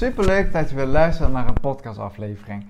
Superleuk 0.00 0.52
dat 0.52 0.70
je 0.70 0.76
weer 0.76 0.86
luistert 0.86 1.32
naar 1.32 1.48
een 1.48 1.60
podcastaflevering. 1.60 2.66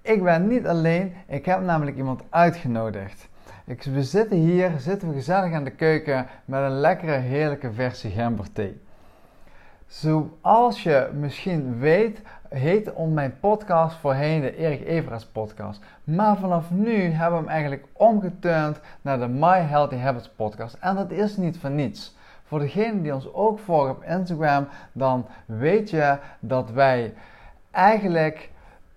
Ik 0.00 0.22
ben 0.22 0.46
niet 0.46 0.66
alleen, 0.66 1.14
ik 1.26 1.44
heb 1.44 1.60
namelijk 1.60 1.96
iemand 1.96 2.22
uitgenodigd. 2.30 3.28
Ik, 3.64 3.82
we 3.82 4.04
zitten 4.04 4.36
hier, 4.36 4.72
zitten 4.78 5.08
we 5.08 5.14
gezellig 5.14 5.52
aan 5.52 5.64
de 5.64 5.70
keuken 5.70 6.26
met 6.44 6.62
een 6.62 6.80
lekkere, 6.80 7.12
heerlijke 7.12 7.72
versie 7.72 8.10
gemberthee. 8.10 8.80
Zoals 9.86 10.82
je 10.82 11.10
misschien 11.14 11.78
weet, 11.78 12.22
heette 12.48 12.94
om 12.94 13.12
mijn 13.12 13.38
podcast 13.40 13.96
voorheen 13.96 14.40
de 14.40 14.56
Erik 14.56 14.86
Everaerts 14.86 15.26
podcast. 15.26 15.80
Maar 16.04 16.36
vanaf 16.36 16.70
nu 16.70 17.02
hebben 17.02 17.38
we 17.38 17.44
hem 17.44 17.54
eigenlijk 17.54 17.84
omgeturnd 17.92 18.80
naar 19.02 19.18
de 19.18 19.28
My 19.28 19.58
Healthy 19.58 19.96
Habits 19.96 20.28
podcast. 20.28 20.76
En 20.80 20.94
dat 20.94 21.10
is 21.10 21.36
niet 21.36 21.58
voor 21.58 21.70
niets. 21.70 22.16
Voor 22.52 22.60
degene 22.60 23.02
die 23.02 23.14
ons 23.14 23.32
ook 23.32 23.58
volgen 23.58 23.90
op 23.90 24.02
Instagram, 24.02 24.68
dan 24.92 25.26
weet 25.46 25.90
je 25.90 26.18
dat 26.40 26.70
wij 26.70 27.14
eigenlijk 27.70 28.50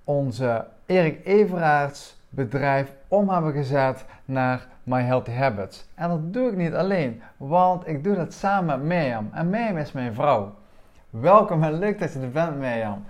onze 0.03 0.65
Erik 0.85 1.25
Everaerts 1.25 2.17
bedrijf 2.29 2.93
om 3.07 3.29
hebben 3.29 3.51
gezet 3.51 4.05
naar 4.25 4.67
My 4.83 5.01
Healthy 5.01 5.31
Habits. 5.31 5.85
En 5.93 6.09
dat 6.09 6.33
doe 6.33 6.49
ik 6.49 6.55
niet 6.55 6.73
alleen, 6.73 7.21
want 7.37 7.87
ik 7.87 8.03
doe 8.03 8.15
dat 8.15 8.33
samen 8.33 8.65
met 8.77 8.87
Mirjam. 8.87 9.29
En 9.33 9.49
Mirjam 9.49 9.77
is 9.77 9.91
mijn 9.91 10.13
vrouw. 10.13 10.53
Welkom 11.09 11.63
en 11.63 11.73
leuk 11.73 11.99
dat 11.99 12.13
je 12.13 12.19
er 12.19 12.31
bent, 12.31 12.57
Mirjam. 12.57 13.03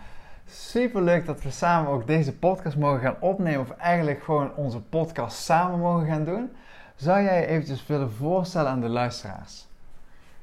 Super 0.45 1.01
leuk 1.01 1.25
dat 1.25 1.41
we 1.41 1.51
samen 1.51 1.91
ook 1.91 2.07
deze 2.07 2.37
podcast 2.37 2.77
mogen 2.77 2.99
gaan 2.99 3.17
opnemen, 3.19 3.61
of 3.61 3.69
eigenlijk 3.69 4.23
gewoon 4.23 4.55
onze 4.55 4.81
podcast 4.81 5.37
samen 5.37 5.79
mogen 5.79 6.07
gaan 6.07 6.25
doen. 6.25 6.51
Zou 6.95 7.23
jij 7.23 7.39
je 7.39 7.45
eventjes 7.45 7.87
willen 7.87 8.11
voorstellen 8.11 8.71
aan 8.71 8.81
de 8.81 8.89
luisteraars? 8.89 9.73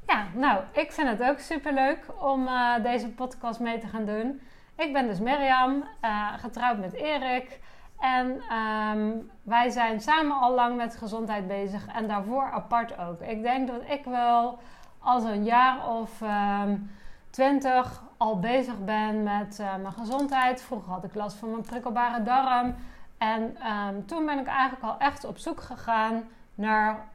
Ja, 0.06 0.24
nou, 0.34 0.60
ik 0.72 0.92
vind 0.92 1.08
het 1.08 1.22
ook 1.22 1.38
super 1.38 1.72
leuk 1.72 2.06
om 2.20 2.46
uh, 2.46 2.82
deze 2.82 3.08
podcast 3.08 3.60
mee 3.60 3.78
te 3.78 3.86
gaan 3.86 4.04
doen. 4.04 4.40
Ik 4.76 4.92
ben 4.92 5.06
dus 5.06 5.20
Mirjam, 5.20 5.84
uh, 6.04 6.32
getrouwd 6.36 6.78
met 6.78 6.92
Erik. 6.92 7.60
En 8.00 8.42
um, 8.56 9.30
wij 9.42 9.70
zijn 9.70 10.00
samen 10.00 10.36
al 10.36 10.54
lang 10.54 10.76
met 10.76 10.96
gezondheid 10.96 11.46
bezig 11.46 11.86
en 11.86 12.08
daarvoor 12.08 12.50
apart 12.50 12.98
ook. 12.98 13.20
Ik 13.20 13.42
denk 13.42 13.68
dat 13.68 13.82
ik 13.86 14.04
wel 14.04 14.58
als 14.98 15.24
een 15.24 15.44
jaar 15.44 15.88
of 15.88 16.20
um, 16.20 16.90
twintig 17.30 18.02
al 18.16 18.38
bezig 18.38 18.84
ben 18.84 19.22
met 19.22 19.58
uh, 19.60 19.76
mijn 19.76 19.92
gezondheid. 19.92 20.62
Vroeger 20.62 20.92
had 20.92 21.04
ik 21.04 21.14
last 21.14 21.36
van 21.36 21.50
mijn 21.50 21.62
prikkelbare 21.62 22.22
darm. 22.22 22.74
En 23.18 23.56
um, 23.72 24.06
toen 24.06 24.26
ben 24.26 24.38
ik 24.38 24.46
eigenlijk 24.46 24.82
al 24.82 24.98
echt 24.98 25.24
op 25.24 25.38
zoek 25.38 25.60
gegaan 25.60 26.22
naar 26.54 27.08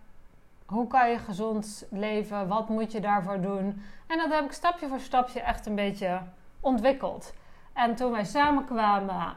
hoe 0.67 0.87
kan 0.87 1.09
je 1.09 1.17
gezond 1.17 1.87
leven? 1.89 2.47
Wat 2.47 2.69
moet 2.69 2.91
je 2.91 2.99
daarvoor 2.99 3.41
doen? 3.41 3.81
En 4.07 4.17
dat 4.17 4.31
heb 4.31 4.45
ik 4.45 4.51
stapje 4.51 4.87
voor 4.87 4.99
stapje 4.99 5.41
echt 5.41 5.65
een 5.65 5.75
beetje 5.75 6.21
ontwikkeld. 6.59 7.33
En 7.73 7.95
toen 7.95 8.11
wij 8.11 8.25
samenkwamen, 8.25 9.35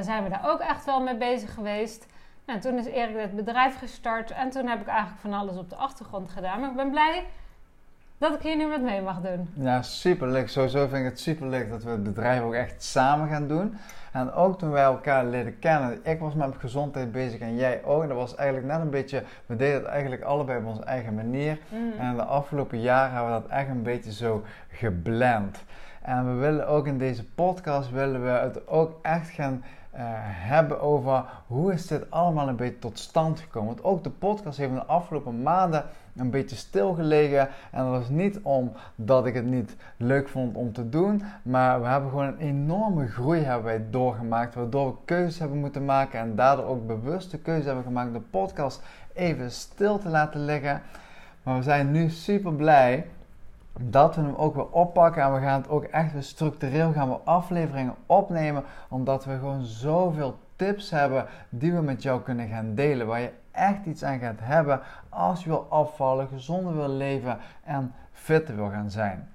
zijn 0.00 0.22
we 0.22 0.28
daar 0.28 0.50
ook 0.50 0.60
echt 0.60 0.84
wel 0.84 1.00
mee 1.00 1.16
bezig 1.16 1.54
geweest. 1.54 2.06
Nou, 2.46 2.60
toen 2.60 2.78
is 2.78 2.86
Erik 2.86 3.16
het 3.16 3.36
bedrijf 3.36 3.78
gestart 3.78 4.30
en 4.30 4.50
toen 4.50 4.66
heb 4.66 4.80
ik 4.80 4.86
eigenlijk 4.86 5.20
van 5.20 5.32
alles 5.32 5.56
op 5.56 5.70
de 5.70 5.76
achtergrond 5.76 6.30
gedaan. 6.30 6.60
Maar 6.60 6.70
ik 6.70 6.76
ben 6.76 6.90
blij 6.90 7.26
dat 8.18 8.34
ik 8.34 8.40
hier 8.40 8.56
nu 8.56 8.66
met 8.66 8.82
mee 8.82 9.02
mag 9.02 9.20
doen. 9.20 9.48
Ja, 9.54 9.82
super 9.82 10.28
leuk. 10.28 10.48
Sowieso 10.48 10.86
vind 10.86 11.04
ik 11.04 11.10
het 11.10 11.20
super 11.20 11.46
leuk 11.46 11.70
dat 11.70 11.82
we 11.82 11.90
het 11.90 12.02
bedrijf 12.02 12.42
ook 12.42 12.54
echt 12.54 12.82
samen 12.82 13.28
gaan 13.28 13.48
doen. 13.48 13.76
En 14.12 14.32
ook 14.32 14.58
toen 14.58 14.70
wij 14.70 14.82
elkaar 14.82 15.24
leren 15.24 15.58
kennen, 15.58 16.00
ik 16.02 16.20
was 16.20 16.34
met 16.34 16.54
gezondheid 16.58 17.12
bezig 17.12 17.40
en 17.40 17.56
jij 17.56 17.84
ook. 17.84 18.08
Dat 18.08 18.16
was 18.16 18.34
eigenlijk 18.34 18.68
net 18.72 18.80
een 18.80 18.90
beetje, 18.90 19.22
we 19.46 19.56
deden 19.56 19.74
het 19.74 19.84
eigenlijk 19.84 20.22
allebei 20.22 20.58
op 20.58 20.66
onze 20.66 20.84
eigen 20.84 21.14
manier. 21.14 21.58
Mm. 21.68 21.92
En 21.98 22.16
de 22.16 22.24
afgelopen 22.24 22.80
jaren 22.80 23.14
hebben 23.14 23.34
we 23.34 23.40
dat 23.40 23.50
echt 23.50 23.68
een 23.68 23.82
beetje 23.82 24.12
zo 24.12 24.42
geblend. 24.68 25.64
En 26.02 26.26
we 26.26 26.40
willen 26.40 26.68
ook 26.68 26.86
in 26.86 26.98
deze 26.98 27.24
podcast, 27.24 27.90
willen 27.90 28.22
we 28.22 28.28
het 28.28 28.68
ook 28.68 28.98
echt 29.02 29.28
gaan 29.30 29.64
uh, 29.94 30.00
hebben 30.26 30.80
over 30.80 31.24
hoe 31.46 31.72
is 31.72 31.86
dit 31.86 32.10
allemaal 32.10 32.48
een 32.48 32.56
beetje 32.56 32.78
tot 32.78 32.98
stand 32.98 33.40
gekomen. 33.40 33.68
Want 33.68 33.84
ook 33.84 34.04
de 34.04 34.10
podcast 34.10 34.58
heeft 34.58 34.70
in 34.70 34.76
de 34.76 34.84
afgelopen 34.84 35.42
maanden 35.42 35.84
een 36.16 36.30
beetje 36.30 36.56
stilgelegen. 36.56 37.48
En 37.70 37.84
dat 37.84 38.00
is 38.00 38.08
niet 38.08 38.40
omdat 38.42 39.26
ik 39.26 39.34
het 39.34 39.44
niet 39.44 39.76
leuk 39.96 40.28
vond 40.28 40.56
om 40.56 40.72
te 40.72 40.88
doen. 40.88 41.22
Maar 41.42 41.80
we 41.80 41.86
hebben 41.86 42.10
gewoon 42.10 42.26
een 42.26 42.38
enorme 42.38 43.06
groei 43.06 43.40
hebben 43.40 43.64
wij 43.64 43.84
doorgemaakt. 43.90 44.54
Waardoor 44.54 44.86
we 44.86 44.96
keuzes 45.04 45.38
hebben 45.38 45.58
moeten 45.58 45.84
maken. 45.84 46.20
En 46.20 46.34
daardoor 46.34 46.64
ook 46.64 46.86
bewuste 46.86 47.38
keuzes 47.38 47.64
hebben 47.64 47.84
gemaakt 47.84 48.12
de 48.12 48.20
podcast 48.20 48.82
even 49.12 49.50
stil 49.50 49.98
te 49.98 50.08
laten 50.08 50.44
liggen. 50.44 50.82
Maar 51.42 51.56
we 51.56 51.62
zijn 51.62 51.90
nu 51.90 52.08
super 52.08 52.52
blij 52.52 53.06
dat 53.80 54.16
we 54.16 54.22
hem 54.22 54.34
ook 54.34 54.54
weer 54.54 54.70
oppakken 54.70 55.22
en 55.22 55.34
we 55.34 55.40
gaan 55.40 55.60
het 55.60 55.70
ook 55.70 55.84
echt 55.84 56.12
weer 56.12 56.22
structureel 56.22 56.92
gaan 56.92 57.08
we 57.08 57.16
afleveringen 57.24 57.94
opnemen, 58.06 58.64
omdat 58.88 59.24
we 59.24 59.38
gewoon 59.38 59.62
zoveel 59.62 60.38
tips 60.56 60.90
hebben 60.90 61.26
die 61.48 61.72
we 61.72 61.80
met 61.80 62.02
jou 62.02 62.22
kunnen 62.22 62.48
gaan 62.48 62.74
delen, 62.74 63.06
waar 63.06 63.20
je 63.20 63.30
echt 63.54 63.86
iets 63.86 64.04
aan 64.04 64.18
gaat 64.18 64.40
hebben 64.40 64.80
als 65.08 65.42
je 65.42 65.48
wil 65.48 65.66
afvallen, 65.68 66.28
gezonder 66.28 66.74
wil 66.74 66.88
leven 66.88 67.38
en 67.64 67.92
fitter 68.12 68.56
wil 68.56 68.70
gaan 68.70 68.90
zijn. 68.90 69.28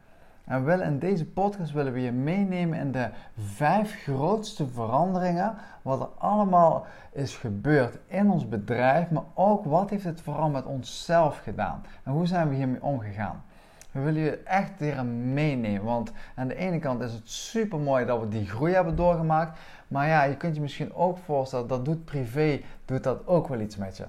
En 0.50 0.66
willen 0.66 0.85
in 0.85 1.00
deze 1.00 1.25
podcast 1.25 1.72
willen 1.72 1.94
we 1.94 2.02
je 2.02 2.12
meenemen 2.12 2.79
in 2.79 2.91
de 2.91 3.09
vijf 3.38 4.02
grootste 4.03 4.68
veranderingen. 4.68 5.56
Wat 5.81 6.00
er 6.00 6.09
allemaal 6.18 6.85
is 7.12 7.35
gebeurd 7.35 7.97
in 8.08 8.29
ons 8.29 8.47
bedrijf. 8.50 9.09
Maar 9.09 9.24
ook 9.34 9.66
wat 9.66 9.90
heeft 9.90 10.03
het 10.03 10.22
vooral 10.22 10.50
met 10.50 10.66
onszelf 10.66 11.40
gedaan. 11.44 11.84
En 12.03 12.12
hoe 12.12 12.28
zijn 12.28 12.50
we 12.50 12.56
hiermee 12.56 12.84
omgegaan. 12.84 13.44
We 13.91 14.00
willen 14.00 14.22
je 14.22 14.38
echt 14.38 14.72
leren 14.79 15.34
meenemen. 15.34 15.84
Want 15.84 16.12
aan 16.35 16.47
de 16.47 16.56
ene 16.56 16.79
kant 16.79 17.02
is 17.02 17.13
het 17.13 17.29
super 17.29 17.79
mooi 17.79 18.06
dat 18.06 18.19
we 18.19 18.28
die 18.28 18.47
groei 18.47 18.74
hebben 18.74 18.96
doorgemaakt. 18.96 19.59
Maar 19.89 20.07
ja, 20.07 20.23
je 20.23 20.38
kunt 20.38 20.55
je 20.55 20.61
misschien 20.61 20.94
ook 20.94 21.17
voorstellen 21.25 21.67
dat 21.67 21.85
doet 21.85 22.05
privé, 22.05 22.61
doet 22.85 23.03
dat 23.03 23.27
ook 23.27 23.47
wel 23.47 23.59
iets 23.59 23.77
met 23.77 23.97
je. 23.97 24.05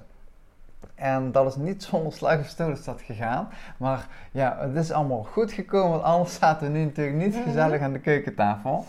En 0.95 1.31
dat 1.31 1.47
is 1.47 1.55
niet 1.55 1.83
zonder 1.83 2.13
slag 2.13 2.39
of 2.39 2.47
stoot 2.47 2.77
is 2.77 2.83
dat 2.83 3.01
gegaan. 3.01 3.49
Maar 3.77 4.07
ja, 4.31 4.57
het 4.59 4.75
is 4.75 4.91
allemaal 4.91 5.23
goed 5.23 5.51
gekomen. 5.51 5.89
Want 5.89 6.03
anders 6.03 6.35
zaten 6.35 6.71
we 6.71 6.77
nu 6.77 6.83
natuurlijk 6.83 7.17
niet 7.17 7.35
mhm. 7.35 7.43
gezellig 7.43 7.81
aan 7.81 7.93
de 7.93 7.99
keukentafel. 7.99 8.85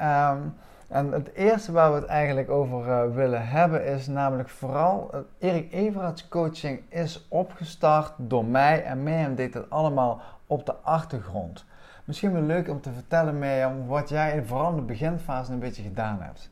Um, 0.00 0.54
en 0.88 1.12
het 1.12 1.32
eerste 1.34 1.72
waar 1.72 1.92
we 1.92 1.98
het 1.98 2.06
eigenlijk 2.06 2.50
over 2.50 2.86
uh, 2.86 3.14
willen 3.14 3.48
hebben 3.48 3.84
is 3.84 4.06
namelijk 4.06 4.48
vooral 4.48 5.10
uh, 5.14 5.20
Erik 5.38 5.72
Everards 5.72 6.28
coaching 6.28 6.80
is 6.88 7.26
opgestart 7.28 8.12
door 8.16 8.44
mij 8.44 8.84
en 8.84 9.02
Mirjam 9.02 9.34
deed 9.34 9.54
het 9.54 9.70
allemaal 9.70 10.20
op 10.46 10.66
de 10.66 10.74
achtergrond. 10.82 11.64
Misschien 12.04 12.32
wel 12.32 12.42
leuk 12.42 12.68
om 12.68 12.80
te 12.80 12.92
vertellen 12.92 13.38
Mirjam 13.38 13.86
wat 13.86 14.08
jij 14.08 14.42
vooral 14.42 14.70
in 14.70 14.76
de 14.76 14.82
beginfase 14.82 15.52
een 15.52 15.58
beetje 15.58 15.82
gedaan 15.82 16.20
hebt. 16.20 16.50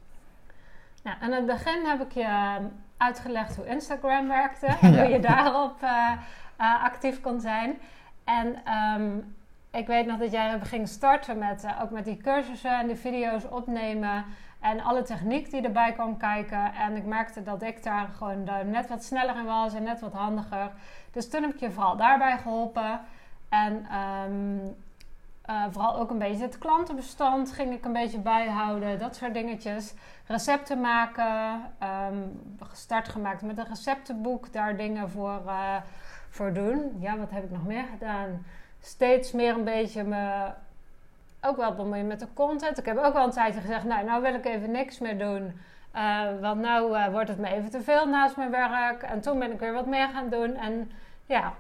Nou, 1.03 1.17
aan 1.21 1.33
het 1.33 1.47
begin 1.47 1.87
heb 1.87 2.01
ik 2.01 2.13
je 2.13 2.25
ehm, 2.25 2.65
uitgelegd 2.97 3.57
hoe 3.57 3.67
Instagram 3.67 4.29
werkte 4.29 4.67
en 4.81 4.99
hoe 4.99 5.09
je 5.09 5.21
daarop 5.21 5.83
uh, 5.83 6.85
actief 6.85 7.21
kon 7.21 7.41
zijn. 7.41 7.79
En 8.25 8.73
um, 9.01 9.37
ik 9.71 9.87
weet 9.87 10.07
nog 10.07 10.19
dat 10.19 10.31
jij 10.31 10.61
ging 10.61 10.89
starten 10.89 11.39
met 11.39 11.65
uh, 11.65 11.83
ook 11.83 11.91
met 11.91 12.05
die 12.05 12.17
cursussen 12.17 12.79
en 12.79 12.87
de 12.87 12.97
video's 12.97 13.45
opnemen. 13.51 14.25
En 14.61 14.81
alle 14.81 15.03
techniek 15.03 15.51
die 15.51 15.63
erbij 15.63 15.93
kwam 15.93 16.17
kijken. 16.17 16.75
En 16.75 16.97
ik 16.97 17.05
merkte 17.05 17.43
dat 17.43 17.63
ik 17.63 17.83
daar 17.83 18.09
gewoon 18.09 18.49
net 18.65 18.89
wat 18.89 19.05
sneller 19.05 19.37
in 19.37 19.45
was 19.45 19.75
en 19.75 19.83
net 19.83 20.01
wat 20.01 20.13
handiger. 20.13 20.71
Dus 21.11 21.31
toen 21.31 21.43
heb 21.43 21.55
ik 21.55 21.61
je 21.61 21.71
vooral 21.71 21.97
daarbij 21.97 22.39
geholpen. 22.39 23.01
En 23.49 23.87
um, 23.97 24.77
uh, 25.51 25.65
vooral 25.71 25.97
ook 25.97 26.11
een 26.11 26.19
beetje 26.19 26.43
het 26.43 26.59
klantenbestand 26.59 27.53
ging 27.53 27.73
ik 27.73 27.85
een 27.85 27.93
beetje 27.93 28.19
bijhouden. 28.19 28.99
Dat 28.99 29.17
soort 29.17 29.35
dingetjes. 29.35 29.95
Recepten 30.27 30.81
maken. 30.81 31.61
Um, 32.13 32.41
gestart 32.61 33.09
gemaakt 33.09 33.43
met 33.43 33.59
een 33.59 33.69
receptenboek. 33.69 34.53
Daar 34.53 34.77
dingen 34.77 35.11
voor, 35.11 35.43
uh, 35.47 35.77
voor 36.29 36.53
doen. 36.53 36.97
Ja, 37.01 37.19
wat 37.19 37.31
heb 37.31 37.45
ik 37.45 37.51
nog 37.51 37.67
meer 37.67 37.85
gedaan? 37.93 38.45
steeds 38.81 39.33
meer 39.33 39.55
een 39.55 39.65
beetje 39.65 40.05
me 40.05 40.51
ook 41.41 41.57
wel 41.57 41.75
bemoeien 41.75 42.07
met 42.07 42.21
de 42.21 42.27
content. 42.35 42.79
Ik 42.79 42.87
heb 42.87 42.99
ook 42.99 43.13
wel 43.13 43.25
een 43.25 43.31
tijdje 43.31 43.61
gezegd, 43.61 43.85
nou, 43.85 44.05
nou 44.05 44.23
wil 44.23 44.35
ik 44.35 44.45
even 44.45 44.71
niks 44.71 44.99
meer 44.99 45.19
doen. 45.19 45.61
Uh, 45.95 46.41
want 46.41 46.61
nou 46.61 47.11
wordt 47.11 47.29
het 47.29 47.39
me 47.39 47.49
even 47.49 47.71
te 47.71 47.83
veel 47.83 48.09
naast 48.09 48.37
mijn 48.37 48.51
werk. 48.51 49.03
En 49.03 49.21
toen 49.21 49.39
ben 49.39 49.53
ik 49.53 49.59
weer 49.59 49.73
wat 49.73 49.87
meer 49.87 50.09
gaan 50.09 50.29
doen. 50.29 50.57
En 50.57 50.91
ja, 51.27 51.53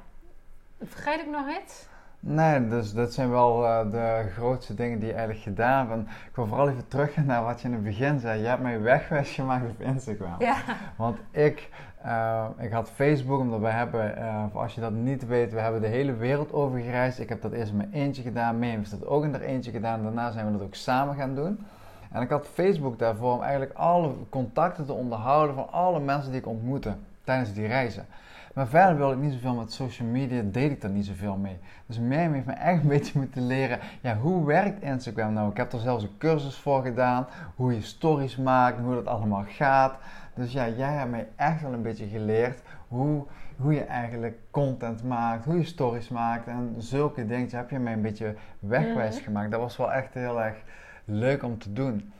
vergeet 0.83 1.21
ik 1.21 1.27
nog 1.27 1.49
iets? 1.63 1.89
Nee, 2.23 2.69
dus 2.69 2.93
dat 2.93 3.13
zijn 3.13 3.31
wel 3.31 3.65
uh, 3.65 3.91
de 3.91 4.31
grootste 4.37 4.75
dingen 4.75 4.99
die 4.99 5.09
je 5.09 5.15
eigenlijk 5.15 5.43
gedaan 5.43 5.89
hebt. 5.89 6.03
Ik 6.03 6.35
wil 6.37 6.47
vooral 6.47 6.69
even 6.69 6.89
terug 6.89 7.17
naar 7.17 7.45
wat 7.45 7.61
je 7.61 7.69
in 7.69 7.75
het 7.75 7.83
begin 7.83 8.21
zei. 8.21 8.41
Je 8.41 8.47
hebt 8.47 8.63
mij 8.63 8.81
wegwijs 8.81 9.31
gemaakt 9.31 9.71
op 9.71 9.81
Instagram. 9.81 10.35
Ja. 10.39 10.57
Want 10.97 11.19
ik, 11.31 11.69
uh, 12.07 12.45
ik 12.59 12.73
had 12.73 12.91
Facebook, 12.91 13.41
omdat 13.41 13.61
we 13.61 13.69
hebben, 13.69 14.19
uh, 14.19 14.45
als 14.53 14.75
je 14.75 14.81
dat 14.81 14.93
niet 14.93 15.27
weet, 15.27 15.53
we 15.53 15.61
hebben 15.61 15.81
de 15.81 15.87
hele 15.87 16.15
wereld 16.15 16.53
over 16.53 16.79
gereisd. 16.79 17.19
Ik 17.19 17.29
heb 17.29 17.43
dat 17.43 17.53
eerst 17.53 17.71
in 17.71 17.77
mijn 17.77 17.93
eentje 17.93 18.23
gedaan, 18.23 18.59
Mee 18.59 18.77
heeft 18.77 18.91
dat 18.91 19.07
ook 19.07 19.25
in 19.25 19.35
er 19.35 19.41
eentje 19.41 19.71
gedaan. 19.71 20.03
Daarna 20.03 20.31
zijn 20.31 20.47
we 20.47 20.53
dat 20.53 20.63
ook 20.63 20.75
samen 20.75 21.15
gaan 21.15 21.35
doen. 21.35 21.67
En 22.13 22.23
ik 22.23 22.31
had 22.31 22.47
Facebook 22.47 22.99
daarvoor 22.99 23.33
om 23.33 23.43
eigenlijk 23.43 23.73
alle 23.73 24.13
contacten 24.29 24.87
te 24.87 24.93
onderhouden 24.93 25.55
van 25.55 25.73
alle 25.73 26.01
mensen 26.01 26.31
die 26.31 26.41
ik 26.41 26.47
ontmoette 26.47 26.95
tijdens 27.25 27.53
die 27.53 27.67
reizen. 27.67 28.07
Maar 28.55 28.69
verder 28.69 28.97
wil 28.97 29.13
ik 29.13 29.19
niet 29.19 29.33
zoveel 29.33 29.55
met 29.55 29.73
social 29.73 30.09
media, 30.09 30.43
deed 30.45 30.71
ik 30.71 30.83
er 30.83 30.91
niet 30.91 31.07
zoveel 31.07 31.37
mee. 31.37 31.59
Dus 31.87 31.99
Mirjam 31.99 32.33
heeft 32.33 32.47
me 32.47 32.53
echt 32.53 32.83
een 32.83 32.89
beetje 32.89 33.19
moeten 33.19 33.47
leren, 33.47 33.79
ja, 34.01 34.17
hoe 34.17 34.47
werkt 34.47 34.83
Instagram 34.83 35.33
nou? 35.33 35.51
Ik 35.51 35.57
heb 35.57 35.73
er 35.73 35.81
zelfs 35.81 36.03
een 36.03 36.19
cursus 36.19 36.57
voor 36.57 36.83
gedaan, 36.83 37.27
hoe 37.55 37.75
je 37.75 37.83
stories 37.83 38.37
maakt, 38.37 38.79
hoe 38.79 38.95
dat 38.95 39.07
allemaal 39.07 39.45
gaat. 39.49 39.95
Dus 40.35 40.53
ja, 40.53 40.69
jij 40.69 40.93
hebt 40.93 41.11
mij 41.11 41.29
echt 41.37 41.63
wel 41.63 41.73
een 41.73 41.83
beetje 41.83 42.07
geleerd 42.07 42.63
hoe, 42.91 43.25
hoe 43.57 43.75
je 43.75 43.85
eigenlijk 43.85 44.39
content 44.51 45.05
maakt, 45.05 45.45
hoe 45.45 45.57
je 45.57 45.65
stories 45.65 46.09
maakt 46.09 46.47
en 46.47 46.75
zulke 46.79 47.27
dingen 47.27 47.57
heb 47.57 47.71
je 47.71 47.79
mij 47.79 47.93
een 47.93 48.03
beetje 48.03 48.35
wegwijs 48.59 49.15
mhm. 49.15 49.25
gemaakt. 49.25 49.51
Dat 49.51 49.61
was 49.61 49.77
wel 49.77 49.93
echt 49.93 50.15
heel 50.15 50.43
erg 50.43 50.57
leuk 51.05 51.43
om 51.43 51.59
te 51.59 51.73
doen. 51.73 52.13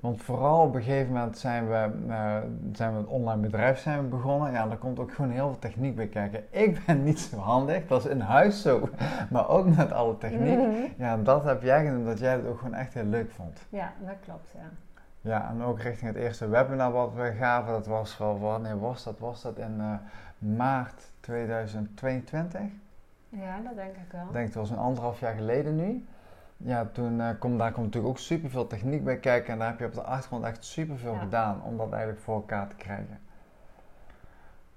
Want 0.00 0.22
vooral 0.22 0.62
op 0.62 0.74
een 0.74 0.82
gegeven 0.82 1.12
moment 1.12 1.38
zijn 1.38 1.68
we, 1.68 1.90
uh, 2.06 2.36
zijn 2.72 2.92
we 2.92 2.98
een 2.98 3.06
online 3.06 3.40
bedrijf 3.40 3.78
zijn 3.78 4.02
we 4.02 4.08
begonnen. 4.08 4.52
Ja, 4.52 4.66
daar 4.66 4.76
komt 4.76 4.98
ook 4.98 5.12
gewoon 5.12 5.30
heel 5.30 5.48
veel 5.48 5.58
techniek 5.58 5.96
bij 5.96 6.06
kijken. 6.06 6.44
Ik 6.64 6.84
ben 6.86 7.04
niet 7.04 7.20
zo 7.20 7.36
handig, 7.36 7.86
dat 7.86 8.04
is 8.04 8.10
in 8.10 8.20
huis 8.20 8.62
zo. 8.62 8.88
Maar 9.30 9.48
ook 9.48 9.76
met 9.76 9.92
alle 9.92 10.18
techniek. 10.18 10.58
Mhm. 10.58 10.72
Ja, 10.96 11.16
dat 11.16 11.44
heb 11.44 11.62
jij 11.62 11.84
gedaan, 11.84 12.04
dat 12.04 12.18
jij 12.18 12.32
het 12.32 12.46
ook 12.46 12.58
gewoon 12.58 12.74
echt 12.74 12.94
heel 12.94 13.04
leuk 13.04 13.30
vond. 13.30 13.58
Ja, 13.68 13.92
dat 14.06 14.16
klopt, 14.24 14.52
ja. 14.54 14.70
Ja, 15.20 15.48
en 15.50 15.62
ook 15.62 15.80
richting 15.80 16.12
het 16.12 16.22
eerste 16.22 16.48
webinar 16.48 16.92
wat 16.92 17.14
we 17.14 17.32
gaven, 17.38 17.72
dat 17.72 17.86
was 17.86 18.18
wel, 18.18 18.38
wanneer 18.38 18.80
was 18.80 19.04
dat? 19.04 19.18
Was 19.18 19.42
dat 19.42 19.58
in 19.58 19.74
uh, 19.78 19.94
maart 20.56 21.10
2022? 21.20 22.60
Ja, 23.28 23.60
dat 23.64 23.74
denk 23.74 23.96
ik 23.96 24.12
wel. 24.12 24.26
Ik 24.26 24.32
denk 24.32 24.46
het 24.46 24.54
was 24.54 24.70
een 24.70 24.78
anderhalf 24.78 25.20
jaar 25.20 25.34
geleden 25.34 25.76
nu. 25.76 26.06
Ja, 26.64 26.88
toen 26.92 27.18
uh, 27.18 27.28
kom, 27.38 27.58
daar 27.58 27.72
komt 27.72 27.86
natuurlijk 27.86 28.12
ook 28.12 28.18
superveel 28.18 28.66
techniek 28.66 29.04
bij 29.04 29.18
kijken 29.18 29.52
en 29.52 29.58
daar 29.58 29.68
heb 29.68 29.78
je 29.78 29.84
op 29.84 29.94
de 29.94 30.02
achtergrond 30.02 30.44
echt 30.44 30.64
superveel 30.64 31.12
ja. 31.12 31.18
gedaan 31.18 31.62
om 31.62 31.76
dat 31.76 31.90
eigenlijk 31.90 32.20
voor 32.22 32.34
elkaar 32.34 32.68
te 32.68 32.76
krijgen. 32.76 33.20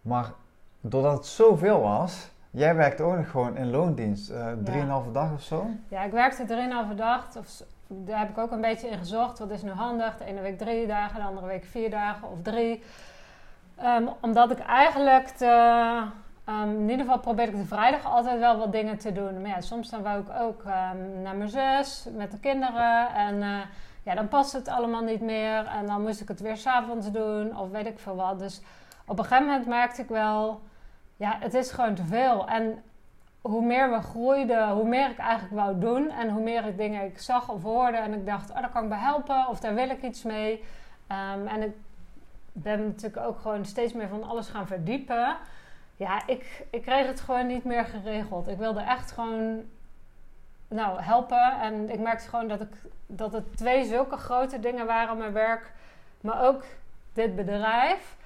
Maar 0.01 0.31
doordat 0.81 1.13
het 1.13 1.25
zoveel 1.25 1.81
was, 1.81 2.31
jij 2.50 2.75
werkte 2.75 3.04
ook 3.04 3.16
nog 3.16 3.30
gewoon 3.30 3.57
in 3.57 3.69
loondienst, 3.69 4.31
uh, 4.31 4.48
drieënhalve 4.63 5.12
dag 5.12 5.33
of 5.33 5.42
zo? 5.42 5.69
Ja, 5.88 6.04
ik 6.04 6.12
werkte 6.12 6.45
drieënhalve 6.45 6.95
dag, 6.95 7.38
of 7.38 7.63
daar 7.88 8.19
heb 8.19 8.30
ik 8.30 8.38
ook 8.38 8.51
een 8.51 8.62
beetje 8.62 8.88
in 8.88 8.98
gezocht. 8.98 9.39
Wat 9.39 9.50
is 9.50 9.62
nu 9.62 9.72
handig? 9.72 10.18
De 10.18 10.25
ene 10.25 10.42
week 10.42 10.57
drie 10.57 10.88
dagen, 10.88 11.19
de 11.19 11.25
andere 11.27 11.48
week 11.48 11.63
vier 11.63 11.89
dagen 11.89 12.30
of 12.30 12.38
drie. 12.42 12.84
Um, 13.84 14.10
omdat 14.22 14.51
ik 14.51 14.60
eigenlijk 14.60 15.38
de, 15.38 16.04
um, 16.51 16.69
in 16.69 16.89
ieder 16.89 17.06
geval 17.06 17.19
probeer 17.19 17.48
ik 17.48 17.57
de 17.57 17.65
vrijdag 17.65 18.06
altijd 18.06 18.39
wel 18.39 18.57
wat 18.57 18.71
dingen 18.71 18.98
te 18.98 19.12
doen. 19.12 19.42
Maar 19.42 19.50
ja, 19.50 19.62
soms 19.62 19.89
dan 19.89 20.01
wou 20.01 20.21
ik 20.21 20.30
ook 20.39 20.63
um, 20.63 21.21
naar 21.21 21.36
mijn 21.36 21.50
zus 21.50 22.07
met 22.15 22.31
de 22.31 22.39
kinderen. 22.39 23.13
En 23.13 23.36
uh, 23.36 23.59
ja, 24.03 24.15
dan 24.15 24.27
past 24.27 24.53
het 24.53 24.68
allemaal 24.68 25.01
niet 25.01 25.21
meer. 25.21 25.65
En 25.65 25.86
dan 25.86 26.01
moest 26.01 26.21
ik 26.21 26.27
het 26.27 26.39
weer 26.39 26.57
s'avonds 26.57 27.12
doen 27.12 27.57
of 27.57 27.69
weet 27.69 27.86
ik 27.86 28.00
veel 28.00 28.15
wat. 28.15 28.39
Dus 28.39 28.62
op 29.06 29.19
een 29.19 29.25
gegeven 29.25 29.45
moment 29.45 29.68
merkte 29.68 30.01
ik 30.01 30.07
wel, 30.07 30.62
ja, 31.18 31.38
het 31.39 31.53
is 31.53 31.71
gewoon 31.71 31.95
te 31.95 32.03
veel. 32.03 32.48
En 32.48 32.83
hoe 33.42 33.65
meer 33.65 33.92
we 33.92 34.01
groeiden, 34.01 34.69
hoe 34.69 34.88
meer 34.88 35.09
ik 35.09 35.18
eigenlijk 35.18 35.53
wou 35.53 35.80
doen. 35.80 36.09
En 36.09 36.30
hoe 36.30 36.44
meer 36.44 36.65
ik 36.65 36.77
dingen 36.77 37.06
ik 37.06 37.19
zag 37.19 37.50
of 37.50 37.63
hoorde. 37.63 37.98
En 37.98 38.13
ik 38.13 38.25
dacht, 38.25 38.50
oh, 38.50 38.56
daar 38.56 38.69
kan 38.69 38.83
ik 38.83 38.89
bij 38.89 38.98
helpen. 38.98 39.48
Of 39.48 39.59
daar 39.59 39.74
wil 39.74 39.89
ik 39.89 40.03
iets 40.03 40.24
mee. 40.24 40.63
Um, 41.36 41.48
en 41.48 41.62
ik 41.62 41.75
ben 42.51 42.86
natuurlijk 42.86 43.27
ook 43.27 43.39
gewoon 43.39 43.65
steeds 43.65 43.94
meer 43.94 44.07
van 44.07 44.24
alles 44.24 44.48
gaan 44.48 44.68
verdiepen. 44.68 45.36
Ja, 46.01 46.27
ik, 46.27 46.65
ik 46.69 46.81
kreeg 46.81 47.07
het 47.07 47.19
gewoon 47.19 47.48
niet 47.48 47.63
meer 47.63 47.86
geregeld. 47.86 48.48
Ik 48.48 48.57
wilde 48.57 48.81
echt 48.81 49.12
gewoon 49.12 49.63
nou, 50.68 51.01
helpen. 51.01 51.59
En 51.62 51.89
ik 51.89 52.00
merkte 52.00 52.30
gewoon 52.30 52.48
dat, 52.48 52.62
ik, 52.62 52.75
dat 53.06 53.33
het 53.33 53.57
twee 53.57 53.86
zulke 53.86 54.18
grote 54.18 54.59
dingen 54.59 54.86
waren 54.86 55.18
mijn 55.18 55.33
werk. 55.33 55.71
Maar 56.21 56.44
ook 56.44 56.63
dit 57.13 57.36
bedrijf 57.36 58.18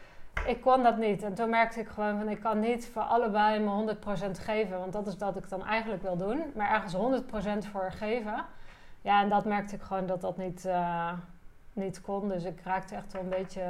ik 0.45 0.61
kon 0.61 0.83
dat 0.83 0.97
niet. 0.97 1.23
En 1.23 1.33
toen 1.33 1.49
merkte 1.49 1.79
ik 1.79 1.87
gewoon 1.87 2.17
van 2.17 2.29
ik 2.29 2.39
kan 2.39 2.59
niet 2.59 2.87
voor 2.87 3.01
allebei 3.01 3.59
me 3.59 3.95
100% 3.95 4.31
geven. 4.31 4.79
Want 4.79 4.93
dat 4.93 5.07
is 5.07 5.17
wat 5.17 5.35
ik 5.35 5.49
dan 5.49 5.65
eigenlijk 5.65 6.01
wil 6.01 6.17
doen. 6.17 6.43
Maar 6.55 6.69
ergens 6.69 6.95
100% 7.65 7.71
voor 7.71 7.91
geven. 7.91 8.45
Ja, 9.01 9.21
en 9.21 9.29
dat 9.29 9.45
merkte 9.45 9.75
ik 9.75 9.81
gewoon 9.81 10.05
dat 10.05 10.21
dat 10.21 10.37
niet, 10.37 10.65
uh, 10.65 11.11
niet 11.73 12.01
kon. 12.01 12.27
Dus 12.29 12.43
ik 12.43 12.61
raakte 12.63 12.95
echt 12.95 13.13
wel 13.13 13.21
een 13.21 13.29
beetje... 13.29 13.61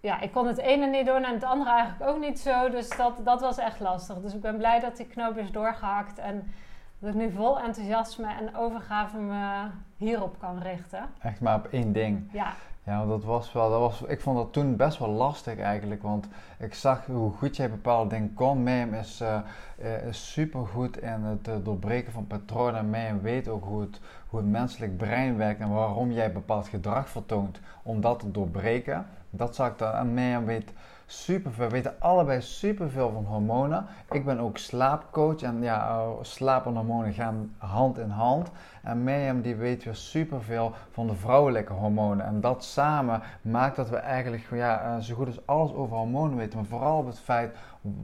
Ja, 0.00 0.20
ik 0.20 0.32
kon 0.32 0.46
het 0.46 0.58
ene 0.58 0.86
niet 0.86 1.06
doen 1.06 1.24
en 1.24 1.34
het 1.34 1.44
andere 1.44 1.70
eigenlijk 1.70 2.10
ook 2.10 2.20
niet 2.20 2.40
zo. 2.40 2.70
Dus 2.70 2.88
dat, 2.96 3.20
dat 3.24 3.40
was 3.40 3.58
echt 3.58 3.80
lastig. 3.80 4.20
Dus 4.20 4.34
ik 4.34 4.40
ben 4.40 4.56
blij 4.56 4.80
dat 4.80 4.96
die 4.96 5.06
knoop 5.06 5.36
is 5.36 5.50
doorgehakt. 5.50 6.18
En 6.18 6.52
dat 6.98 7.10
ik 7.10 7.16
nu 7.16 7.32
vol 7.32 7.60
enthousiasme 7.60 8.26
en 8.40 8.56
overgave 8.56 9.18
me 9.18 9.66
hierop 9.96 10.36
kan 10.38 10.62
richten. 10.62 11.06
Echt 11.18 11.40
maar 11.40 11.56
op 11.56 11.66
één 11.70 11.92
ding. 11.92 12.30
Ja. 12.32 12.52
Ja, 12.88 13.06
dat 13.06 13.24
was 13.24 13.52
wel, 13.52 13.70
dat 13.70 13.80
was, 13.80 14.02
ik 14.02 14.20
vond 14.20 14.36
dat 14.36 14.52
toen 14.52 14.76
best 14.76 14.98
wel 14.98 15.08
lastig 15.08 15.58
eigenlijk, 15.58 16.02
want 16.02 16.28
ik 16.58 16.74
zag 16.74 17.06
hoe 17.06 17.32
goed 17.32 17.56
jij 17.56 17.70
bepaalde 17.70 18.08
dingen 18.08 18.34
kon. 18.34 18.62
Mem 18.62 18.94
is, 18.94 19.20
uh, 19.20 20.06
is 20.06 20.32
super 20.32 20.66
goed 20.66 21.02
in 21.02 21.22
het 21.22 21.48
uh, 21.48 21.54
doorbreken 21.62 22.12
van 22.12 22.26
patronen. 22.26 22.90
Mem 22.90 23.20
weet 23.20 23.48
ook 23.48 23.64
hoe 23.64 23.80
het, 23.80 24.00
hoe 24.28 24.40
het 24.40 24.48
menselijk 24.48 24.96
brein 24.96 25.36
werkt 25.36 25.60
en 25.60 25.72
waarom 25.72 26.12
jij 26.12 26.32
bepaald 26.32 26.68
gedrag 26.68 27.08
vertoont 27.08 27.60
om 27.82 28.00
dat 28.00 28.18
te 28.20 28.30
doorbreken. 28.30 29.06
Dat 29.30 29.54
zag 29.54 29.70
ik 29.70 29.78
dan. 29.78 29.92
En 29.92 30.14
Mem 30.14 30.44
weet 30.44 30.72
super 31.06 31.52
We 31.56 31.68
weten 31.68 31.94
allebei 31.98 32.40
superveel 32.40 33.10
van 33.10 33.24
hormonen. 33.24 33.86
Ik 34.10 34.24
ben 34.24 34.38
ook 34.38 34.58
slaapcoach 34.58 35.42
en 35.42 35.62
ja, 35.62 35.88
uh, 35.88 36.08
slaap 36.20 36.66
en 36.66 36.74
hormonen 36.74 37.12
gaan 37.12 37.54
hand 37.58 37.98
in 37.98 38.10
hand. 38.10 38.50
En 38.82 39.04
Mirjam 39.04 39.40
die 39.40 39.56
weet 39.56 39.84
weer 39.84 39.94
superveel 39.94 40.72
van 40.90 41.06
de 41.06 41.14
vrouwelijke 41.14 41.72
hormonen. 41.72 42.26
En 42.26 42.40
dat 42.40 42.64
samen 42.64 43.22
maakt 43.42 43.76
dat 43.76 43.88
we 43.88 43.96
eigenlijk 43.96 44.46
ja, 44.50 44.96
uh, 44.96 45.02
zo 45.02 45.14
goed 45.14 45.26
als 45.26 45.46
alles 45.46 45.72
over 45.72 45.96
hormonen 45.96 46.36
weten. 46.36 46.58
Maar 46.58 46.68
vooral 46.68 46.98
op 46.98 47.06
het 47.06 47.18
feit, 47.18 47.56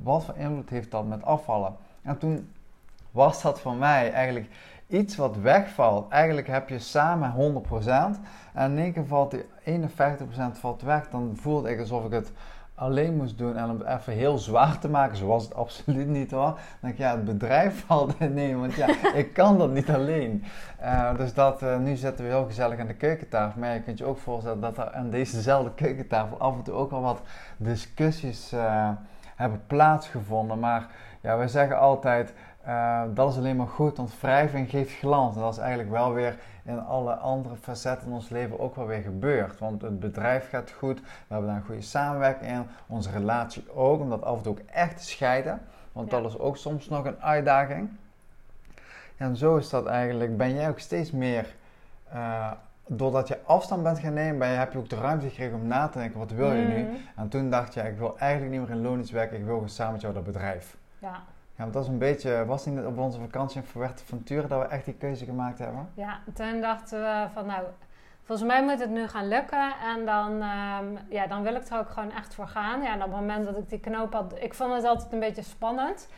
wat 0.02 0.24
voor 0.24 0.36
invloed 0.36 0.70
heeft 0.70 0.90
dat 0.90 1.06
met 1.06 1.22
afvallen. 1.22 1.76
En 2.02 2.18
toen 2.18 2.52
was 3.10 3.42
dat 3.42 3.60
voor 3.60 3.74
mij 3.74 4.12
eigenlijk 4.12 4.48
iets 4.86 5.16
wat 5.16 5.36
wegvalt. 5.36 6.10
Eigenlijk 6.10 6.46
heb 6.46 6.68
je 6.68 6.78
samen 6.78 7.62
100% 8.16 8.20
en 8.54 8.70
in 8.70 8.78
één 8.78 8.92
keer 8.92 9.06
valt 9.06 9.30
die 9.30 9.44
51% 9.80 9.88
valt 10.52 10.82
weg. 10.82 11.08
Dan 11.08 11.32
voelde 11.36 11.70
ik 11.70 11.80
alsof 11.80 12.04
ik 12.04 12.12
het 12.12 12.32
alleen 12.74 13.16
moest 13.16 13.38
doen 13.38 13.56
en 13.56 13.70
om 13.70 13.78
het 13.78 14.00
even 14.00 14.12
heel 14.12 14.38
zwaar 14.38 14.78
te 14.78 14.88
maken, 14.88 15.16
zoals 15.16 15.44
het 15.44 15.54
absoluut 15.64 16.08
niet 16.08 16.30
hoor, 16.30 16.44
dan 16.44 16.56
denk 16.80 16.92
ik 16.92 16.98
ja, 16.98 17.10
het 17.10 17.24
bedrijf 17.24 17.84
valt 17.86 18.18
nee, 18.18 18.56
want 18.56 18.74
ja, 18.74 18.86
ik 19.14 19.32
kan 19.32 19.58
dat 19.58 19.70
niet 19.70 19.90
alleen. 19.90 20.44
Uh, 20.82 21.16
dus 21.16 21.34
dat, 21.34 21.62
uh, 21.62 21.78
nu 21.78 21.96
zitten 21.96 22.24
we 22.24 22.30
heel 22.30 22.44
gezellig 22.44 22.78
aan 22.78 22.86
de 22.86 22.94
keukentafel, 22.94 23.60
maar 23.60 23.74
je 23.74 23.82
kunt 23.82 23.98
je 23.98 24.04
ook 24.04 24.18
voorstellen 24.18 24.60
dat 24.60 24.78
er 24.78 24.92
aan 24.92 25.10
dezezelfde 25.10 25.74
keukentafel 25.74 26.38
af 26.38 26.54
en 26.54 26.62
toe 26.62 26.74
ook 26.74 26.92
al 26.92 27.02
wat 27.02 27.20
discussies 27.56 28.52
uh, 28.52 28.88
hebben 29.36 29.62
plaatsgevonden. 29.66 30.58
Maar 30.58 30.86
ja, 31.20 31.36
wij 31.36 31.48
zeggen 31.48 31.78
altijd, 31.78 32.32
dat 33.14 33.30
is 33.30 33.36
alleen 33.36 33.56
maar 33.56 33.66
goed, 33.66 33.96
want 33.96 34.20
wrijving 34.20 34.70
geeft 34.70 34.92
glans. 34.92 35.36
En 35.36 35.42
dat 35.42 35.52
is 35.52 35.58
eigenlijk 35.58 35.90
wel 35.90 36.12
weer 36.12 36.38
in 36.64 36.80
alle 36.80 37.14
andere 37.14 37.56
facetten 37.56 38.08
in 38.08 38.14
ons 38.14 38.28
leven 38.28 38.60
ook 38.60 38.76
wel 38.76 38.86
weer 38.86 39.02
gebeurt. 39.02 39.58
Want 39.58 39.82
het 39.82 40.00
bedrijf 40.00 40.48
gaat 40.48 40.70
goed, 40.70 41.00
we 41.00 41.06
hebben 41.28 41.48
daar 41.48 41.56
een 41.56 41.64
goede 41.64 41.80
samenwerking 41.80 42.50
in, 42.50 42.66
onze 42.86 43.10
relatie 43.10 43.72
ook, 43.74 44.00
om 44.00 44.10
dat 44.10 44.22
af 44.22 44.36
en 44.36 44.42
toe 44.42 44.52
ook 44.52 44.70
echt 44.72 44.96
te 44.96 45.04
scheiden. 45.04 45.60
Want 45.92 46.10
dat 46.10 46.24
is 46.24 46.38
ook 46.38 46.56
soms 46.56 46.88
nog 46.88 47.04
een 47.04 47.22
uitdaging. 47.22 47.90
En 49.16 49.36
zo 49.36 49.56
is 49.56 49.68
dat 49.68 49.86
eigenlijk, 49.86 50.36
ben 50.36 50.54
jij 50.54 50.68
ook 50.68 50.78
steeds 50.78 51.10
meer, 51.10 51.54
uh, 52.14 52.52
doordat 52.86 53.28
je 53.28 53.38
afstand 53.44 53.82
bent 53.82 53.98
gaan 53.98 54.12
nemen, 54.12 54.38
ben 54.38 54.48
je, 54.48 54.54
heb 54.54 54.72
je 54.72 54.78
ook 54.78 54.88
de 54.88 54.96
ruimte 54.96 55.28
gekregen 55.28 55.56
om 55.56 55.66
na 55.66 55.88
te 55.88 55.98
denken, 55.98 56.18
wat 56.18 56.30
wil 56.30 56.52
je 56.52 56.66
nu? 56.66 56.82
Mm. 56.82 56.96
En 57.16 57.28
toen 57.28 57.50
dacht 57.50 57.74
je, 57.74 57.80
ik 57.80 57.98
wil 57.98 58.18
eigenlijk 58.18 58.52
niet 58.52 58.60
meer 58.60 58.76
in 58.76 58.82
loondienst 58.82 59.12
werken, 59.12 59.38
ik 59.38 59.44
wil 59.44 59.54
gewoon 59.54 59.68
samen 59.68 59.92
met 59.92 60.00
jou 60.00 60.14
dat 60.14 60.24
bedrijf. 60.24 60.76
Ja. 60.98 61.22
Ja, 61.56 61.62
want 61.62 61.72
dat 61.72 61.82
is 61.82 61.88
een 61.88 61.98
beetje, 61.98 62.44
was 62.46 62.66
niet 62.66 62.84
op 62.84 62.98
onze 62.98 63.20
vakantie 63.20 63.60
in 63.60 63.66
Fuerteventura 63.66 64.46
dat 64.46 64.62
we 64.62 64.68
echt 64.68 64.84
die 64.84 64.94
keuze 64.94 65.24
gemaakt 65.24 65.58
hebben? 65.58 65.88
Ja, 65.94 66.20
toen 66.34 66.60
dachten 66.60 67.00
we 67.00 67.26
van 67.32 67.46
nou, 67.46 67.64
volgens 68.22 68.48
mij 68.48 68.64
moet 68.64 68.80
het 68.80 68.90
nu 68.90 69.08
gaan 69.08 69.28
lukken. 69.28 69.74
En 69.94 70.06
dan, 70.06 70.40
ehm, 70.40 70.86
ja, 71.08 71.26
dan 71.26 71.42
wil 71.42 71.54
ik 71.54 71.66
er 71.66 71.78
ook 71.78 71.90
gewoon 71.90 72.12
echt 72.12 72.34
voor 72.34 72.48
gaan. 72.48 72.82
Ja, 72.82 72.92
en 72.92 73.02
op 73.02 73.10
het 73.10 73.20
moment 73.20 73.44
dat 73.44 73.56
ik 73.56 73.68
die 73.68 73.80
knoop 73.80 74.12
had, 74.12 74.34
ik 74.38 74.54
vond 74.54 74.72
het 74.72 74.84
altijd 74.84 75.12
een 75.12 75.20
beetje 75.20 75.42
spannend. 75.42 76.08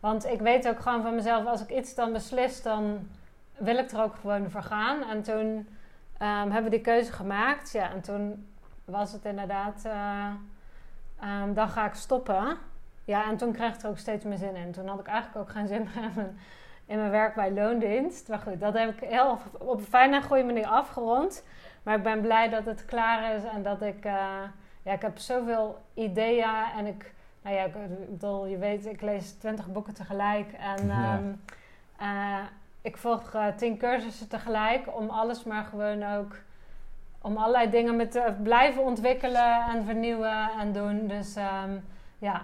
Want 0.00 0.26
ik 0.26 0.40
weet 0.40 0.68
ook 0.68 0.80
gewoon 0.80 1.02
van 1.02 1.14
mezelf, 1.14 1.46
als 1.46 1.62
ik 1.62 1.70
iets 1.70 1.94
dan 1.94 2.12
beslis, 2.12 2.62
dan 2.62 3.08
wil 3.56 3.76
ik 3.76 3.90
er 3.90 4.02
ook 4.02 4.14
gewoon 4.14 4.50
voor 4.50 4.62
gaan. 4.62 5.02
En 5.02 5.22
toen 5.22 5.46
um, 5.46 6.50
hebben 6.50 6.64
we 6.64 6.70
die 6.70 6.80
keuze 6.80 7.12
gemaakt. 7.12 7.72
Ja, 7.72 7.90
en 7.90 8.00
toen 8.00 8.48
was 8.84 9.12
het 9.12 9.24
inderdaad, 9.24 9.82
uh, 9.86 10.30
um, 11.42 11.54
dan 11.54 11.68
ga 11.68 11.86
ik 11.86 11.94
stoppen. 11.94 12.58
Ja, 13.04 13.28
en 13.28 13.36
toen 13.36 13.52
kreeg 13.52 13.74
ik 13.74 13.82
er 13.82 13.88
ook 13.88 13.98
steeds 13.98 14.24
meer 14.24 14.36
zin 14.36 14.56
in. 14.56 14.72
Toen 14.72 14.86
had 14.86 15.00
ik 15.00 15.06
eigenlijk 15.06 15.48
ook 15.48 15.54
geen 15.54 15.66
zin 15.66 15.82
meer 15.82 16.04
in 16.04 16.12
mijn, 16.14 16.38
in 16.86 16.98
mijn 16.98 17.10
werk 17.10 17.34
bij 17.34 17.52
loondienst. 17.52 18.28
Maar 18.28 18.38
goed, 18.38 18.60
dat 18.60 18.74
heb 18.74 18.90
ik 18.90 19.08
heel 19.08 19.38
op 19.58 19.78
een 19.78 19.84
fijne 19.84 20.16
en 20.16 20.22
goede 20.22 20.44
manier 20.44 20.66
afgerond. 20.66 21.44
Maar 21.82 21.96
ik 21.96 22.02
ben 22.02 22.20
blij 22.20 22.48
dat 22.48 22.64
het 22.64 22.84
klaar 22.84 23.34
is 23.34 23.44
en 23.44 23.62
dat 23.62 23.82
ik... 23.82 24.04
Uh, 24.04 24.40
ja, 24.82 24.92
ik 24.92 25.02
heb 25.02 25.18
zoveel 25.18 25.78
ideeën 25.94 26.64
en 26.76 26.86
ik... 26.86 27.14
Nou 27.42 27.56
ja, 27.56 27.62
ik, 27.64 27.72
bedoel, 28.08 28.46
je 28.46 28.58
weet, 28.58 28.86
ik 28.86 29.00
lees 29.00 29.32
twintig 29.32 29.72
boeken 29.72 29.94
tegelijk. 29.94 30.52
En 30.52 30.90
um, 30.90 31.42
uh, 32.00 32.38
ik 32.80 32.96
volg 32.96 33.34
uh, 33.34 33.46
tien 33.56 33.76
cursussen 33.76 34.28
tegelijk 34.28 34.96
om 34.96 35.10
alles 35.10 35.44
maar 35.44 35.64
gewoon 35.64 36.02
ook 36.02 36.36
om 37.20 37.36
allerlei 37.36 37.70
dingen 37.70 37.96
met 37.96 38.10
te 38.10 38.34
blijven 38.42 38.82
ontwikkelen 38.82 39.60
en 39.60 39.84
vernieuwen 39.84 40.50
en 40.58 40.72
doen. 40.72 41.06
Dus 41.06 41.36
ehm, 41.36 41.70
ja, 42.18 42.42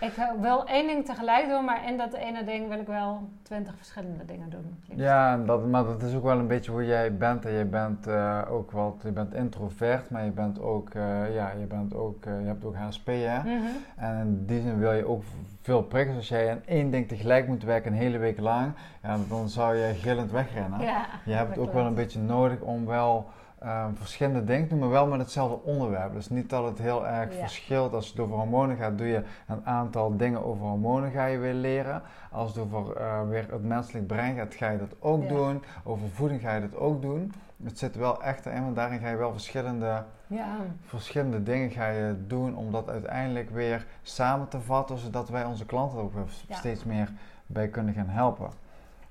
ik 0.00 0.12
wil 0.40 0.66
één 0.66 0.86
ding 0.86 1.04
tegelijk 1.04 1.48
doen, 1.48 1.64
maar 1.64 1.88
in 1.88 1.96
dat 1.96 2.12
ene 2.12 2.44
ding 2.44 2.68
wil 2.68 2.78
ik 2.78 2.86
wel 2.86 3.28
twintig 3.42 3.76
verschillende 3.76 4.24
dingen 4.24 4.50
doen. 4.50 4.82
Ja, 4.94 5.36
dat, 5.36 5.66
maar 5.66 5.84
dat 5.84 6.02
is 6.02 6.14
ook 6.14 6.22
wel 6.22 6.38
een 6.38 6.46
beetje 6.46 6.70
hoe 6.70 6.86
jij 6.86 7.16
bent. 7.16 7.44
En 7.44 7.52
je 7.52 7.64
bent 7.64 8.06
uh, 8.08 8.42
ook 8.50 8.70
wat, 8.70 9.00
je 9.02 9.12
bent 9.12 9.34
introvert, 9.34 10.10
maar 10.10 10.24
je 10.24 10.30
bent 10.30 10.60
ook, 10.60 10.94
uh, 10.94 11.34
ja, 11.34 11.50
je 11.58 11.66
bent 11.66 11.94
ook, 11.94 12.24
uh, 12.26 12.40
je 12.40 12.46
hebt 12.46 12.64
ook 12.64 12.74
HSP, 12.74 13.06
hè? 13.06 13.38
Mm 13.38 13.44
-hmm. 13.44 13.76
En 13.96 14.18
in 14.18 14.46
die 14.46 14.62
zin 14.62 14.78
wil 14.78 14.92
je 14.92 15.06
ook 15.06 15.22
veel 15.60 15.82
prikkels. 15.82 16.16
Als 16.16 16.28
jij 16.28 16.50
aan 16.50 16.62
één 16.64 16.90
ding 16.90 17.08
tegelijk 17.08 17.48
moet 17.48 17.64
werken 17.64 17.92
een 17.92 17.98
hele 17.98 18.18
week 18.18 18.40
lang, 18.40 18.72
ja, 19.02 19.16
dan 19.28 19.48
zou 19.48 19.76
je 19.76 19.94
gillend 19.94 20.30
wegrennen. 20.30 20.80
Ja, 20.80 21.06
je 21.24 21.32
hebt 21.32 21.48
het 21.48 21.58
ook 21.58 21.72
wel 21.72 21.86
een 21.86 21.94
beetje 21.94 22.20
nodig 22.20 22.60
om 22.60 22.86
wel 22.86 23.26
um, 23.64 23.96
verschillende 23.96 24.44
dingen 24.44 24.68
doen, 24.68 24.78
maar 24.78 24.88
wel 24.88 25.06
met 25.06 25.20
hetzelfde 25.20 25.62
onderwerp. 25.70 26.12
Dus 26.12 26.28
niet 26.28 26.50
dat 26.50 26.64
het 26.64 26.78
heel 26.78 27.06
erg 27.06 27.32
Ja. 27.34 27.38
verschilt. 27.38 27.92
Als 27.92 28.08
het 28.08 28.18
over 28.20 28.36
hormonen 28.36 28.76
gaat, 28.76 28.98
doe 28.98 29.06
je 29.06 29.22
een 29.46 29.66
aantal 29.66 30.16
dingen 30.16 30.44
over 30.44 30.66
hormonen 30.66 31.10
ga 31.10 31.24
je 31.26 31.38
weer 31.38 31.54
leren. 31.54 32.02
Als 32.30 32.54
het 32.54 32.58
over 32.64 32.96
eh, 32.96 33.28
weer 33.28 33.46
het 33.50 33.62
menselijk 33.64 34.06
brein 34.06 34.36
gaat, 34.36 34.54
ga 34.54 34.70
je 34.70 34.78
dat 34.78 34.94
ook 34.98 35.22
Ja. 35.22 35.28
doen. 35.28 35.62
Over 35.84 36.08
voeding 36.08 36.40
ga 36.40 36.54
je 36.54 36.60
dat 36.60 36.76
ook 36.80 37.02
doen. 37.02 37.32
Het 37.64 37.78
zit 37.78 37.96
wel 37.96 38.22
echt 38.22 38.46
in, 38.46 38.62
want 38.62 38.76
daarin 38.76 38.98
ga 39.00 39.08
je 39.08 39.16
wel 39.16 39.32
verschillende, 39.32 40.02
Ja, 40.26 40.56
verschillende 40.84 41.42
dingen 41.42 41.70
ga 41.70 41.88
je 41.88 42.14
doen 42.26 42.56
om 42.56 42.72
dat 42.72 42.88
uiteindelijk 42.90 43.50
weer 43.50 43.86
samen 44.02 44.48
te 44.48 44.60
vatten, 44.60 44.98
zodat 44.98 45.28
wij 45.28 45.44
onze 45.44 45.66
klanten 45.66 45.98
ook 45.98 46.14
weer 46.14 46.24
Ja. 46.48 46.56
steeds 46.56 46.84
meer 46.84 47.12
bij 47.46 47.68
kunnen 47.68 47.94
gaan 47.94 48.08
helpen. 48.08 48.48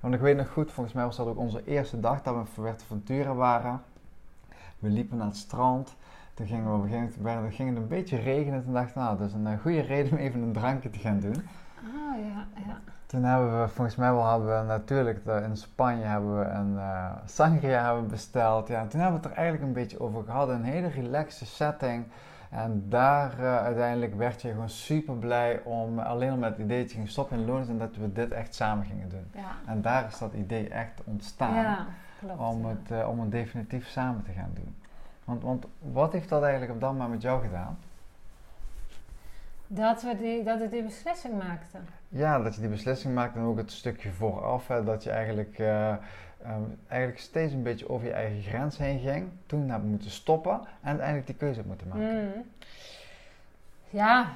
Want 0.00 0.14
ik 0.14 0.20
weet 0.20 0.36
nog 0.36 0.48
goed, 0.48 0.72
volgens 0.72 0.94
mij 0.94 1.04
was 1.04 1.16
dat 1.16 1.26
ook 1.26 1.38
onze 1.38 1.64
eerste 1.64 2.00
dag 2.00 2.22
dat 2.22 2.34
we 2.54 2.66
in 2.68 2.74
Ventura 2.86 3.34
waren. 3.34 3.82
We 4.80 4.88
liepen 4.88 5.16
naar 5.16 5.26
het 5.26 5.36
strand. 5.36 5.96
Toen 6.34 6.46
gingen 6.46 6.70
we 6.70 6.76
op 6.76 6.82
een 6.82 6.88
gegeven 6.88 7.22
moment, 7.22 7.54
ging 7.54 7.68
het 7.68 7.78
een 7.78 7.88
beetje 7.88 8.16
regenen. 8.16 8.64
Toen 8.64 8.72
dachten 8.72 8.94
we, 8.94 9.00
nou, 9.00 9.18
dat 9.18 9.26
is 9.28 9.34
een 9.34 9.46
eh, 9.46 9.58
goede 9.60 9.80
reden 9.80 10.12
om 10.12 10.18
even 10.18 10.42
een 10.42 10.52
drankje 10.52 10.90
te 10.90 10.98
gaan 10.98 11.20
doen. 11.20 11.34
ah 11.76 12.18
ja, 12.18 12.46
ja. 12.66 12.80
Toen 13.06 13.22
hebben 13.24 13.60
we, 13.60 13.68
volgens 13.68 13.96
mij 13.96 14.12
wel, 14.12 14.22
hadden 14.22 14.58
we 14.60 14.64
natuurlijk 14.66 15.24
de- 15.24 15.42
in 15.44 15.56
Spanje 15.56 16.04
hebben 16.04 16.38
we 16.38 16.44
een 16.44 16.78
eh, 16.78 17.10
sangria 17.24 17.84
hebben 17.84 18.08
besteld. 18.08 18.68
Ja, 18.68 18.86
toen 18.86 19.00
hebben 19.00 19.20
we 19.20 19.26
het 19.26 19.36
er 19.36 19.42
eigenlijk 19.42 19.66
een 19.68 19.82
beetje 19.82 20.00
over 20.00 20.24
gehad. 20.24 20.48
Een 20.48 20.64
hele 20.64 20.88
relaxe 20.88 21.46
setting. 21.46 22.04
En 22.50 22.84
daar 22.88 23.38
eh, 23.38 23.56
uiteindelijk 23.56 24.14
werd 24.14 24.42
je 24.42 24.48
gewoon 24.50 24.68
super 24.68 25.14
blij 25.14 25.60
om 25.64 25.98
alleen 25.98 26.30
al 26.30 26.36
met 26.36 26.50
het 26.50 26.58
idee 26.58 26.84
te 26.84 26.94
gaan 26.94 27.06
stoppen 27.06 27.38
in 27.38 27.44
Lourdes 27.44 27.68
en 27.68 27.78
dat 27.78 27.96
we 27.96 28.12
dit 28.12 28.30
echt 28.32 28.54
samen 28.54 28.84
gingen 28.86 29.08
doen. 29.08 29.26
Ja, 29.34 29.50
En 29.66 29.82
daar 29.82 30.06
is 30.06 30.18
dat 30.18 30.32
idee 30.32 30.68
echt 30.68 31.00
ontstaan 31.04 31.54
ja 31.54 31.86
klopt. 32.20 32.40
om, 32.40 32.62
ja. 32.62 32.68
het, 32.68 32.90
eh, 32.90 33.08
om 33.08 33.20
het 33.20 33.30
definitief 33.30 33.88
samen 33.88 34.24
te 34.24 34.32
gaan 34.32 34.50
doen. 34.54 34.74
Want, 35.24 35.42
want 35.42 35.66
wat 35.78 36.12
heeft 36.12 36.28
dat 36.28 36.42
eigenlijk 36.42 36.72
op 36.72 36.80
dat 36.80 36.92
moment 36.92 37.10
met 37.10 37.22
jou 37.22 37.42
gedaan? 37.42 37.78
Dat, 39.66 40.02
we 40.02 40.16
die, 40.16 40.42
dat 40.42 40.60
ik 40.60 40.70
die 40.70 40.82
beslissing 40.82 41.38
maakte. 41.38 41.78
Ja, 42.08 42.38
dat 42.38 42.54
je 42.54 42.60
die 42.60 42.70
beslissing 42.70 43.14
maakt 43.14 43.36
en 43.36 43.42
ook 43.42 43.56
het 43.56 43.72
stukje 43.72 44.10
vooraf, 44.12 44.68
hè, 44.68 44.84
dat 44.84 45.04
je 45.04 45.10
eigenlijk, 45.10 45.58
eh, 45.58 45.90
ehm, 45.90 46.62
eigenlijk 46.88 47.20
steeds 47.20 47.52
een 47.52 47.62
beetje 47.62 47.88
over 47.88 48.06
je 48.06 48.12
eigen 48.12 48.42
grens 48.42 48.78
heen 48.78 48.98
ging. 48.98 49.30
Toen 49.46 49.70
heb 49.70 49.82
moeten 49.82 50.10
stoppen 50.10 50.52
en 50.52 50.88
uiteindelijk 50.88 51.26
die 51.26 51.36
keuze 51.36 51.54
hebt 51.54 51.68
moeten 51.68 51.88
maken. 51.88 52.24
Mm. 52.24 52.44
Ja, 53.90 54.26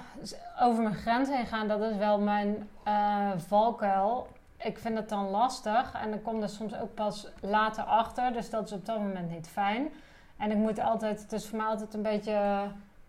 over 0.60 0.82
mijn 0.82 0.94
grens 0.94 1.28
heen 1.28 1.46
gaan, 1.46 1.68
dat 1.68 1.80
is 1.80 1.96
wel 1.96 2.20
mijn 2.20 2.68
eh, 2.84 3.30
valkuil. 3.36 4.28
Ik 4.64 4.78
vind 4.78 4.96
het 4.96 5.08
dan 5.08 5.28
lastig 5.28 5.94
en 6.02 6.12
ik 6.12 6.22
kom 6.22 6.42
er 6.42 6.48
soms 6.48 6.76
ook 6.78 6.94
pas 6.94 7.28
later 7.40 7.84
achter. 7.84 8.32
Dus 8.32 8.50
dat 8.50 8.64
is 8.64 8.72
op 8.72 8.86
dat 8.86 8.98
moment 8.98 9.30
niet 9.30 9.48
fijn. 9.48 9.88
En 10.36 10.50
ik 10.50 10.56
moet 10.56 10.78
altijd, 10.78 11.22
het 11.22 11.32
is 11.32 11.46
voor 11.46 11.58
mij 11.58 11.66
altijd 11.66 11.94
een 11.94 12.02
beetje 12.02 12.66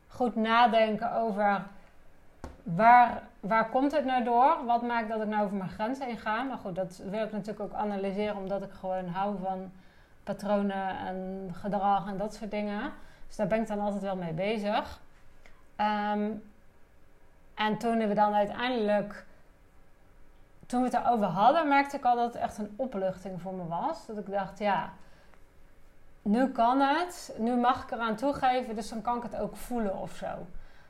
goed 0.08 0.36
nadenken 0.36 1.14
over 1.14 1.66
waar, 2.64 3.22
waar 3.40 3.70
komt 3.70 3.92
het 3.92 4.06
nou 4.06 4.24
door? 4.24 4.66
Wat 4.66 4.82
maakt 4.82 5.10
dat 5.10 5.22
ik 5.22 5.28
nou 5.28 5.44
over 5.44 5.58
mijn 5.58 5.70
grens 5.70 6.00
heen 6.00 6.18
ga? 6.18 6.44
Maar 6.44 6.58
goed, 6.58 6.76
dat 6.76 7.02
wil 7.10 7.24
ik 7.24 7.32
natuurlijk 7.32 7.60
ook 7.60 7.74
analyseren, 7.74 8.36
omdat 8.36 8.62
ik 8.62 8.72
gewoon 8.72 9.08
hou 9.08 9.36
van 9.44 9.72
patronen 10.24 10.98
en 10.98 11.50
gedrag 11.54 12.08
en 12.08 12.18
dat 12.18 12.34
soort 12.34 12.52
dingen. 12.52 12.92
Dus 13.28 13.36
daar 13.36 13.48
ben 13.48 13.62
ik 13.62 13.68
dan 13.68 13.80
altijd 13.80 14.02
wel 14.02 14.16
mee 14.16 14.34
bezig. 14.34 15.00
Ehm, 15.76 16.32
en 17.56 17.78
toen 17.78 18.08
we 18.08 18.14
dan 18.14 18.34
uiteindelijk, 18.34 19.26
toen 20.66 20.82
we 20.82 20.86
het 20.86 20.96
erover 20.96 21.26
hadden, 21.26 21.68
merkte 21.68 21.98
ik 21.98 22.04
al 22.04 22.16
dat 22.16 22.34
het 22.34 22.44
echt 22.44 22.58
een 22.58 22.74
opluchting 22.76 23.42
voor 23.42 23.54
me 23.54 23.68
was. 23.68 24.06
Dat 24.06 24.18
ik 24.18 24.32
dacht, 24.32 24.60
ja, 24.60 24.94
nu 26.22 26.48
kan 26.52 26.80
het, 26.80 27.36
nu 27.38 27.56
mag 27.56 27.84
ik 27.84 27.92
eraan 27.92 28.16
toegeven, 28.16 28.76
dus 28.76 28.90
dan 28.90 29.02
kan 29.02 29.18
ik 29.18 29.24
het 29.24 29.36
ook 29.36 29.56
voelen 29.56 29.98
of 29.98 30.12
zo. 30.12 30.28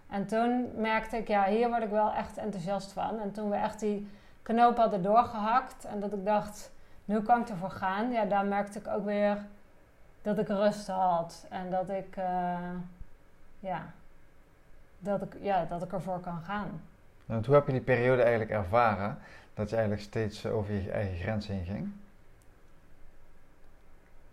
En 0.09 0.25
toen 0.25 0.71
merkte 0.75 1.17
ik, 1.17 1.27
ja, 1.27 1.45
hier 1.45 1.69
word 1.69 1.83
ik 1.83 1.89
wel 1.89 2.13
echt 2.13 2.37
enthousiast 2.37 2.91
van. 2.91 3.19
En 3.19 3.31
toen 3.31 3.49
we 3.49 3.55
echt 3.55 3.79
die 3.79 4.09
knoop 4.41 4.77
hadden 4.77 5.01
doorgehakt 5.01 5.85
en 5.85 5.99
dat 5.99 6.13
ik 6.13 6.25
dacht, 6.25 6.71
nu 7.05 7.21
kan 7.21 7.41
ik 7.41 7.49
ervoor 7.49 7.71
gaan, 7.71 8.11
ja, 8.11 8.25
daar 8.25 8.45
merkte 8.45 8.79
ik 8.79 8.87
ook 8.87 9.05
weer 9.05 9.37
dat 10.21 10.37
ik 10.37 10.47
rust 10.47 10.87
had 10.87 11.45
en 11.49 11.69
dat 11.69 11.89
ik, 11.89 12.15
eh, 12.17 12.69
ja, 13.59 13.85
dat 14.99 15.21
ik, 15.21 15.35
ja, 15.41 15.65
dat 15.65 15.83
ik 15.83 15.93
ervoor 15.93 16.19
kan 16.19 16.41
gaan. 16.43 16.81
Want 17.25 17.45
hoe 17.45 17.55
heb 17.55 17.65
je 17.65 17.71
die 17.71 17.81
periode 17.81 18.21
eigenlijk 18.21 18.51
ervaren? 18.51 19.17
Dat 19.55 19.69
je 19.69 19.75
eigenlijk 19.75 20.05
steeds 20.05 20.45
over 20.45 20.73
je 20.73 20.91
eigen 20.91 21.17
grens 21.17 21.47
heen 21.47 21.65
ging? 21.65 21.91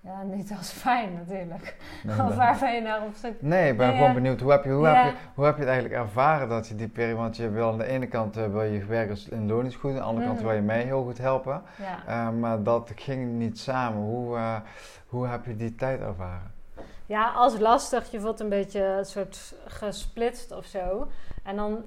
Ja, 0.01 0.23
niet 0.23 0.53
als 0.59 0.71
fijn 0.71 1.13
natuurlijk. 1.13 1.77
Nee, 2.05 2.21
Of 2.21 2.27
dat- 2.27 2.35
waar 2.37 2.59
ben 2.61 2.75
je 2.75 2.81
naar 2.81 3.03
op 3.03 3.15
zoek? 3.15 3.43
Nee, 3.43 3.71
ik 3.71 3.77
ben 3.77 3.87
Ja, 3.87 3.93
gewoon 3.93 4.09
ja. 4.09 4.15
benieuwd. 4.15 4.41
Hoe 4.41 4.51
heb, 4.51 4.65
je, 4.65 4.71
hoe, 4.71 4.87
Ja. 4.87 5.05
heb 5.05 5.13
je, 5.13 5.19
hoe 5.35 5.45
heb 5.45 5.55
je 5.55 5.61
het 5.61 5.71
eigenlijk 5.71 6.03
ervaren 6.03 6.49
dat 6.49 6.69
je 6.69 6.75
die 6.75 6.89
periode... 6.89 7.17
Want 7.21 7.37
je 7.37 7.51
wil 7.51 7.71
aan 7.71 7.79
de 7.79 7.87
ene 7.87 8.07
kant 8.07 8.37
eh, 8.37 8.47
wil 8.47 8.63
je 8.63 8.85
werk 8.85 9.19
in 9.19 9.47
loonisch 9.47 9.75
goed. 9.77 9.91
Aan 9.91 9.97
de 9.97 10.03
andere 10.03 10.27
kant 10.27 10.39
Mhm. 10.39 10.47
wil 10.47 10.57
je 10.57 10.63
mij 10.63 10.83
heel 10.83 11.05
goed 11.05 11.19
helpen. 11.19 11.63
Ja. 11.79 12.07
Eh, 12.07 12.31
maar 12.39 12.63
dat 12.63 12.93
ging 12.95 13.33
niet 13.33 13.59
samen. 13.59 14.01
Hoe, 14.03 14.37
eh, 14.37 14.57
hoe 15.07 15.27
heb 15.27 15.45
je 15.45 15.57
die 15.57 15.75
tijd 15.75 16.01
ervaren? 16.01 16.51
ja, 17.07 17.31
als 17.35 17.59
lastig. 17.59 18.11
Je 18.11 18.21
voelt 18.21 18.41
een 18.41 18.49
beetje 18.49 18.85
een 18.85 19.05
soort 19.05 19.55
gesplitst 19.67 20.53
of 20.53 20.65
zo. 20.65 21.09
En 21.43 21.57
dan 21.57 21.85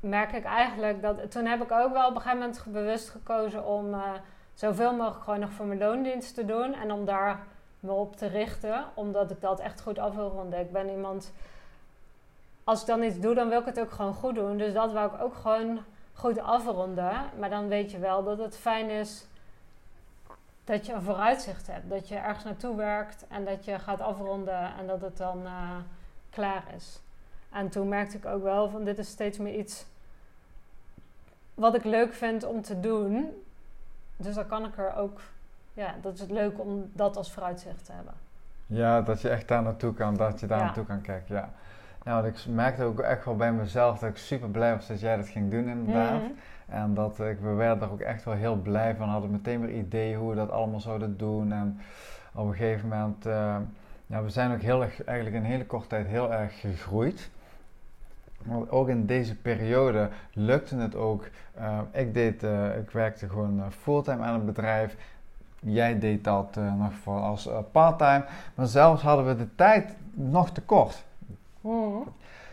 merk 0.00 0.32
ik 0.32 0.44
eigenlijk 0.44 1.02
dat... 1.02 1.30
Toen 1.30 1.46
heb 1.46 1.62
ik 1.62 1.72
ook 1.72 1.92
wel 1.92 2.08
op 2.08 2.14
een 2.14 2.20
gegeven 2.20 2.38
moment 2.38 2.64
bewust 2.66 3.08
gekozen 3.08 3.66
om... 3.66 3.94
eh, 3.94 4.12
zoveel 4.60 4.94
mogelijk 4.94 5.24
gewoon 5.24 5.40
nog 5.40 5.50
voor 5.50 5.66
mijn 5.66 5.78
loondienst 5.78 6.34
te 6.34 6.44
doen. 6.44 6.74
En 6.74 6.92
om 6.92 7.04
daar 7.04 7.46
me 7.80 7.92
op 7.92 8.16
te 8.16 8.26
richten. 8.26 8.84
Omdat 8.94 9.30
ik 9.30 9.40
dat 9.40 9.60
echt 9.60 9.80
goed 9.80 9.98
af 9.98 10.14
wil 10.14 10.28
ronden. 10.28 10.60
Ik 10.60 10.72
ben 10.72 10.88
iemand... 10.88 11.32
Als 12.64 12.80
ik 12.80 12.86
dan 12.86 13.02
iets 13.02 13.20
doe, 13.20 13.34
dan 13.34 13.48
wil 13.48 13.60
ik 13.60 13.66
het 13.66 13.80
ook 13.80 13.90
gewoon 13.90 14.14
goed 14.14 14.34
doen. 14.34 14.56
Dus 14.56 14.72
dat 14.72 14.92
wou 14.92 15.14
ik 15.14 15.22
ook 15.22 15.34
gewoon 15.34 15.78
goed 16.12 16.40
afronden. 16.40 17.12
Maar 17.38 17.50
dan 17.50 17.68
weet 17.68 17.90
je 17.90 17.98
wel 17.98 18.24
dat 18.24 18.38
het 18.38 18.56
fijn 18.56 18.90
is 18.90 19.26
dat 20.64 20.86
je 20.86 20.92
een 20.92 21.02
vooruitzicht 21.02 21.66
hebt. 21.66 21.88
Dat 21.90 22.08
je 22.08 22.16
ergens 22.16 22.44
naartoe 22.44 22.76
werkt 22.76 23.26
en 23.28 23.44
dat 23.44 23.64
je 23.64 23.78
gaat 23.78 24.00
afronden 24.00 24.74
en 24.78 24.86
dat 24.86 25.00
het 25.00 25.16
dan 25.16 25.46
eh, 25.46 25.76
klaar 26.30 26.64
is. 26.76 27.00
En 27.52 27.68
toen 27.68 27.88
merkte 27.88 28.16
ik 28.16 28.26
ook 28.26 28.42
wel 28.42 28.70
van 28.70 28.84
dit 28.84 28.98
is 28.98 29.08
steeds 29.08 29.38
meer 29.38 29.54
iets 29.54 29.86
wat 31.54 31.74
ik 31.74 31.84
leuk 31.84 32.12
vind 32.12 32.44
om 32.44 32.62
te 32.62 32.80
doen. 32.80 33.42
Dus 34.16 34.34
dan 34.34 34.46
kan 34.46 34.64
ik 34.64 34.78
er 34.78 34.94
ook, 34.96 35.20
ja, 35.74 35.94
dat 36.02 36.14
is 36.14 36.20
het 36.20 36.30
leuk 36.30 36.60
om 36.60 36.90
dat 36.92 37.16
als 37.16 37.32
vooruitzicht 37.32 37.84
te 37.84 37.92
hebben. 37.92 38.14
Ja, 38.66 39.00
dat 39.02 39.20
je 39.20 39.28
echt 39.28 39.48
daar 39.48 39.62
naartoe 39.62 39.94
kan, 39.94 40.16
dat 40.16 40.40
je 40.40 40.46
daar 40.46 40.58
Ja. 40.58 40.64
naartoe 40.64 40.84
kan 40.86 41.00
kijken, 41.00 41.34
ja. 41.34 41.50
Want 42.04 42.26
ik 42.26 42.46
merkte 42.54 42.84
ook 42.84 43.00
echt 43.00 43.24
wel 43.24 43.36
bij 43.36 43.52
mezelf 43.52 43.98
dat 43.98 44.10
ik 44.10 44.16
super 44.16 44.48
blij 44.48 44.74
was 44.76 44.86
dat 44.86 45.00
jij 45.00 45.16
dat 45.16 45.28
ging 45.28 45.50
doen 45.50 45.68
inderdaad. 45.68 46.22
Mhm. 46.22 46.30
En 46.68 46.94
dat 46.94 47.20
ik, 47.20 47.40
we 47.40 47.52
werden 47.52 47.82
er 47.82 47.92
ook 47.92 48.00
echt 48.00 48.24
wel 48.24 48.34
heel 48.34 48.56
blij 48.56 48.94
van, 48.96 49.08
hadden 49.08 49.30
meteen 49.30 49.60
weer 49.60 49.74
ideeën 49.74 50.18
hoe 50.18 50.30
we 50.30 50.36
dat 50.36 50.50
allemaal 50.50 50.80
zouden 50.80 51.16
doen. 51.18 51.52
En 51.52 51.80
op 52.34 52.46
een 52.46 52.54
gegeven 52.54 52.88
moment, 52.88 53.26
eh, 53.26 53.56
ja, 54.06 54.22
we 54.22 54.30
zijn 54.30 54.52
ook 54.52 54.60
heel 54.60 54.82
erg, 54.82 55.04
eigenlijk 55.04 55.36
in 55.36 55.44
een 55.44 55.50
hele 55.50 55.66
korte 55.66 55.86
tijd 55.86 56.06
heel 56.06 56.32
erg 56.32 56.60
gegroeid. 56.60 57.30
Want 58.44 58.70
ook 58.70 58.88
in 58.88 59.06
deze 59.06 59.36
periode 59.36 60.08
lukte 60.32 60.76
het 60.76 60.94
ook. 60.94 61.28
eh, 61.54 61.78
ik, 61.92 62.14
deed, 62.14 62.42
eh, 62.42 62.76
ik 62.78 62.90
werkte 62.90 63.28
gewoon 63.28 63.60
eh, 63.60 63.66
fulltime 63.70 64.24
aan 64.24 64.34
het 64.34 64.46
bedrijf. 64.46 64.96
Jij 65.60 65.98
deed 65.98 66.24
dat 66.24 66.56
nog 66.78 66.92
voor 66.92 67.20
als 67.20 67.48
parttime. 67.72 68.24
Maar 68.54 68.66
zelfs 68.66 69.02
hadden 69.02 69.26
we 69.26 69.36
de 69.36 69.54
tijd 69.54 69.96
nog 70.12 70.50
tekort. 70.50 71.04
Mhm. 71.60 72.08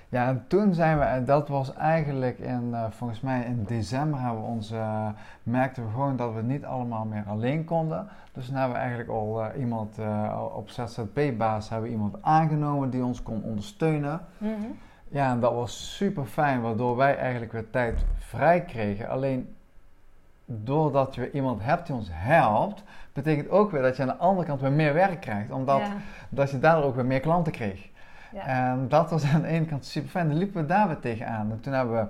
Ja, 0.10 0.28
en 0.28 0.46
toen 0.48 0.74
zijn 0.74 0.98
we, 0.98 1.04
en 1.04 1.26
dat 1.26 1.48
was 1.48 1.74
eigenlijk 1.74 2.40
in, 2.40 2.76
volgens 2.90 3.22
mij 3.22 3.44
in 3.44 3.64
december 3.64 4.20
hebben 4.20 4.42
we 4.42 4.48
ons, 4.48 4.74
merkten 5.44 5.86
we 5.86 5.92
gewoon 5.92 6.16
dat 6.16 6.34
we 6.34 6.42
niet 6.42 6.66
allemaal 6.66 7.06
meer 7.06 7.24
alleen 7.28 7.66
konden. 7.66 8.08
Dus 8.32 8.46
toen 8.46 8.56
hebben 8.56 8.74
we 8.74 8.80
eigenlijk 8.80 9.10
al 9.10 9.54
iemand 9.58 9.98
op 10.54 10.70
ZZP-basis 10.70 11.70
hebben 11.70 11.90
we 11.90 11.96
iemand 11.96 12.16
aangenomen 12.22 12.90
die 12.90 13.04
ons 13.04 13.24
kon 13.24 13.44
ondersteunen. 13.44 14.20
Mhm. 14.38 14.52
Ja, 15.10 15.32
en 15.32 15.40
dat 15.40 15.54
was 15.54 15.96
super 15.96 16.26
fijn, 16.26 16.62
waardoor 16.62 16.96
wij 16.96 17.18
eigenlijk 17.18 17.52
weer 17.52 17.70
tijd 17.70 18.06
vrij 18.18 18.62
kregen. 18.62 19.10
Alleen 19.10 19.56
doordat 20.46 21.16
je 21.16 21.32
iemand 21.32 21.64
hebt 21.64 21.88
die 21.88 21.96
ons 21.96 22.08
helpt, 22.12 22.84
betekent 23.14 23.50
ook 23.50 23.72
weer 23.72 23.82
dat 23.82 23.96
je 23.96 24.02
aan 24.02 24.08
de 24.08 24.16
andere 24.16 24.48
kant 24.48 24.62
weer 24.62 24.72
meer 24.72 24.94
werk 24.94 25.22
krijgt. 25.22 25.52
Omdat 25.52 25.82
dat 26.30 26.52
je 26.52 26.60
daardoor 26.60 26.84
ook 26.84 26.96
weer 26.96 27.06
meer 27.06 27.20
klanten 27.20 27.52
kreeg. 27.52 27.90
Ja. 28.32 28.46
En 28.46 28.88
dat 28.88 29.10
was 29.10 29.24
aan 29.34 29.42
de 29.42 29.48
ene 29.48 29.66
kant 29.66 29.86
super 29.86 30.10
fijn. 30.10 30.28
Dan 30.28 30.38
liepen 30.38 30.62
we 30.62 30.68
daar 30.68 30.88
weer 30.88 31.00
tegenaan. 31.00 31.52
En 31.52 31.60
toen 31.60 31.74
hebben 31.74 31.96
we 31.96 32.08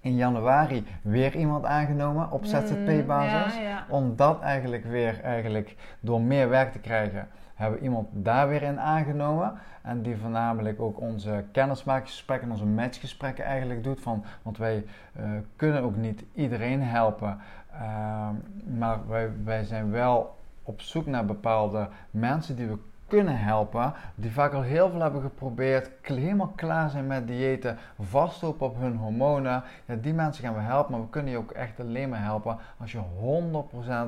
in 0.00 0.16
januari 0.16 0.86
weer 1.02 1.36
iemand 1.36 1.64
aangenomen 1.64 2.30
op 2.30 2.40
mm, 2.40 2.46
ZZP-basis. 2.46 3.58
Om 3.88 4.16
dat 4.16 4.40
eigenlijk 4.40 4.84
weer 4.84 5.20
eigenlijk 5.22 5.76
door 6.00 6.20
meer 6.20 6.48
werk 6.48 6.72
te 6.72 6.78
krijgen, 6.78 7.28
hebben 7.54 7.78
we 7.78 7.84
iemand 7.84 8.08
daar 8.12 8.48
weer 8.48 8.62
in 8.62 8.80
aangenomen. 8.80 9.52
En 9.82 10.02
die 10.02 10.16
voornamelijk 10.16 10.80
ook 10.80 11.00
onze 11.00 11.44
kennismakingsgesprekken 11.52 12.46
en 12.46 12.52
onze 12.52 12.66
matchgesprekken 12.66 13.44
eigenlijk 13.44 13.84
doet. 13.84 14.00
Van, 14.00 14.24
want 14.42 14.58
wij 14.58 14.84
uh, 15.20 15.24
kunnen 15.56 15.82
ook 15.82 15.96
niet 15.96 16.24
iedereen 16.34 16.82
helpen. 16.82 17.38
Uh, 17.72 18.28
maar 18.78 18.98
wij, 19.08 19.30
wij 19.44 19.64
zijn 19.64 19.90
wel 19.90 20.36
op 20.62 20.80
zoek 20.80 21.06
naar 21.06 21.24
bepaalde 21.24 21.88
mensen 22.10 22.56
die 22.56 22.66
we 22.66 22.78
kunnen 23.06 23.38
helpen, 23.38 23.92
die 24.14 24.32
vaak 24.32 24.52
al 24.52 24.62
heel 24.62 24.90
veel 24.90 25.00
hebben 25.00 25.22
geprobeerd, 25.22 25.90
helemaal 26.02 26.52
klaar 26.56 26.90
zijn 26.90 27.06
met 27.06 27.26
diëten, 27.28 27.78
vastlopen 28.00 28.66
op 28.66 28.76
hun 28.78 28.96
hormonen. 28.96 29.62
Ja, 29.84 29.94
die 29.94 30.14
mensen 30.14 30.44
gaan 30.44 30.54
we 30.54 30.60
helpen, 30.60 30.92
maar 30.92 31.00
we 31.00 31.08
kunnen 31.08 31.32
je 31.32 31.38
ook 31.38 31.50
echt 31.50 31.80
alleen 31.80 32.08
maar 32.08 32.22
helpen 32.22 32.58
als 32.80 32.92
je 32.92 33.00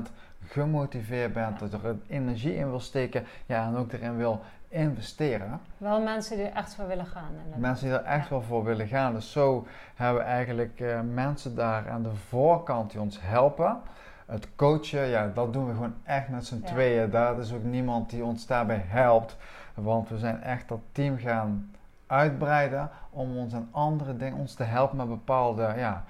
100% 0.07 0.11
gemotiveerd 0.47 1.33
bent, 1.33 1.59
dat 1.59 1.73
er 1.73 1.95
energie 2.07 2.55
in 2.55 2.69
wil 2.69 2.79
steken 2.79 3.25
ja, 3.45 3.65
en 3.65 3.75
ook 3.75 3.91
erin 3.91 4.17
wil 4.17 4.41
investeren. 4.67 5.59
Wel 5.77 6.01
mensen 6.01 6.37
die 6.37 6.45
er 6.45 6.53
echt 6.53 6.75
voor 6.75 6.87
willen 6.87 7.05
gaan. 7.05 7.31
Mensen 7.55 7.87
die 7.87 7.97
er 7.97 8.03
echt 8.03 8.29
wel 8.29 8.41
voor 8.41 8.63
willen 8.63 8.87
gaan. 8.87 9.13
Dus 9.13 9.31
zo 9.31 9.67
hebben 9.95 10.21
we 10.21 10.27
eigenlijk 10.27 10.79
uh, 10.79 10.99
mensen 11.13 11.55
daar 11.55 11.89
aan 11.89 12.03
de 12.03 12.15
voorkant 12.15 12.91
die 12.91 13.01
ons 13.01 13.17
helpen. 13.21 13.77
Het 14.25 14.47
coachen, 14.55 15.07
ja, 15.07 15.31
dat 15.33 15.53
doen 15.53 15.67
we 15.67 15.73
gewoon 15.73 15.95
echt 16.03 16.29
met 16.29 16.45
z'n 16.45 16.61
tweeën. 16.61 17.09
Daar 17.09 17.39
is 17.39 17.53
ook 17.53 17.63
niemand 17.63 18.09
die 18.09 18.23
ons 18.23 18.45
daarbij 18.45 18.83
helpt. 18.87 19.37
Want 19.73 20.09
we 20.09 20.17
zijn 20.17 20.41
echt 20.41 20.67
dat 20.67 20.79
team 20.91 21.17
gaan 21.17 21.71
uitbreiden 22.07 22.89
om 23.09 23.37
ons 23.37 23.53
aan 23.53 23.67
andere 23.71 24.17
dingen, 24.17 24.37
ons 24.37 24.53
te 24.53 24.63
helpen 24.63 24.97
met 24.97 25.07
bepaalde, 25.07 25.73
ja... 25.77 26.03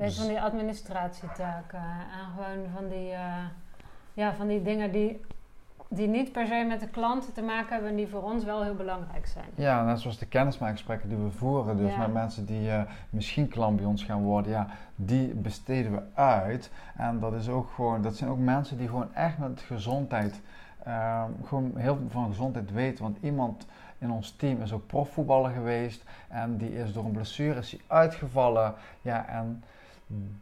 Weet 0.00 0.14
van 0.14 0.26
die 0.26 0.40
administratietaken 0.40 1.82
en 1.82 2.26
gewoon 2.36 2.66
van 2.74 2.88
die, 2.88 3.10
uh, 3.10 3.44
ja, 4.14 4.34
van 4.34 4.46
die 4.46 4.62
dingen 4.62 4.92
die 4.92 5.20
die 5.92 6.08
niet 6.08 6.32
per 6.32 6.46
se 6.46 6.64
met 6.68 6.80
de 6.80 6.88
klanten 6.88 7.32
te 7.32 7.42
maken 7.42 7.72
hebben 7.72 7.90
en 7.90 7.96
die 7.96 8.08
voor 8.08 8.22
ons 8.22 8.44
wel 8.44 8.62
heel 8.62 8.74
belangrijk 8.74 9.26
zijn. 9.26 9.44
Ja, 9.54 9.84
net 9.84 10.00
zoals 10.00 10.18
de 10.18 10.26
kennismaakgesprekken 10.26 11.08
die 11.08 11.18
we 11.18 11.30
voeren, 11.30 11.76
dus 11.76 11.96
met 11.96 12.12
mensen 12.12 12.46
die 12.46 12.68
uh, 12.68 12.82
misschien 13.10 13.48
klant 13.48 13.76
bij 13.76 13.84
ons 13.84 14.04
gaan 14.04 14.22
worden, 14.22 14.52
ja, 14.52 14.66
die 14.96 15.34
besteden 15.34 15.92
we 15.92 16.02
uit. 16.14 16.70
En 16.96 17.20
dat 17.20 17.34
is 17.34 17.48
ook 17.48 17.70
gewoon, 17.70 18.02
dat 18.02 18.16
zijn 18.16 18.30
ook 18.30 18.38
mensen 18.38 18.78
die 18.78 18.88
gewoon 18.88 19.14
echt 19.14 19.38
met 19.38 19.60
gezondheid, 19.60 20.40
uh, 20.86 21.24
gewoon 21.44 21.72
heel 21.76 21.96
veel 21.96 22.10
van 22.10 22.26
gezondheid 22.26 22.72
weten. 22.72 23.04
Want 23.04 23.18
iemand 23.20 23.66
in 23.98 24.10
ons 24.10 24.30
team 24.36 24.62
is 24.62 24.72
ook 24.72 24.86
profvoetballer 24.86 25.50
geweest 25.50 26.04
en 26.28 26.56
die 26.56 26.74
is 26.74 26.92
door 26.92 27.04
een 27.04 27.12
blessure 27.12 27.58
is 27.58 27.76
uitgevallen. 27.86 28.74
Ja, 29.02 29.28
en 29.28 29.62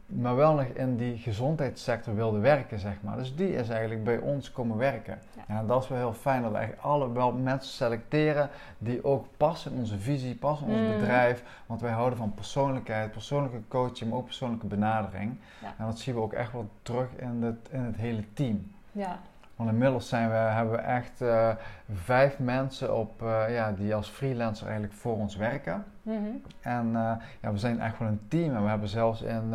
maar 0.06 0.36
wel 0.36 0.54
nog 0.54 0.64
in 0.64 0.96
die 0.96 1.18
gezondheidssector 1.18 2.14
wilde 2.14 2.38
werken, 2.38 2.78
zeg 2.78 2.94
maar. 3.00 3.16
Dus 3.16 3.36
die 3.36 3.54
is 3.54 3.68
eigenlijk 3.68 4.04
bij 4.04 4.18
ons 4.18 4.52
komen 4.52 4.76
werken. 4.76 5.18
Ja. 5.36 5.58
En 5.58 5.66
dat 5.66 5.82
is 5.82 5.88
wel 5.88 5.98
heel 5.98 6.12
fijn 6.12 6.42
dat 6.42 6.50
we 6.50 6.56
eigenlijk 6.56 6.86
alle 6.86 7.12
wel 7.12 7.32
mensen 7.32 7.72
selecteren 7.72 8.50
die 8.78 9.04
ook 9.04 9.26
passen 9.36 9.72
in 9.72 9.78
onze 9.78 9.98
visie, 9.98 10.34
passen 10.34 10.68
in 10.68 10.74
ons 10.74 10.92
mm. 10.92 10.98
bedrijf. 10.98 11.42
Want 11.66 11.80
wij 11.80 11.92
houden 11.92 12.18
van 12.18 12.34
persoonlijkheid, 12.34 13.10
persoonlijke 13.10 13.60
coaching, 13.68 14.10
maar 14.10 14.18
ook 14.18 14.24
persoonlijke 14.24 14.66
benadering. 14.66 15.36
En 15.60 15.86
dat 15.86 15.98
zien 15.98 16.14
we 16.14 16.20
ook 16.20 16.32
echt 16.32 16.52
wel 16.52 16.68
terug 16.82 17.08
in 17.16 17.42
het, 17.42 17.68
in 17.70 17.80
het 17.80 17.96
hele 17.96 18.24
team. 18.32 18.72
Ja. 18.92 19.18
Want 19.58 19.70
inmiddels 19.70 20.08
zijn 20.08 20.28
we, 20.28 20.34
hebben 20.34 20.74
we 20.74 20.80
echt 20.80 21.22
uh, 21.22 21.48
vijf 21.92 22.38
mensen 22.38 22.96
op, 22.96 23.22
uh, 23.22 23.54
ja, 23.54 23.72
die 23.72 23.94
als 23.94 24.08
freelancer 24.08 24.66
eigenlijk 24.66 24.94
voor 24.94 25.16
ons 25.16 25.36
werken. 25.36 25.84
Mm 26.02 26.16
-hmm. 26.16 26.42
En 26.60 26.86
uh, 26.86 27.12
ja, 27.40 27.52
we 27.52 27.58
zijn 27.58 27.80
echt 27.80 27.98
wel 27.98 28.08
een 28.08 28.20
team. 28.28 28.54
En 28.56 28.62
we 28.62 28.68
hebben 28.68 28.88
zelfs 28.88 29.22
in, 29.22 29.54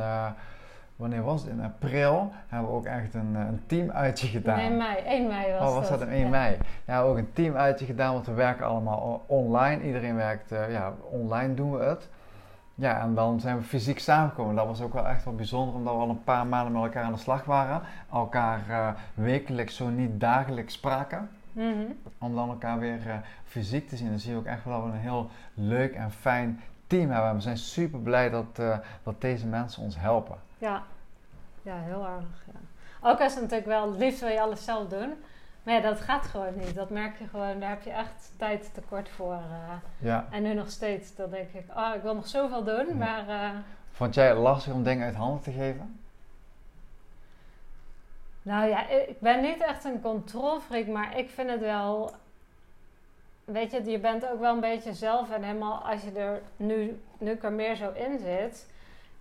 wanneer 0.95 1.23
was 1.23 1.41
het? 1.41 1.51
In 1.51 1.61
april 1.63 2.31
hebben 2.47 2.71
we 2.71 2.75
ook 2.75 2.85
echt 2.85 3.13
een, 3.13 3.35
een 3.35 3.61
teamuitje 3.65 4.27
gedaan. 4.27 4.59
In 4.59 4.77
mei, 4.77 4.97
1 4.97 5.27
mei 5.27 5.51
was, 5.51 5.69
oh, 5.69 5.75
was 5.75 5.89
dat. 5.89 6.01
in 6.01 6.09
1 6.09 6.29
mei? 6.29 6.57
Ja, 6.85 7.01
ook 7.01 7.17
een 7.17 7.33
teamuitje 7.33 7.85
gedaan, 7.85 8.13
want 8.13 8.25
we 8.25 8.33
werken 8.33 8.65
allemaal 8.65 9.23
online. 9.27 9.83
Iedereen 9.83 10.15
werkt, 10.15 10.49
ja, 10.49 10.93
online 11.09 11.53
doen 11.53 11.71
we 11.77 11.83
het. 11.83 12.09
Ja, 12.75 12.99
en 12.99 13.15
dan 13.15 13.39
zijn 13.39 13.57
we 13.57 13.63
fysiek 13.63 13.99
samengekomen. 13.99 14.55
Dat 14.55 14.67
was 14.67 14.81
ook 14.81 14.93
wel 14.93 15.07
echt 15.07 15.23
wel 15.23 15.35
bijzonder, 15.35 15.75
omdat 15.75 15.93
we 15.93 15.99
al 15.99 16.09
een 16.09 16.23
paar 16.23 16.47
maanden 16.47 16.73
met 16.73 16.83
elkaar 16.83 17.03
aan 17.03 17.13
de 17.13 17.19
slag 17.19 17.45
waren. 17.45 17.81
Elkaar 18.11 18.61
uh, 18.69 18.89
wekelijks, 19.13 19.75
zo 19.75 19.89
niet 19.89 20.19
dagelijks 20.19 20.73
spraken. 20.73 21.29
Mhm. 21.51 21.85
Om 22.17 22.35
dan 22.35 22.49
elkaar 22.49 22.79
weer 22.79 23.07
uh, 23.07 23.15
fysiek 23.45 23.89
te 23.89 23.95
zien. 23.95 24.09
Dan 24.09 24.19
zie 24.19 24.31
je 24.31 24.37
ook 24.37 24.45
echt 24.45 24.63
wel 24.63 24.81
dat 24.81 24.89
we 24.89 24.95
een 24.95 25.01
heel 25.01 25.29
leuk 25.53 25.93
en 25.93 26.11
fijn 26.11 26.61
team 26.87 27.09
hebben. 27.09 27.29
En 27.29 27.35
we 27.35 27.41
zijn 27.41 27.57
super 27.57 27.99
blij 27.99 28.29
dat, 28.29 28.59
uh, 28.59 28.77
dat 29.03 29.21
deze 29.21 29.47
mensen 29.47 29.83
ons 29.83 29.99
helpen. 29.99 30.37
Ja, 30.57 30.83
ja 31.61 31.75
heel 31.75 32.05
erg. 32.05 32.25
Ja. 32.45 32.59
Ook 33.09 33.19
als 33.19 33.33
het 33.33 33.41
natuurlijk 33.41 33.69
wel, 33.69 33.89
het 33.89 33.99
liefst 33.99 34.19
wil 34.19 34.29
je 34.29 34.41
alles 34.41 34.63
zelf 34.63 34.87
doen. 34.87 35.13
Maar 35.63 35.73
ja, 35.73 35.79
dat 35.79 36.01
gaat 36.01 36.25
gewoon 36.25 36.57
niet. 36.57 36.75
Dat 36.75 36.89
merk 36.89 37.17
je 37.19 37.27
gewoon. 37.27 37.59
Daar 37.59 37.69
heb 37.69 37.81
je 37.81 37.91
echt 37.91 38.31
tijd 38.37 38.73
tekort 38.73 39.09
voor. 39.09 39.33
Uh, 39.33 39.73
ja. 39.97 40.27
En 40.29 40.43
nu 40.43 40.53
nog 40.53 40.69
steeds. 40.69 41.15
Dan 41.15 41.29
denk 41.29 41.49
ik, 41.49 41.65
oh, 41.75 41.91
ik 41.95 42.01
wil 42.01 42.15
nog 42.15 42.27
zoveel 42.27 42.63
doen, 42.63 42.97
maar... 42.97 43.27
Uh, 43.29 43.49
Vond 43.91 44.13
jij 44.13 44.27
het 44.27 44.37
lastig 44.37 44.73
om 44.73 44.83
dingen 44.83 45.05
uit 45.05 45.15
handen 45.15 45.41
te 45.41 45.51
geven? 45.51 45.99
Nou 48.41 48.69
ja, 48.69 48.89
ik 48.89 49.19
ben 49.19 49.41
niet 49.41 49.61
echt 49.61 49.83
een 49.83 50.01
controlfreak, 50.01 50.87
maar 50.87 51.17
ik 51.17 51.29
vind 51.29 51.49
het 51.49 51.59
wel... 51.59 52.11
Weet 53.45 53.71
je, 53.71 53.83
je 53.83 53.99
bent 53.99 54.29
ook 54.29 54.39
wel 54.39 54.53
een 54.53 54.59
beetje 54.59 54.93
zelf 54.93 55.31
en 55.31 55.43
helemaal 55.43 55.85
als 55.85 56.01
je 56.01 56.11
er 56.11 56.41
nu, 56.55 57.01
nu 57.17 57.37
er 57.41 57.51
meer 57.51 57.75
zo 57.75 57.91
in 57.91 58.19
zit... 58.19 58.71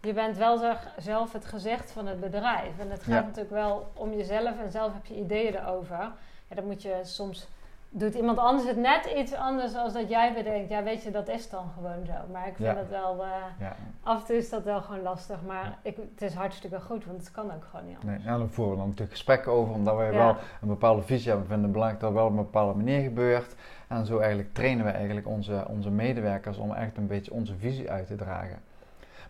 Je 0.00 0.12
bent 0.12 0.36
wel 0.36 0.76
zelf 0.96 1.32
het 1.32 1.44
gezicht 1.44 1.90
van 1.90 2.06
het 2.06 2.20
bedrijf. 2.20 2.78
En 2.78 2.90
het 2.90 3.02
gaat 3.02 3.24
natuurlijk 3.24 3.50
wel 3.50 3.90
om 3.94 4.14
jezelf 4.14 4.58
en 4.60 4.70
zelf 4.70 4.92
heb 4.92 5.06
je 5.06 5.14
ideeën 5.14 5.54
erover 5.54 6.12
dan 6.54 6.66
moet 6.66 6.82
je 6.82 7.00
soms 7.02 7.48
doet 7.92 8.14
iemand 8.14 8.38
anders 8.38 8.68
het 8.68 8.76
net 8.76 9.12
iets 9.16 9.34
anders 9.34 9.74
als 9.74 9.92
dat 9.92 10.08
jij 10.08 10.34
bedenkt. 10.34 10.68
Ja, 10.68 10.82
weet 10.82 11.02
je, 11.02 11.10
dat 11.10 11.28
is 11.28 11.50
dan 11.50 11.70
gewoon 11.74 12.06
zo. 12.06 12.32
Maar 12.32 12.46
ik 12.46 12.56
vind 12.56 12.76
het 12.76 12.88
wel, 12.88 13.24
uh, 13.60 13.66
af 14.02 14.20
en 14.20 14.26
toe 14.26 14.36
is 14.36 14.50
dat 14.50 14.64
wel 14.64 14.80
gewoon 14.80 15.02
lastig. 15.02 15.42
Maar 15.46 15.78
ik, 15.82 15.96
het 15.96 16.22
is 16.22 16.34
hartstikke 16.34 16.80
goed, 16.80 17.04
want 17.04 17.18
het 17.18 17.30
kan 17.30 17.52
ook 17.54 17.64
gewoon 17.70 17.86
niet 17.86 17.96
anders. 18.00 18.24
Nee, 18.24 18.38
dan 18.38 18.48
voeren 18.48 18.72
we 18.72 18.78
dan 18.78 18.88
natuurlijk 18.88 19.16
gesprekken 19.16 19.52
over, 19.52 19.74
omdat 19.74 19.96
wij 19.96 20.12
wel 20.12 20.36
een 20.60 20.68
bepaalde 20.68 21.02
visie 21.02 21.28
hebben. 21.28 21.42
We 21.42 21.52
vinden 21.52 21.64
het 21.64 21.72
belangrijk 21.72 22.02
dat 22.02 22.12
wel 22.12 22.24
op 22.24 22.30
een 22.30 22.36
bepaalde 22.36 22.74
manier 22.74 23.02
gebeurt. 23.02 23.54
En 23.88 24.06
zo 24.06 24.18
eigenlijk 24.18 24.54
trainen 24.54 24.84
we 24.84 24.90
eigenlijk 24.90 25.26
onze, 25.26 25.64
onze 25.68 25.90
medewerkers 25.90 26.58
om 26.58 26.72
echt 26.72 26.96
een 26.96 27.06
beetje 27.06 27.32
onze 27.32 27.56
visie 27.56 27.90
uit 27.90 28.06
te 28.06 28.14
dragen. 28.14 28.58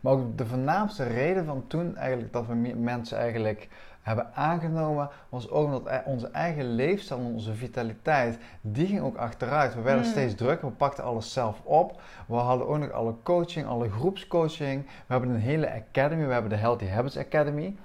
Maar 0.00 0.12
ook 0.12 0.38
de 0.38 0.46
voornaamste 0.46 1.04
reden 1.04 1.44
van 1.44 1.64
toen 1.66 1.96
eigenlijk 1.96 2.32
dat 2.32 2.46
we 2.46 2.54
mensen 2.76 3.18
eigenlijk 3.18 3.68
hebben 4.02 4.34
aangenomen, 4.34 5.08
was 5.28 5.50
ook 5.50 5.70
dat 5.70 5.86
e- 5.86 6.02
onze 6.04 6.28
eigen 6.30 6.74
leefstijl 6.74 7.20
en 7.20 7.26
onze 7.26 7.54
vitaliteit, 7.54 8.38
die 8.60 8.86
ging 8.86 9.00
ook 9.00 9.16
achteruit. 9.16 9.74
We 9.74 9.80
werden 9.80 10.04
mm. 10.04 10.10
steeds 10.10 10.34
drukker, 10.34 10.68
we 10.68 10.74
pakten 10.74 11.04
alles 11.04 11.32
zelf 11.32 11.60
op. 11.62 12.00
We 12.26 12.34
hadden 12.34 12.68
ook 12.68 12.78
nog 12.78 12.90
alle 12.90 13.14
coaching, 13.22 13.66
alle 13.66 13.90
groepscoaching. 13.90 14.84
We 14.84 15.12
hebben 15.12 15.30
een 15.30 15.40
hele 15.40 15.72
academy, 15.72 16.26
we 16.26 16.32
hebben 16.32 16.50
de 16.50 16.56
Healthy 16.56 16.86
Habits 16.86 17.18
Academy. 17.18 17.76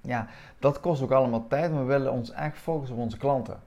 Ja, 0.00 0.26
dat 0.58 0.80
kost 0.80 1.02
ook 1.02 1.10
allemaal 1.10 1.46
tijd, 1.48 1.72
maar 1.72 1.80
we 1.80 1.86
willen 1.86 2.12
ons 2.12 2.30
echt 2.30 2.58
focussen 2.58 2.96
op 2.96 3.02
onze 3.02 3.16
klanten. 3.16 3.60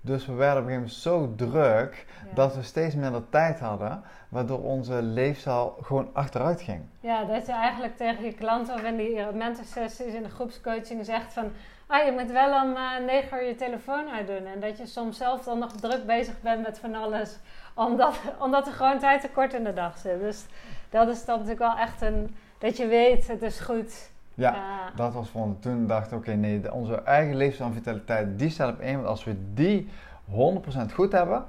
Dus 0.00 0.26
we 0.26 0.32
werden 0.32 0.62
op 0.62 0.68
een 0.68 0.74
gegeven 0.74 1.06
moment 1.06 1.36
zo 1.38 1.46
druk 1.50 2.06
dat 2.34 2.54
we 2.54 2.62
steeds 2.62 2.94
minder 2.94 3.28
tijd 3.28 3.60
hadden, 3.60 4.02
waardoor 4.28 4.62
onze 4.62 5.02
leefstijl 5.02 5.76
gewoon 5.80 6.10
achteruit 6.12 6.60
ging. 6.60 6.82
Ja, 7.00 7.24
dat 7.24 7.46
je 7.46 7.52
eigenlijk 7.52 7.96
tegen 7.96 8.24
je 8.24 8.32
klanten 8.32 8.74
of 8.74 8.82
in 8.82 8.96
die 8.96 9.24
mentorsessies 9.32 10.14
in 10.14 10.22
de 10.22 10.28
groepscoaching 10.28 11.04
zegt 11.04 11.32
van, 11.32 11.52
ah, 11.86 12.04
je 12.04 12.12
moet 12.12 12.30
wel 12.30 12.62
om 12.62 12.70
uh, 12.70 12.90
negen 13.06 13.38
uur 13.38 13.46
je 13.46 13.54
telefoon 13.54 14.08
uitdoen. 14.08 14.46
En 14.46 14.60
dat 14.60 14.78
je 14.78 14.86
soms 14.86 15.16
zelf 15.16 15.44
dan 15.44 15.58
nog 15.58 15.72
druk 15.72 16.06
bezig 16.06 16.40
bent 16.40 16.62
met 16.62 16.78
van 16.78 16.94
alles, 16.94 17.38
omdat, 17.74 18.20
omdat 18.44 18.66
er 18.66 18.72
gewoon 18.72 18.98
tijd 18.98 19.20
te 19.20 19.28
kort 19.28 19.54
in 19.54 19.64
de 19.64 19.72
dag 19.72 19.98
zit. 19.98 20.20
Dus 20.20 20.46
dat 20.90 21.08
is 21.08 21.24
dan 21.24 21.34
natuurlijk 21.38 21.74
wel 21.74 21.76
echt 21.76 22.02
een, 22.02 22.36
dat 22.58 22.76
je 22.76 22.86
weet, 22.86 23.28
het 23.28 23.42
is 23.42 23.60
goed 23.60 24.09
ja, 24.34 24.54
dat 24.96 25.12
was 25.12 25.28
voor 25.28 25.56
Toen 25.58 25.86
dacht 25.86 26.12
ik, 26.12 26.18
oké, 26.18 26.32
nee, 26.32 26.72
onze 26.72 26.94
eigen 27.02 27.36
leefstijl 27.36 27.68
en 27.68 27.74
vitaliteit, 27.74 28.38
die 28.38 28.50
staat 28.50 28.72
op 28.72 28.80
één. 28.80 28.94
Want 28.94 29.06
als 29.06 29.24
we 29.24 29.36
die 29.54 29.88
100% 30.30 30.92
goed 30.94 31.12
hebben, 31.12 31.44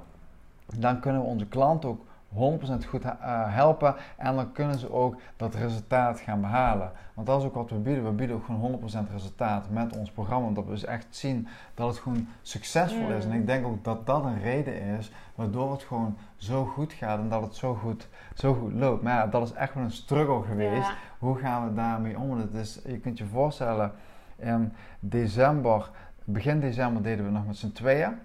dan 0.78 1.00
kunnen 1.00 1.20
we 1.20 1.26
onze 1.26 1.46
klant 1.46 1.84
ook 1.84 2.04
100% 2.34 2.36
goed 2.88 3.04
uh, 3.04 3.10
helpen. 3.54 3.94
En 4.16 4.34
dan 4.34 4.52
kunnen 4.52 4.78
ze 4.78 4.92
ook 4.92 5.16
dat 5.36 5.54
resultaat 5.54 6.20
gaan 6.20 6.40
behalen. 6.40 6.92
Want 7.14 7.26
dat 7.26 7.40
is 7.40 7.46
ook 7.46 7.54
wat 7.54 7.70
we 7.70 7.76
bieden. 7.76 8.04
We 8.04 8.10
bieden 8.10 8.36
ook 8.36 8.44
gewoon 8.44 8.80
100% 9.08 9.12
resultaat 9.12 9.70
met 9.70 9.96
ons 9.96 10.10
programma. 10.10 10.46
Omdat 10.46 10.64
we 10.64 10.70
dus 10.70 10.84
echt 10.84 11.06
zien 11.10 11.48
dat 11.74 11.88
het 11.88 11.98
gewoon 11.98 12.28
succesvol 12.42 13.10
is. 13.10 13.24
En 13.24 13.30
Mm. 13.30 13.36
ik 13.36 13.46
denk 13.46 13.66
ook 13.66 13.84
dat 13.84 14.06
dat 14.06 14.24
een 14.24 14.40
reden 14.40 14.74
is 14.80 15.10
waardoor 15.34 15.72
het 15.72 15.82
gewoon 15.82 16.16
zo 16.36 16.64
goed 16.64 16.92
gaat 16.92 17.18
en 17.18 17.28
dat 17.28 17.42
het 17.42 17.54
zo 17.54 17.74
goed, 17.74 18.08
zo 18.34 18.54
goed 18.54 18.72
loopt. 18.72 19.02
Maar 19.02 19.14
ja, 19.14 19.26
dat 19.26 19.42
is 19.46 19.52
echt 19.52 19.74
wel 19.74 19.84
een 19.84 19.90
struggle 19.90 20.42
geweest. 20.42 20.86
Ja. 20.88 20.94
Hoe 21.18 21.38
gaan 21.38 21.68
we 21.68 21.74
daarmee 21.74 22.18
om? 22.18 22.38
Het 22.38 22.54
is, 22.54 22.80
je 22.86 22.98
kunt 22.98 23.18
je 23.18 23.26
voorstellen, 23.26 23.92
in 24.36 24.72
december, 25.00 25.90
begin 26.24 26.60
december 26.60 27.02
deden 27.02 27.24
we 27.24 27.30
nog 27.30 27.46
met 27.46 27.56
z'n 27.56 27.72
tweeën. 27.72 28.18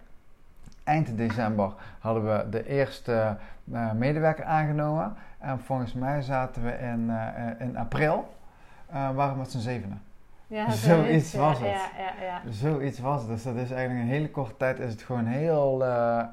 Eind 0.88 1.18
december 1.18 1.72
hadden 2.00 2.26
we 2.26 2.50
de 2.50 2.68
eerste 2.68 3.38
eh, 3.74 3.92
medewerker 3.92 4.44
aangenomen. 4.44 5.16
En 5.40 5.60
volgens 5.60 5.94
mij 5.94 6.22
zaten 6.22 6.64
we 6.64 6.72
in, 6.72 7.10
eh, 7.10 7.66
in 7.68 7.78
april, 7.78 8.34
eh, 8.88 9.10
waren 9.16 9.34
we 9.34 9.40
met 9.40 9.52
z'n 9.52 9.60
zevenen. 9.60 10.02
Ja, 10.48 10.70
Zoiets 10.88 11.32
ja, 11.32 11.40
was 11.40 11.60
het. 11.60 11.68
Ja, 11.68 11.90
ja, 11.98 12.26
ja. 12.26 12.52
Zoiets 12.52 13.00
was 13.00 13.22
het. 13.22 13.30
Dus 13.30 13.44
dat 13.44 13.56
is 13.56 13.72
eigenlijk 13.72 14.06
een 14.06 14.12
hele 14.14 14.30
korte 14.30 14.58
tijd 14.58 14.80
is 14.80 14.92
het 14.92 15.02
gewoon 15.02 15.26
heel 15.26 15.86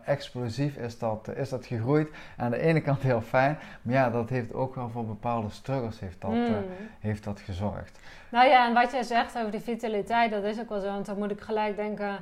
explosief 0.04 0.76
is 0.76 0.98
dat, 0.98 1.28
is 1.36 1.48
dat 1.48 1.66
gegroeid. 1.66 2.08
Aan 2.36 2.50
de 2.50 2.58
ene 2.60 2.80
kant 2.80 3.02
heel 3.02 3.20
fijn, 3.20 3.58
maar 3.82 3.94
ja, 3.94 4.10
dat 4.10 4.28
heeft 4.28 4.54
ook 4.54 4.74
wel 4.74 4.88
voor 4.88 5.06
bepaalde 5.06 5.50
struggles 5.50 6.00
heeft 6.00 6.20
dat, 6.20 6.30
eh, 6.30 6.36
Mm. 6.38 6.64
heeft 7.00 7.24
dat 7.24 7.40
gezorgd. 7.40 7.98
Nou 8.30 8.48
ja, 8.48 8.66
en 8.68 8.74
wat 8.74 8.92
jij 8.92 9.02
zegt 9.02 9.38
over 9.38 9.50
die 9.50 9.60
vitaliteit, 9.60 10.30
dat 10.30 10.44
is 10.44 10.60
ook 10.60 10.68
wel 10.68 10.80
zo. 10.80 10.86
Want 10.86 11.06
dan 11.06 11.18
moet 11.18 11.30
ik 11.30 11.40
gelijk 11.40 11.76
denken 11.76 12.16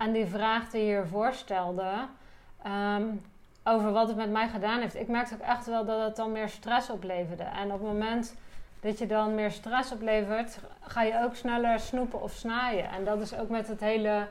aan 0.00 0.12
die 0.12 0.26
vraag 0.26 0.70
die 0.70 0.80
je 0.80 0.86
hiervoor 0.86 1.32
stelde. 1.32 1.92
ehm, 2.62 3.04
over 3.64 3.92
wat 3.92 4.08
het 4.08 4.16
met 4.16 4.30
mij 4.30 4.48
gedaan 4.48 4.80
heeft. 4.80 4.94
Ik 4.94 5.08
merkte 5.08 5.34
ook 5.34 5.40
echt 5.40 5.66
wel 5.66 5.84
dat 5.84 6.04
het 6.04 6.16
dan 6.16 6.32
meer 6.32 6.48
stress 6.48 6.90
opleverde. 6.90 7.42
En 7.42 7.64
op 7.64 7.78
het 7.78 7.88
moment 7.88 8.34
dat 8.80 8.98
je 8.98 9.06
dan 9.06 9.34
meer 9.34 9.50
stress 9.50 9.92
oplevert, 9.92 10.58
ga 10.80 11.02
je 11.02 11.22
ook 11.24 11.34
sneller 11.34 11.80
snoepen 11.80 12.22
of 12.22 12.32
snaaien. 12.32 12.90
En 12.90 13.04
dat 13.04 13.20
is 13.20 13.36
ook 13.36 13.48
met 13.48 13.68
het 13.68 13.80
hele 13.80 14.26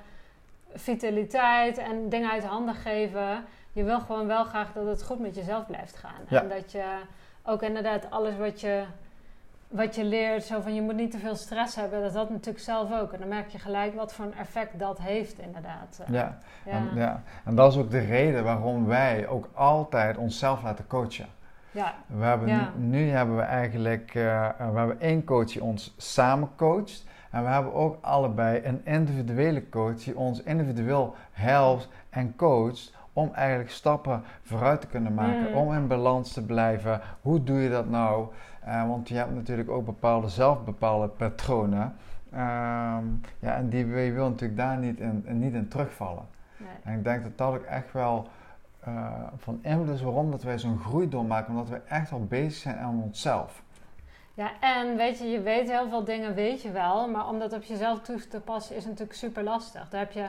vitaliteit 0.74 1.78
en 1.78 2.10
dingen 2.10 2.32
uit 2.32 2.44
handen 2.44 2.76
geven. 2.76 3.46
Je 3.74 3.84
wil 3.84 4.00
gewoon 4.00 4.28
wel 4.28 4.44
graag 4.44 4.74
dat 4.74 4.86
het 4.86 5.04
goed 5.04 5.20
met 5.20 5.36
jezelf 5.36 5.66
blijft 5.66 5.96
gaan. 5.96 6.22
Ja. 6.28 6.42
En 6.42 6.50
dat 6.50 6.72
je 6.72 6.86
ook 7.44 7.62
inderdaad 7.62 8.12
alles 8.12 8.38
wat 8.38 8.62
je 8.62 8.84
wat 9.70 9.96
je 9.96 10.04
leert, 10.04 10.44
zo 10.44 10.62
van 10.62 10.74
je 10.76 10.82
moet 10.82 10.96
niet 10.96 11.12
te 11.12 11.18
veel 11.18 11.36
stress 11.36 11.76
hebben, 11.76 12.02
dat 12.02 12.14
had 12.14 12.30
natuurlijk 12.30 12.64
zelf 12.64 12.92
ook. 13.02 13.14
En 13.14 13.20
dan 13.20 13.28
merk 13.28 13.50
je 13.50 13.60
gelijk 13.60 13.96
wat 13.96 14.14
voor 14.14 14.26
een 14.26 14.38
effect 14.38 14.80
dat 14.80 15.00
heeft, 15.02 15.40
inderdaad. 15.40 16.02
Eh, 16.06 16.14
Ja, 16.14 16.38
ja. 16.66 16.72
En, 16.72 16.90
ja. 16.96 17.22
en 17.46 17.56
dat 17.56 17.72
is 17.72 17.78
ook 17.80 17.92
de 17.92 18.00
reden 18.00 18.44
waarom 18.44 18.86
wij 18.86 19.28
ook 19.28 19.50
altijd 19.54 20.18
onszelf 20.18 20.64
laten 20.64 20.88
coachen. 20.88 21.28
ja. 21.72 21.94
We 22.08 22.24
hebben 22.26 22.48
Ja. 22.48 22.72
nu, 22.78 22.86
nu 23.00 23.10
hebben 23.10 23.36
we 23.36 23.42
eigenlijk 23.42 24.12
eh, 24.16 24.46
eh, 24.46 24.52
we 24.72 24.78
hebben 24.78 25.00
één 25.02 25.24
coach 25.24 25.52
die 25.52 25.64
ons 25.64 25.94
samen 25.98 26.50
coacht. 26.56 27.06
En 27.32 27.44
we 27.44 27.50
hebben 27.50 27.74
ook 27.74 27.98
allebei 28.02 28.62
een 28.66 28.82
individuele 28.86 29.70
coach 29.70 30.04
die 30.04 30.18
ons 30.18 30.44
individueel 30.44 31.16
helpt 31.32 31.90
en 32.10 32.36
coacht 32.36 32.94
om 33.14 33.32
eigenlijk 33.34 33.70
stappen 33.70 34.24
vooruit 34.42 34.82
te 34.82 34.88
kunnen 34.88 35.14
maken, 35.14 35.50
Mm. 35.50 35.56
om 35.58 35.74
in 35.74 35.88
balans 35.88 36.34
te 36.34 36.46
blijven. 36.46 37.02
Hoe 37.22 37.44
doe 37.44 37.60
je 37.60 37.70
dat 37.70 37.90
nou? 37.90 38.28
Eh, 38.70 38.88
want 38.88 39.10
je 39.10 39.16
hebt 39.16 39.34
natuurlijk 39.34 39.70
ook 39.70 39.86
bepaalde 39.86 40.30
zelfbepaalde 40.30 41.08
patronen. 41.08 41.96
Ehm, 42.32 43.06
ja, 43.40 43.56
en 43.56 43.70
die 43.70 43.86
wil 43.86 44.00
je 44.00 44.12
wil 44.12 44.30
natuurlijk 44.30 44.60
daar 44.60 44.78
niet 44.78 45.00
in, 45.00 45.24
niet 45.26 45.54
in 45.54 45.68
terugvallen. 45.68 46.26
Nee. 46.58 46.70
En 46.84 46.98
ik 46.98 47.04
denk 47.04 47.24
dat 47.24 47.38
dat 47.38 47.54
ook 47.54 47.64
echt 47.64 47.94
wel 47.94 48.28
eh, 48.80 49.14
van 49.38 49.60
invloed 49.62 49.90
is 49.90 50.02
waarom 50.02 50.32
dat 50.32 50.44
wij 50.44 50.58
zo'n 50.58 50.80
groei 50.80 51.10
doormaken. 51.10 51.50
Omdat 51.52 51.70
we 51.70 51.82
echt 51.88 52.12
al 52.12 52.26
bezig 52.26 52.54
zijn 52.54 52.78
aan 52.78 53.02
onszelf. 53.04 53.64
ja, 54.34 54.52
en 54.60 54.96
weet 54.96 55.18
je, 55.18 55.26
je 55.26 55.42
weet 55.42 55.70
heel 55.70 55.90
veel 55.90 56.04
dingen, 56.04 56.34
weet 56.34 56.62
je 56.62 56.72
wel. 56.72 57.10
Maar 57.10 57.28
om 57.28 57.40
dat 57.40 57.54
op 57.54 57.64
jezelf 57.64 58.02
toe 58.02 58.28
te 58.28 58.40
passen 58.40 58.76
is 58.76 58.86
natuurlijk 58.86 59.14
super 59.14 59.44
lastig. 59.44 59.90
Daar 59.90 60.00
heb 60.00 60.12
je 60.12 60.28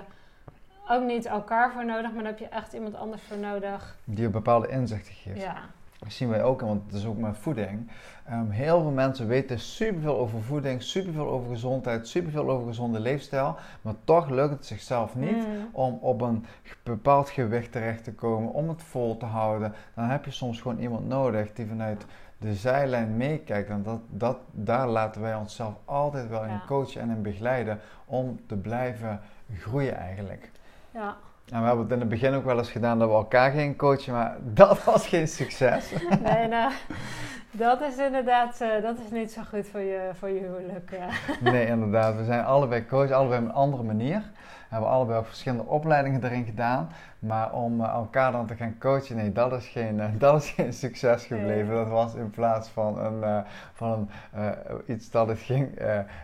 ook 0.88 1.02
niet 1.02 1.26
elkaar 1.26 1.72
voor 1.72 1.84
nodig, 1.84 2.12
maar 2.12 2.22
daar 2.22 2.32
heb 2.32 2.38
je 2.38 2.48
echt 2.48 2.72
iemand 2.72 2.94
anders 2.94 3.22
voor 3.22 3.38
nodig. 3.38 3.96
Die 4.04 4.20
je 4.20 4.28
bepaalde 4.28 4.68
inzichten 4.68 5.14
geeft. 5.14 5.40
Ja, 5.40 5.56
Dat 6.00 6.12
zien 6.12 6.28
wij 6.28 6.42
ook, 6.42 6.60
want 6.60 6.82
het 6.86 6.94
is 6.94 7.06
ook 7.06 7.18
met 7.18 7.36
voeding. 7.38 7.90
Ehm, 8.26 8.48
heel 8.50 8.80
veel 8.80 8.90
mensen 8.90 9.26
weten 9.26 9.58
superveel 9.58 10.18
over 10.18 10.40
voeding, 10.42 10.82
superveel 10.82 11.28
over 11.28 11.50
gezondheid, 11.50 12.08
superveel 12.08 12.50
over 12.50 12.66
gezonde 12.66 13.00
leefstijl. 13.00 13.56
Maar 13.82 13.94
toch 14.04 14.28
lukt 14.30 14.50
het 14.52 14.66
zichzelf 14.66 15.14
niet 15.14 15.36
Mm. 15.46 15.68
om 15.72 15.98
op 16.00 16.20
een 16.20 16.44
bepaald 16.82 17.30
gewicht 17.30 17.72
terecht 17.72 18.04
te 18.04 18.12
komen, 18.12 18.52
om 18.52 18.68
het 18.68 18.82
vol 18.82 19.16
te 19.16 19.26
houden. 19.26 19.72
Dan 19.94 20.04
heb 20.04 20.24
je 20.24 20.30
soms 20.30 20.60
gewoon 20.60 20.78
iemand 20.78 21.08
nodig 21.08 21.52
die 21.52 21.66
vanuit 21.66 22.04
de 22.38 22.54
zijlijn 22.54 23.16
meekijkt. 23.16 23.68
En 23.70 23.82
dat, 23.82 24.00
dat, 24.08 24.36
daar 24.50 24.88
laten 24.88 25.20
wij 25.20 25.34
onszelf 25.34 25.74
altijd 25.84 26.28
wel 26.28 26.42
in 26.44 26.50
Ja. 26.50 26.62
coachen 26.66 27.00
en 27.00 27.10
in 27.10 27.22
begeleiden 27.22 27.80
om 28.04 28.40
te 28.46 28.56
blijven 28.56 29.20
groeien 29.58 29.96
eigenlijk. 29.96 30.50
ja. 30.90 31.16
En 31.50 31.60
we 31.60 31.66
hebben 31.66 31.84
het 31.84 31.92
in 31.92 32.00
het 32.00 32.08
begin 32.08 32.34
ook 32.34 32.44
wel 32.44 32.58
eens 32.58 32.70
gedaan 32.70 32.98
dat 32.98 33.08
we 33.08 33.14
elkaar 33.14 33.50
gingen 33.50 33.76
coachen, 33.76 34.12
maar 34.12 34.36
dat 34.62 34.84
was 34.84 35.06
geen 35.06 35.28
succes. 35.28 35.92
Nee, 36.22 36.48
nou, 36.48 36.72
dat 37.50 37.80
is 37.80 37.96
inderdaad, 37.96 38.60
eh, 38.60 38.82
dat 38.82 38.98
is 38.98 39.10
niet 39.10 39.32
zo 39.32 39.42
goed 39.48 39.68
voor 39.68 39.80
je, 39.80 40.10
voor 40.18 40.28
je 40.28 40.40
huwelijk. 40.40 40.90
Ja. 40.90 41.50
Nee, 41.50 41.66
inderdaad. 41.66 42.16
We 42.16 42.24
zijn 42.24 42.44
allebei 42.44 42.86
coach, 42.86 43.10
allebei 43.10 43.40
op 43.40 43.48
een 43.48 43.54
andere 43.54 43.82
manier. 43.82 44.22
Hebben 44.70 44.88
allebei 44.88 45.18
ook 45.18 45.26
verschillende 45.26 45.64
opleidingen 45.64 46.24
erin 46.24 46.44
gedaan. 46.44 46.88
Maar 47.18 47.52
om 47.52 47.80
eh, 47.80 47.88
elkaar 47.88 48.32
dan 48.32 48.46
te 48.46 48.54
gaan 48.54 48.78
coachen, 48.78 49.16
nee, 49.16 49.32
dat 49.32 49.52
is 49.52 49.66
geen, 49.66 50.00
eh, 50.00 50.06
dat 50.18 50.42
is 50.42 50.50
geen 50.50 50.72
succes 50.72 51.24
gebleven. 51.24 51.74
Dat 51.74 51.88
was 51.88 52.14
in 52.14 52.30
plaats 52.30 52.68
van, 52.68 52.98
een, 52.98 53.22
eh, 53.22 53.38
van 53.72 54.08
een, 54.32 54.82
iets 54.86 55.10
dat 55.10 55.28
het 55.28 55.38
ging 55.38 55.78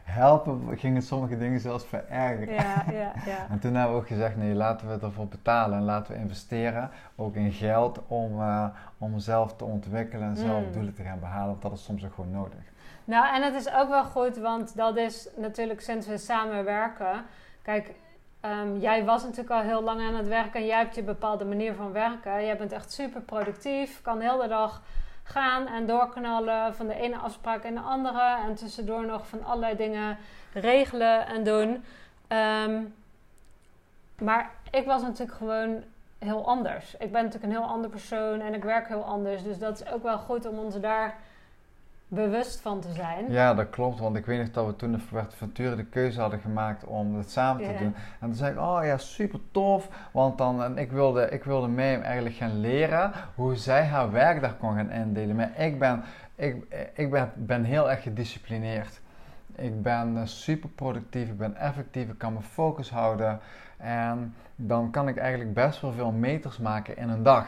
helpen, 0.05 0.79
gingen 0.79 1.03
sommige 1.03 1.39
dingen 1.39 1.61
zelfs 1.61 1.85
verergeren. 1.85 2.55
Ja, 2.55 2.85
ja, 2.93 3.13
ja. 3.27 3.47
En 3.51 3.59
toen 3.59 3.75
hebben 3.75 3.95
we 3.95 4.01
ook 4.01 4.07
gezegd, 4.07 4.37
nee, 4.37 4.55
laten 4.55 4.87
we 4.87 4.93
het 4.93 5.03
ervoor 5.03 5.27
betalen 5.27 5.79
en 5.79 5.85
laten 5.85 6.15
we 6.15 6.21
investeren, 6.21 6.91
ook 7.17 7.35
in 7.35 7.53
geld, 7.53 8.03
om, 8.07 8.41
om 8.99 9.19
zelf 9.19 9.57
te 9.57 9.65
ontwikkelen 9.65 10.29
en 10.29 10.37
zelf 10.37 10.65
Mm. 10.67 10.73
doelen 10.73 10.95
te 10.95 11.03
gaan 11.03 11.21
behalen, 11.21 11.49
want 11.49 11.63
dat 11.63 11.73
is 11.73 11.85
soms 11.85 12.05
ook 12.05 12.15
gewoon 12.15 12.31
nodig. 12.31 12.59
Nou, 13.05 13.35
en 13.35 13.43
het 13.43 13.55
is 13.55 13.73
ook 13.73 13.89
wel 13.89 14.05
goed, 14.05 14.37
want 14.37 14.77
dat 14.77 14.97
is 14.97 15.29
natuurlijk 15.37 15.81
sinds 15.81 16.07
we 16.07 16.19
samenwerken. 16.19 17.25
Kijk, 17.63 17.95
ehm, 18.51 18.77
jij 18.79 19.05
was 19.05 19.23
natuurlijk 19.23 19.51
al 19.51 19.61
heel 19.61 19.83
lang 19.83 20.01
aan 20.01 20.15
het 20.15 20.29
werken 20.29 20.61
en 20.61 20.67
jij 20.67 20.79
hebt 20.79 20.95
je 20.95 21.03
bepaalde 21.03 21.45
manier 21.45 21.75
van 21.75 21.93
werken. 21.93 22.45
Jij 22.45 22.57
bent 22.57 22.73
echt 22.73 22.93
super 22.93 23.21
productief, 23.21 24.03
kan 24.03 24.21
heel 24.21 24.39
de 24.39 24.49
dag 24.49 24.83
gaan 25.23 25.67
en 25.67 25.87
doorknallen 25.87 26.75
van 26.75 26.87
de 26.87 26.95
ene 26.95 27.17
afspraak 27.17 27.65
in 27.65 27.75
de 27.75 27.81
andere. 27.81 28.37
En 28.47 28.55
tussendoor 28.55 29.07
nog 29.07 29.27
van 29.27 29.45
allerlei 29.45 29.77
dingen 29.77 30.19
regelen 30.53 31.27
en 31.27 31.45
doen. 31.45 31.85
Ehm, 32.29 32.83
maar 34.19 34.51
ik 34.71 34.87
was 34.87 35.03
natuurlijk 35.03 35.39
gewoon 35.39 35.83
heel 36.19 36.47
anders. 36.47 36.97
Ik 36.97 37.13
ben 37.13 37.25
natuurlijk 37.25 37.53
een 37.53 37.59
heel 37.59 37.69
ander 37.69 37.91
persoon 37.91 38.41
en 38.41 38.55
ik 38.55 38.65
werk 38.65 38.89
heel 38.89 39.05
anders. 39.05 39.43
Dus 39.43 39.59
dat 39.59 39.81
is 39.81 39.93
ook 39.93 40.03
wel 40.03 40.19
goed 40.19 40.47
om 40.47 40.59
ons 40.59 40.81
daar 40.81 41.19
bewust 42.17 42.61
van 42.61 42.81
te 42.81 42.93
zijn. 42.93 43.31
Ja, 43.31 43.55
dat 43.55 43.71
klopt, 43.71 43.99
want 44.01 44.17
ik 44.17 44.27
weet 44.27 44.39
nog 44.39 44.51
dat 44.51 44.67
we 44.67 44.77
toen 44.77 44.93
de 44.93 45.23
Ventura 45.29 45.75
de 45.75 45.85
keuze 45.85 46.21
hadden 46.21 46.41
gemaakt 46.41 46.85
om 46.85 47.17
het 47.17 47.31
samen 47.31 47.63
te 47.63 47.75
doen. 47.79 47.95
En 47.95 48.29
toen 48.29 48.35
zei 48.35 48.53
ik, 48.53 48.59
oh 48.59 48.79
ja, 48.85 48.97
super 48.99 49.41
tof, 49.51 49.89
want 50.13 50.39
dan, 50.39 50.63
en 50.63 50.79
ik 50.79 50.91
wilde, 50.91 51.29
ik 51.31 51.45
wilde 51.45 51.69
mee 51.69 51.91
hem 51.91 52.03
eigenlijk 52.03 52.37
gaan 52.37 52.61
leren 52.61 53.13
hoe 53.35 53.57
zij 53.57 53.85
haar 53.85 54.13
werkdag 54.13 54.59
kon 54.59 54.75
gaan 54.75 54.91
indelen. 54.91 55.37
Maar 55.37 55.61
ik 55.61 55.79
ben, 55.79 56.03
ik, 56.35 56.57
ik 56.95 57.11
ben, 57.11 57.33
ben 57.35 57.65
heel 57.65 57.91
erg 57.91 58.03
gedisciplineerd. 58.03 59.01
Ik 59.55 59.83
ben 59.83 60.17
eh, 60.17 60.23
super 60.25 60.69
productief, 60.69 61.29
ik 61.29 61.39
ben 61.39 61.57
effectief, 61.57 62.09
ik 62.09 62.19
kan 62.19 62.33
mijn 62.33 62.45
focus 62.45 62.91
houden. 62.91 63.41
En 63.77 64.35
dan 64.57 64.91
kan 64.91 65.09
ik 65.09 65.17
eigenlijk 65.17 65.55
best 65.55 65.81
wel 65.81 65.93
veel 65.93 66.13
meters 66.13 66.59
maken 66.59 66.97
in 66.97 67.09
een 67.09 67.23
dag. 67.23 67.47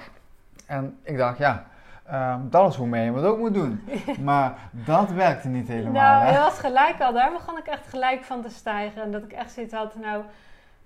En 0.67 0.99
ik 1.03 1.17
dacht, 1.17 1.39
ja, 1.39 1.67
ehm, 2.11 2.41
dat 2.43 2.71
is 2.71 2.77
hoe 2.77 2.97
je 2.97 3.13
het 3.13 3.25
ook 3.25 3.39
moet 3.39 3.55
doen. 3.55 3.85
Maar 4.25 4.59
dat 4.71 5.11
werkte 5.11 5.49
niet 5.49 5.69
helemaal. 5.69 5.93
Nou, 5.93 6.25
hè? 6.25 6.39
was 6.39 6.59
gelijk 6.59 7.01
al. 7.01 7.13
Daar 7.13 7.33
begon 7.33 7.59
ik 7.59 7.67
echt 7.67 7.87
gelijk 7.89 8.25
van 8.25 8.43
te 8.43 8.51
stijgen. 8.51 9.03
En 9.03 9.13
dat 9.13 9.23
ik 9.23 9.33
echt 9.33 9.53
zoiets 9.53 9.75
had, 9.75 9.95
nou, 9.95 10.23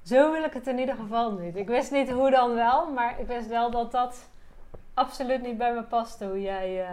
zo 0.02 0.32
wil 0.32 0.44
ik 0.44 0.52
het 0.52 0.66
in 0.66 0.78
ieder 0.78 0.94
geval 0.94 1.32
niet. 1.32 1.56
Ik 1.56 1.68
wist 1.68 1.90
niet 1.90 2.10
hoe 2.10 2.30
dan 2.30 2.54
wel, 2.54 2.90
maar 2.90 3.14
ik 3.20 3.26
wist 3.26 3.48
wel 3.48 3.70
dat 3.70 3.92
dat 3.92 4.28
absoluut 4.94 5.42
niet 5.42 5.58
bij 5.58 5.72
me 5.72 5.82
paste, 5.82 6.24
hoe 6.24 6.42
jij, 6.42 6.82
eh, 6.82 6.88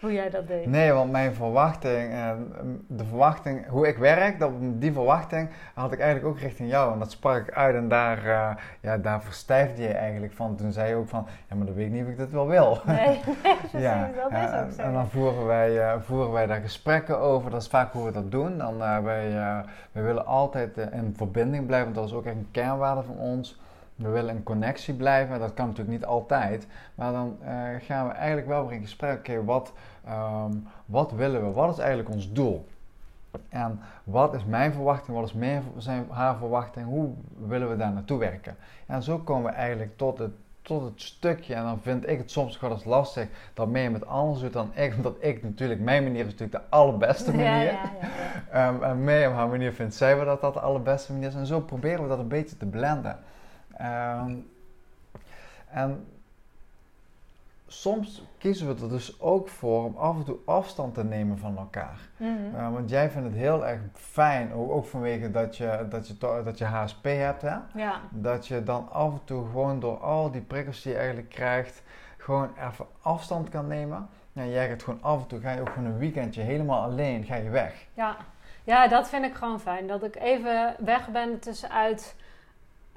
hoe 0.00 0.12
jij 0.12 0.30
dat 0.30 0.48
deed. 0.48 0.66
Nee, 0.66 0.92
want 0.92 1.10
mijn 1.10 1.34
verwachting, 1.34 2.12
eh, 2.12 2.30
de 2.86 3.04
verwachting, 3.04 3.68
hoe 3.68 3.88
ik 3.88 3.96
werk, 3.96 4.38
dat, 4.38 4.50
die 4.60 4.92
verwachting 4.92 5.48
had 5.74 5.92
ik 5.92 6.00
eigenlijk 6.00 6.34
ook 6.34 6.40
richting 6.40 6.70
jou. 6.70 6.92
En 6.92 6.98
dat 6.98 7.10
sprak 7.10 7.48
ik 7.48 7.54
uit 7.54 7.74
en 7.74 7.88
daar, 7.88 8.18
eh, 8.18 8.50
ja, 8.80 8.98
daar 8.98 9.22
verstijfde 9.22 9.82
je 9.82 9.92
eigenlijk 9.92 10.32
van. 10.32 10.56
Toen 10.56 10.72
zei 10.72 10.88
je 10.88 10.94
ook 10.94 11.08
van, 11.08 11.26
ja, 11.48 11.56
maar 11.56 11.66
dan 11.66 11.74
weet 11.74 11.86
ik 11.86 11.92
niet 11.92 12.02
of 12.02 12.08
ik 12.08 12.16
dit 12.16 12.30
wel 12.30 12.46
wil. 12.48 12.80
Nee, 12.86 13.20
ja, 13.86 14.10
dat 14.16 14.30
is 14.30 14.50
eh, 14.50 14.62
ook 14.64 14.72
zo. 14.72 14.82
en 14.82 14.92
dan 14.92 15.08
voeren 15.08 15.46
wij, 15.46 15.80
eh, 15.80 16.00
voeren 16.00 16.32
wij 16.32 16.46
daar 16.46 16.60
gesprekken 16.60 17.18
over. 17.18 17.50
Dat 17.50 17.62
is 17.62 17.68
vaak 17.68 17.92
hoe 17.92 18.04
we 18.04 18.12
dat 18.12 18.30
doen. 18.30 18.58
Dan, 18.58 18.82
eh, 18.82 18.98
wij, 18.98 19.36
eh, 19.36 19.58
wij 19.92 20.02
willen 20.02 20.26
altijd 20.26 20.78
eh, 20.78 20.98
in 20.98 21.14
verbinding 21.16 21.66
blijven. 21.66 21.92
Dat 21.92 22.04
is 22.04 22.12
ook 22.12 22.24
echt 22.24 22.34
een 22.34 22.48
kernwaarde 22.50 23.02
van 23.02 23.18
ons. 23.18 23.60
We 23.96 24.08
willen 24.08 24.36
in 24.36 24.42
connectie 24.42 24.94
blijven. 24.94 25.38
Dat 25.38 25.54
kan 25.54 25.66
natuurlijk 25.66 25.98
niet 25.98 26.06
altijd. 26.06 26.66
Maar 26.94 27.12
dan 27.12 27.36
eh, 27.42 27.54
gaan 27.78 28.06
we 28.06 28.12
eigenlijk 28.12 28.48
wel 28.48 28.66
weer 28.66 28.76
in 28.76 28.82
gesprek. 28.82 29.18
Oké, 29.18 29.44
wat, 29.44 29.72
ehm, 30.04 30.52
wat 30.86 31.12
willen 31.12 31.46
we? 31.46 31.52
Wat 31.52 31.72
is 31.72 31.78
eigenlijk 31.78 32.10
ons 32.10 32.32
doel? 32.32 32.66
En 33.48 33.80
wat 34.04 34.34
is 34.34 34.44
mijn 34.44 34.72
verwachting? 34.72 35.16
Wat 35.16 35.26
is 35.26 35.32
mijn, 35.32 35.62
zijn, 35.76 36.06
haar 36.10 36.36
verwachting? 36.36 36.86
Hoe 36.86 37.10
willen 37.46 37.70
we 37.70 37.76
daar 37.76 37.92
naartoe 37.92 38.18
werken? 38.18 38.56
En 38.86 39.02
zo 39.02 39.18
komen 39.18 39.50
we 39.50 39.56
eigenlijk 39.56 39.96
tot 39.96 40.18
het, 40.18 40.32
tot 40.62 40.82
het 40.82 41.02
stukje. 41.02 41.54
En 41.54 41.62
dan 41.62 41.80
vind 41.80 42.08
ik 42.08 42.18
het 42.18 42.30
soms 42.30 42.60
wel 42.60 42.70
eens 42.70 42.84
lastig 42.84 43.28
dat 43.54 43.68
mij 43.68 43.90
met 43.90 44.06
anders 44.06 44.40
doet 44.40 44.52
dan 44.52 44.70
ik. 44.74 44.94
Omdat 44.96 45.16
ik 45.18 45.42
natuurlijk, 45.42 45.80
mijn 45.80 46.02
manier 46.02 46.26
is 46.26 46.32
natuurlijk 46.32 46.52
de 46.52 46.76
allerbeste 46.76 47.30
manier. 47.30 47.64
Ja, 47.64 47.92
ja, 48.00 48.10
ja, 48.52 48.68
um, 48.68 48.82
en 48.82 49.04
mij 49.04 49.26
op 49.26 49.34
haar 49.34 49.48
manier 49.48 49.72
vindt 49.72 49.94
zij 49.94 50.16
wel 50.16 50.24
dat 50.24 50.40
dat 50.40 50.54
de 50.54 50.60
allerbeste 50.60 51.12
manier 51.12 51.28
is. 51.28 51.34
En 51.34 51.46
zo 51.46 51.60
proberen 51.60 52.02
we 52.02 52.08
dat 52.08 52.18
een 52.18 52.28
beetje 52.28 52.56
te 52.56 52.66
blenden. 52.66 53.18
Um, 53.80 54.50
en 55.70 56.06
soms 57.66 58.22
kiezen 58.38 58.66
we 58.66 58.82
er 58.82 58.88
dus 58.88 59.20
ook 59.20 59.48
voor 59.48 59.84
om 59.84 59.96
af 59.96 60.16
en 60.16 60.24
toe 60.24 60.38
afstand 60.44 60.94
te 60.94 61.04
nemen 61.04 61.38
van 61.38 61.56
elkaar. 61.56 62.00
Mhm. 62.16 62.54
Uh, 62.54 62.72
want 62.72 62.90
jij 62.90 63.10
vindt 63.10 63.28
het 63.28 63.36
heel 63.36 63.66
erg 63.66 63.80
fijn, 63.92 64.52
ook, 64.52 64.70
ook 64.70 64.86
vanwege 64.86 65.30
dat 65.30 65.56
je, 65.56 65.86
dat, 65.90 66.08
je, 66.08 66.42
dat 66.44 66.58
je 66.58 66.64
HSP 66.64 67.04
hebt, 67.04 67.42
hè? 67.42 67.56
Ja. 67.74 68.00
dat 68.10 68.46
je 68.46 68.62
dan 68.62 68.88
af 68.92 69.12
en 69.12 69.20
toe 69.24 69.46
gewoon 69.46 69.80
door 69.80 69.98
al 69.98 70.30
die 70.30 70.40
prikkels 70.40 70.82
die 70.82 70.92
je 70.92 70.98
eigenlijk 70.98 71.28
krijgt, 71.28 71.82
gewoon 72.16 72.50
even 72.70 72.86
afstand 73.02 73.48
kan 73.48 73.66
nemen. 73.66 74.08
En 74.32 74.50
jij 74.50 74.68
gaat 74.68 74.82
gewoon 74.82 75.02
af 75.02 75.20
en 75.20 75.26
toe, 75.26 75.40
ga 75.40 75.50
je 75.50 75.60
ook 75.60 75.68
gewoon 75.68 75.88
een 75.88 75.98
weekendje 75.98 76.42
helemaal 76.42 76.82
alleen, 76.82 77.24
ga 77.24 77.34
je 77.34 77.50
weg. 77.50 77.86
Ja. 77.94 78.16
ja, 78.64 78.88
dat 78.88 79.08
vind 79.08 79.24
ik 79.24 79.34
gewoon 79.34 79.60
fijn. 79.60 79.86
Dat 79.86 80.02
ik 80.02 80.16
even 80.16 80.74
weg 80.78 81.08
ben 81.08 81.38
tussenuit 81.38 82.16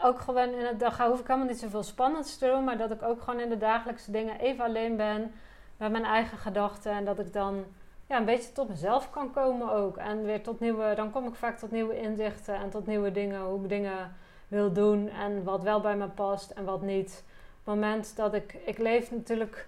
ook 0.03 0.19
gewoon 0.19 0.53
in 0.53 0.65
het 0.65 0.79
dag 0.79 0.97
hoef 0.97 1.19
ik 1.19 1.27
helemaal 1.27 1.47
niet 1.47 1.59
zoveel 1.59 1.83
spannends 1.83 2.37
te 2.37 2.45
doen, 2.45 2.63
maar 2.63 2.77
dat 2.77 2.91
ik 2.91 3.03
ook 3.03 3.21
gewoon 3.21 3.39
in 3.39 3.49
de 3.49 3.57
dagelijkse 3.57 4.11
dingen 4.11 4.39
even 4.39 4.65
alleen 4.65 4.95
ben 4.95 5.31
met 5.77 5.91
mijn 5.91 6.05
eigen 6.05 6.37
gedachten 6.37 6.91
en 6.91 7.05
dat 7.05 7.19
ik 7.19 7.33
dan 7.33 7.65
ja, 8.09 8.17
een 8.17 8.25
beetje 8.25 8.51
tot 8.51 8.69
mezelf 8.69 9.09
kan 9.09 9.31
komen 9.31 9.71
ook. 9.71 9.97
En 9.97 10.23
weer 10.23 10.43
tot 10.43 10.59
nieuwe, 10.59 10.93
dan 10.95 11.11
kom 11.11 11.27
ik 11.27 11.35
vaak 11.35 11.57
tot 11.57 11.71
nieuwe 11.71 11.99
inzichten 11.99 12.55
en 12.55 12.69
tot 12.69 12.87
nieuwe 12.87 13.11
dingen, 13.11 13.41
hoe 13.41 13.63
ik 13.63 13.69
dingen 13.69 14.15
wil 14.47 14.73
doen 14.73 15.09
en 15.09 15.43
wat 15.43 15.63
wel 15.63 15.81
bij 15.81 15.95
me 15.95 16.07
past 16.07 16.51
en 16.51 16.65
wat 16.65 16.81
niet. 16.81 17.23
Op 17.59 17.65
het 17.65 17.75
moment 17.75 18.15
dat 18.15 18.33
ik, 18.33 18.53
ik 18.65 18.77
leef 18.77 19.11
natuurlijk, 19.11 19.67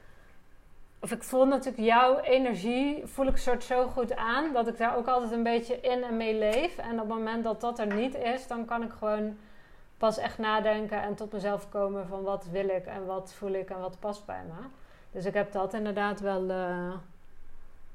of 1.00 1.12
ik 1.12 1.24
voel 1.24 1.46
natuurlijk 1.46 1.84
jouw 1.84 2.20
energie, 2.20 3.06
voel 3.06 3.28
ik 3.28 3.38
soort 3.38 3.64
zo 3.64 3.88
goed 3.88 4.16
aan, 4.16 4.54
dat 4.54 4.68
ik 4.68 4.78
daar 4.78 4.98
ook 4.98 5.08
altijd 5.08 5.32
een 5.32 5.44
beetje 5.44 5.80
in 5.80 6.04
en 6.04 6.18
mee 6.18 6.38
leef. 6.38 6.78
En 6.78 6.92
op 6.92 7.00
het 7.00 7.18
moment 7.18 7.44
dat 7.44 7.62
dat 7.62 7.80
er 7.80 7.94
niet 7.94 8.16
is, 8.16 8.48
dan 8.48 8.66
kan 8.66 8.84
ik 8.84 8.92
gewoon 8.92 9.38
pas 10.02 10.18
echt 10.18 10.38
nadenken 10.38 11.02
en 11.02 11.16
tot 11.16 11.32
mezelf 11.32 11.70
komen 11.70 12.08
van 12.08 12.24
wat 12.24 12.48
wil 12.52 12.70
ik 12.70 12.86
en 12.86 13.06
wat 13.06 13.34
voel 13.38 13.52
ik 13.52 13.70
en 13.70 13.80
wat 13.80 14.00
past 14.00 14.26
bij 14.26 14.42
me. 14.48 14.68
Dus 15.12 15.26
ik 15.26 15.34
heb 15.34 15.52
dat 15.52 15.74
inderdaad 15.74 16.20
wel, 16.20 16.50
uh, 16.50 16.94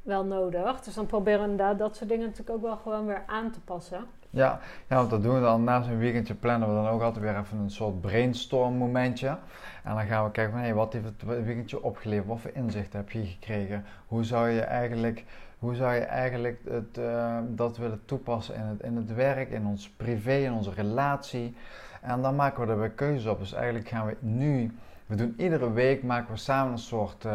wel 0.03 0.25
nodig. 0.25 0.81
Dus 0.81 0.95
dan 0.95 1.07
proberen 1.07 1.40
we 1.40 1.51
inderdaad 1.51 1.79
dat 1.79 1.97
soort 1.97 2.09
dingen 2.09 2.27
natuurlijk 2.27 2.57
ook 2.57 2.62
wel 2.62 2.77
gewoon 2.77 3.07
weer 3.07 3.23
aan 3.27 3.51
te 3.51 3.61
passen. 3.61 4.05
Ja, 4.31 4.61
ja 4.88 4.97
want 4.97 5.11
dat 5.11 5.23
doen 5.23 5.35
we 5.35 5.40
dan 5.40 5.64
naast 5.64 5.88
een 5.88 5.99
weekendje 5.99 6.35
plannen 6.35 6.69
we 6.69 6.75
dan 6.75 6.87
ook 6.87 7.03
altijd 7.03 7.25
weer 7.25 7.38
even 7.38 7.59
een 7.59 7.71
soort 7.71 8.01
brainstorm 8.01 8.75
momentje. 8.75 9.29
En 9.85 9.95
dan 9.95 10.07
gaan 10.07 10.25
we 10.25 10.31
kijken 10.31 10.53
van 10.53 10.62
hey, 10.62 10.75
wat 10.75 10.92
heeft 10.92 11.05
het 11.05 11.23
weekendje 11.45 11.83
opgeleverd? 11.83 12.27
Wat 12.27 12.40
voor 12.40 12.51
inzichten 12.55 12.99
heb 12.99 13.11
je 13.11 13.27
gekregen? 13.27 13.85
Hoe 14.07 14.25
zou 14.25 14.49
je 14.49 14.61
eigenlijk, 14.61 15.25
hoe 15.59 15.75
zou 15.75 15.95
je 15.95 16.01
eigenlijk 16.01 16.61
het, 16.69 16.99
uh, 16.99 17.38
dat 17.49 17.77
willen 17.77 18.03
toepassen 18.05 18.55
in 18.55 18.64
het, 18.64 18.83
in 18.83 18.97
het 18.97 19.14
werk, 19.14 19.51
in 19.51 19.66
ons 19.66 19.90
privé, 19.90 20.35
in 20.35 20.53
onze 20.53 20.73
relatie? 20.73 21.57
En 22.07 22.23
dan 22.23 22.37
maken 22.37 22.66
we 22.66 22.73
er 22.73 22.79
weer 22.79 22.90
keuzes 22.90 23.27
op. 23.27 23.38
Dus 23.38 23.53
eigenlijk 23.53 23.88
gaan 23.88 24.07
we 24.07 24.16
nu, 24.21 24.77
we 25.07 25.16
doen 25.16 25.35
iedere 25.37 25.73
week, 25.73 26.03
maken 26.03 26.33
we 26.33 26.38
samen 26.38 26.73
een 26.73 26.79
soort 26.79 27.25
uh, 27.25 27.35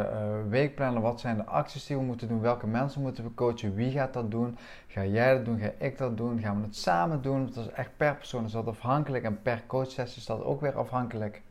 weekplannen. 0.50 1.02
Wat 1.02 1.20
zijn 1.20 1.38
de 1.38 1.46
acties 1.46 1.86
die 1.86 1.98
we 1.98 2.04
moeten 2.04 2.28
doen? 2.28 2.42
Welke 2.42 2.68
mensen 2.68 3.02
moeten 3.02 3.24
we 3.24 3.34
coachen? 3.34 3.76
Wie 3.76 3.92
gaat 3.92 4.14
dat 4.14 4.32
doen? 4.32 4.58
Ga 4.88 5.06
jij 5.06 5.34
dat 5.34 5.46
doen? 5.46 5.60
Ga 5.60 5.72
ik 5.78 5.98
dat 5.98 6.18
doen? 6.18 6.40
Gaan 6.40 6.56
we 6.60 6.66
het 6.66 6.76
samen 6.76 7.22
doen? 7.22 7.52
Dat 7.54 7.66
is 7.66 7.72
echt 7.72 7.90
per 7.98 8.16
persoon 8.16 8.46
is 8.46 8.52
dat 8.52 8.68
afhankelijk. 8.68 9.24
En 9.24 9.42
per 9.42 9.64
coachsessie 9.68 10.22
is 10.22 10.26
dat 10.26 10.44
ook 10.44 10.62
weer 10.62 10.78
afhankelijk. 10.78 11.42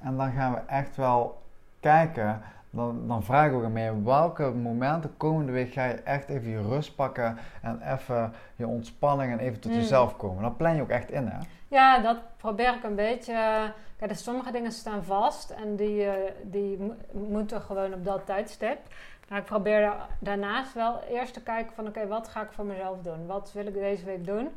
En 0.00 0.16
dan 0.16 0.32
gaan 0.32 0.52
we 0.52 0.58
echt 0.66 0.96
wel 0.96 1.42
kijken 1.80 2.42
dan, 2.70 3.06
dan 3.06 3.22
vraag 3.22 3.46
ik 3.48 3.52
ook 3.52 3.64
aan 3.64 3.72
mij, 3.72 4.02
welke 4.02 4.50
momenten 4.50 5.16
komende 5.16 5.52
week 5.52 5.72
ga 5.72 5.84
je 5.84 5.92
echt 5.94 6.28
even 6.28 6.50
je 6.50 6.62
rust 6.62 6.94
pakken 6.94 7.38
en 7.62 7.80
even 7.92 8.32
je 8.56 8.66
ontspanning 8.66 9.32
en 9.32 9.38
even 9.38 9.60
tot 9.60 9.70
hmm. 9.70 9.80
jezelf 9.80 10.16
komen. 10.16 10.42
Dan 10.42 10.56
plan 10.56 10.74
je 10.76 10.82
ook 10.82 10.88
echt 10.88 11.10
in, 11.10 11.26
hè? 11.26 11.38
Ja, 11.72 11.98
dat 11.98 12.16
probeer 12.36 12.74
ik 12.74 12.82
een 12.82 12.94
beetje. 12.94 13.32
Kijk, 13.96 14.10
dus 14.10 14.22
sommige 14.22 14.52
dingen 14.52 14.72
staan 14.72 15.04
vast 15.04 15.50
en 15.50 15.76
die, 15.76 16.04
eh, 16.04 16.32
die 16.42 16.92
moeten 17.12 17.60
gewoon 17.60 17.94
op 17.94 18.04
dat 18.04 18.26
tijdstip. 18.26 18.78
Maar 19.28 19.38
ik 19.38 19.44
probeer 19.44 19.92
daarnaast 20.18 20.74
wel 20.74 21.00
eerst 21.08 21.34
te 21.34 21.42
kijken 21.42 21.74
van 21.74 21.86
oké, 21.86 22.06
wat 22.06 22.28
ga 22.28 22.42
ik 22.42 22.52
voor 22.52 22.64
mezelf 22.64 23.02
doen? 23.02 23.26
Wat 23.26 23.52
wil 23.52 23.66
ik 23.66 23.74
deze 23.74 24.04
week 24.04 24.26
doen? 24.26 24.48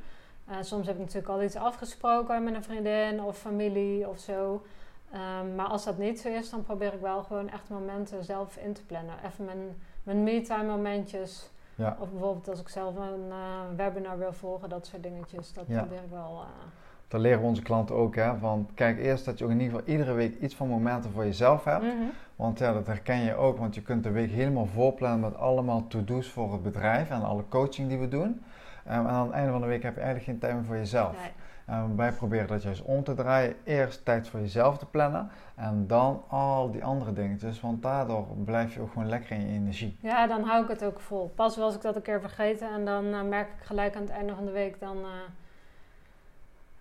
Uh, 0.50 0.56
soms 0.62 0.88
heb 0.88 0.96
ik 0.96 1.02
natuurlijk 1.02 1.28
al 1.28 1.44
iets 1.44 1.56
afgesproken 1.56 2.44
met 2.44 2.54
een 2.54 2.64
vriendin 2.64 3.24
of 3.24 3.38
familie 3.38 4.08
of 4.08 4.20
zo. 4.20 4.66
Um, 5.14 5.56
maar 5.56 5.68
als 5.68 5.84
dat 5.84 5.98
niet 5.98 6.20
zo 6.20 6.30
is, 6.30 6.50
dan 6.50 6.64
probeer 6.64 6.94
ik 6.94 7.02
wel 7.02 7.24
gewoon 7.24 7.50
echt 7.50 7.70
momenten 7.70 8.24
zelf 8.24 8.58
in 8.58 8.74
te 8.74 8.86
plannen. 8.86 9.16
Even 9.26 9.46
mijn, 9.46 9.82
mijn 10.04 10.24
me-time 10.24 10.66
momentjes. 10.66 11.50
Ja. 11.76 11.98
Of 12.00 12.10
bijvoorbeeld 12.10 12.48
als 12.48 12.60
ik 12.60 12.70
zelf 12.70 12.96
een 12.96 13.28
uh, 13.30 13.36
webinar 13.76 14.18
wil 14.18 14.34
volgen, 14.34 14.70
dat 14.70 14.86
soort 14.86 15.04
dingetjes. 15.04 15.54
Dat 15.54 15.66
probeer 15.66 16.04
ik 16.04 16.10
wel. 16.12 16.44
Uh, 16.44 16.66
dat 17.08 17.22
leren 17.22 17.42
onze 17.42 17.62
klanten 17.62 17.96
ook, 17.96 18.16
hè. 18.16 18.38
Van 18.38 18.70
kijk 18.74 19.00
eerst 19.00 19.26
dat 19.26 19.38
je 19.38 19.46
ook 19.46 19.52
in 19.52 19.60
ieder 19.60 19.76
geval 19.78 19.94
iedere 19.94 20.14
week 20.14 20.40
iets 20.40 20.56
van 20.56 20.68
momenten 20.68 21.12
voor 21.12 21.26
jezelf 21.26 21.64
hebt. 21.64 21.84
Mhm. 21.84 21.94
Want 22.36 22.60
ja, 22.60 22.74
dat 22.74 22.88
herken 22.88 23.20
je 23.20 23.36
ook, 23.36 23.58
want 23.58 23.76
je 23.76 23.82
kunt 23.82 24.04
de 24.04 24.12
week 24.12 24.32
helemaal 24.32 24.66
voorplannen 24.66 25.20
met 25.20 25.38
allemaal 25.38 25.88
to-do's 25.88 26.30
voor 26.30 26.52
het 26.52 26.64
bedrijf 26.64 27.10
en 27.10 27.24
alle 27.24 27.44
coaching 27.50 27.90
die 27.90 27.98
we 27.98 28.08
doen. 28.08 28.28
Um, 28.28 28.42
en 28.86 29.08
aan 29.08 29.26
het 29.26 29.34
einde 29.34 29.52
van 29.52 29.62
de 29.62 29.68
week 29.68 29.84
heb 29.84 29.96
je 29.96 30.02
eigenlijk 30.02 30.30
geen 30.30 30.40
tijd 30.40 30.54
meer 30.54 30.66
voor 30.66 30.76
jezelf. 30.76 31.16
Nee. 31.22 31.78
Um, 31.78 31.96
wij 31.96 32.12
proberen 32.12 32.48
dat 32.48 32.64
juist 32.64 32.82
om 32.82 33.04
te 33.04 33.14
draaien. 33.14 33.56
Eerst 33.64 34.06
tijd 34.06 34.28
voor 34.28 34.40
jezelf 34.40 34.78
te 34.78 34.86
plannen 34.86 35.30
en 35.56 35.88
dan 35.88 36.24
al 36.28 36.72
die 36.72 36.84
andere 36.84 37.14
dingetjes. 37.14 37.62
Want 37.62 37.82
daardoor 37.82 38.26
blijf 38.46 38.74
je 38.74 38.82
ook 38.82 38.92
gewoon 38.92 39.10
lekker 39.10 39.32
in 39.32 39.48
je 39.48 39.54
energie. 39.54 39.98
Ja, 40.00 40.28
dan 40.28 40.44
hou 40.44 40.64
ik 40.64 40.70
het 40.70 40.84
ook 40.84 41.00
vol. 41.00 41.32
Pas 41.36 41.58
was 41.58 41.76
ik 41.76 41.82
dat 41.82 41.96
een 41.96 42.02
keer 42.02 42.22
vergeten 42.22 42.70
en 42.70 42.86
dan 42.86 43.06
uh, 43.06 43.22
merk 43.22 43.48
ik 43.48 43.66
gelijk 43.66 43.96
aan 43.96 44.02
het 44.02 44.12
einde 44.12 44.36
van 44.36 44.46
de 44.46 44.52
week, 44.52 44.80
dan 44.80 44.98
uh, 44.98 45.06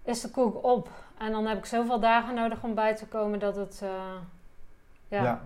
is 0.05 0.21
de 0.21 0.31
koek 0.31 0.65
op. 0.65 0.91
En 1.19 1.33
dan 1.33 1.47
heb 1.47 1.59
ik 1.59 1.65
zoveel 1.65 2.01
dagen 2.01 2.35
nodig 2.35 2.63
om 2.63 2.75
bij 2.75 2.97
te 2.97 3.07
komen 3.07 3.39
dat 3.39 3.57
het. 3.57 3.81
Uh, 3.83 3.91
ja. 5.09 5.23
Ja. 5.23 5.41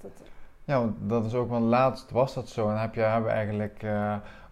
Dat, 0.00 0.22
ja, 0.64 0.78
want 0.78 0.96
dat 1.00 1.24
is 1.24 1.34
ook, 1.34 1.48
want 1.48 1.64
laatst 1.64 2.10
was 2.10 2.34
dat 2.34 2.48
zo. 2.48 2.70
En 2.70 2.80
heb 2.80 2.94
je, 2.94 3.00
hebben 3.00 3.32
eigenlijk 3.32 3.84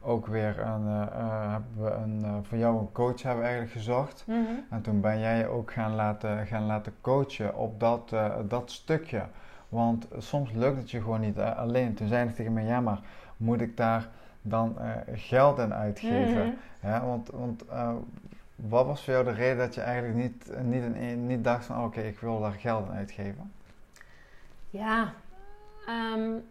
ook 0.00 0.26
weer 0.26 0.60
een, 0.60 0.86
uh, 0.86 1.52
hebben 1.52 1.84
we 1.84 1.90
een, 1.90 2.44
voor 2.44 2.58
jou 2.58 2.78
een 2.78 2.92
coach 2.92 3.22
hebben 3.22 3.40
we 3.40 3.48
eigenlijk 3.48 3.72
gezocht. 3.72 4.24
Mhm. 4.26 4.38
En 4.70 4.82
toen 4.82 5.00
ben 5.00 5.20
jij 5.20 5.38
je 5.38 5.46
ook 5.46 5.72
gaan 5.72 5.94
laten, 5.94 6.46
gaan 6.46 6.66
laten 6.66 6.94
coachen 7.00 7.56
op 7.56 7.80
dat, 7.80 8.14
dat 8.48 8.70
stukje. 8.70 9.22
Want 9.68 10.06
soms 10.18 10.52
lukt 10.52 10.76
het 10.76 10.90
je 10.90 11.00
gewoon 11.00 11.20
niet 11.20 11.38
alleen. 11.38 11.94
Toen 11.94 12.08
zei 12.08 12.28
ik 12.28 12.34
tegen 12.34 12.52
mij, 12.52 12.64
ja 12.64 12.80
maar 12.80 13.00
moet 13.36 13.60
ik 13.60 13.76
daar 13.76 14.08
dan 14.42 14.76
geld 15.12 15.58
in 15.58 15.74
uitgeven? 15.74 16.46
Mm 16.46 16.54
ja, 16.82 17.06
want 17.06 17.30
want 17.30 17.64
wat 18.68 18.86
was 18.86 19.04
voor 19.04 19.12
jou 19.12 19.24
de 19.24 19.30
reden 19.30 19.56
dat 19.56 19.74
je 19.74 19.80
eigenlijk 19.80 20.14
niet, 20.14 20.62
niet, 20.62 21.16
niet 21.16 21.44
dacht 21.44 21.64
van 21.64 21.84
oké, 21.84 22.00
ik 22.00 22.18
wil 22.18 22.40
daar 22.40 22.52
geld 22.52 22.86
in 22.86 22.94
uitgeven? 22.94 23.52
Ja, 24.70 25.12
um, 25.88 26.44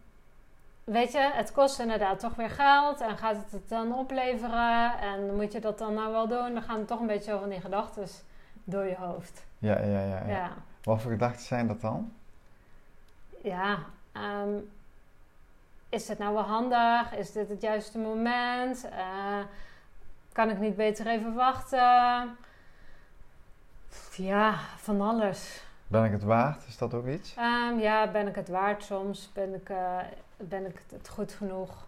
weet 0.83 1.11
je, 1.11 1.31
het 1.33 1.51
kost 1.51 1.79
inderdaad 1.79 2.19
toch 2.19 2.35
weer 2.35 2.49
geld. 2.49 3.01
En 3.01 3.17
gaat 3.17 3.35
het 3.35 3.51
het 3.51 3.69
dan 3.69 3.93
opleveren? 3.95 4.99
En 4.99 5.35
moet 5.35 5.51
je 5.51 5.59
dat 5.59 5.77
dan 5.77 5.93
nou 5.93 6.11
wel 6.11 6.27
doen? 6.27 6.53
Dan 6.53 6.61
gaan 6.61 6.85
toch 6.85 6.99
een 6.99 7.07
beetje 7.07 7.31
zo 7.31 7.39
van 7.39 7.49
die 7.49 7.61
gedachten 7.61 8.07
door 8.63 8.85
je 8.85 8.95
hoofd. 8.95 9.45
Ja, 9.57 9.79
ja, 9.79 9.85
ja, 9.85 10.05
ja. 10.05 10.27
ja. 10.27 10.51
Wat 10.83 11.01
voor 11.01 11.11
gedachten 11.11 11.45
zijn 11.45 11.67
dat 11.67 11.81
dan? 11.81 12.13
Ja, 13.43 13.77
ehm, 14.11 14.57
is 15.89 16.07
het 16.07 16.17
nou 16.17 16.33
wel 16.33 16.43
handig? 16.43 17.15
Is 17.15 17.31
dit 17.31 17.49
het 17.49 17.61
juiste 17.61 17.97
moment? 17.97 18.85
Uh, 18.85 19.37
kan 20.31 20.49
ik 20.49 20.59
niet 20.59 20.75
beter 20.75 21.07
even 21.07 21.33
wachten? 21.33 22.37
Ja, 24.15 24.55
van 24.77 25.01
alles. 25.01 25.63
Ben 25.87 26.03
ik 26.03 26.11
het 26.11 26.23
waard? 26.23 26.67
Is 26.67 26.77
dat 26.77 26.93
ook 26.93 27.07
iets? 27.07 27.35
Um, 27.37 27.79
ja, 27.79 28.11
ben 28.11 28.27
ik 28.27 28.35
het 28.35 28.49
waard 28.49 28.83
soms? 28.83 29.29
Ben 29.33 29.53
ik, 29.53 29.69
uh, 29.69 29.97
ben 30.37 30.65
ik 30.65 30.81
het 30.91 31.09
goed 31.09 31.33
genoeg? 31.33 31.87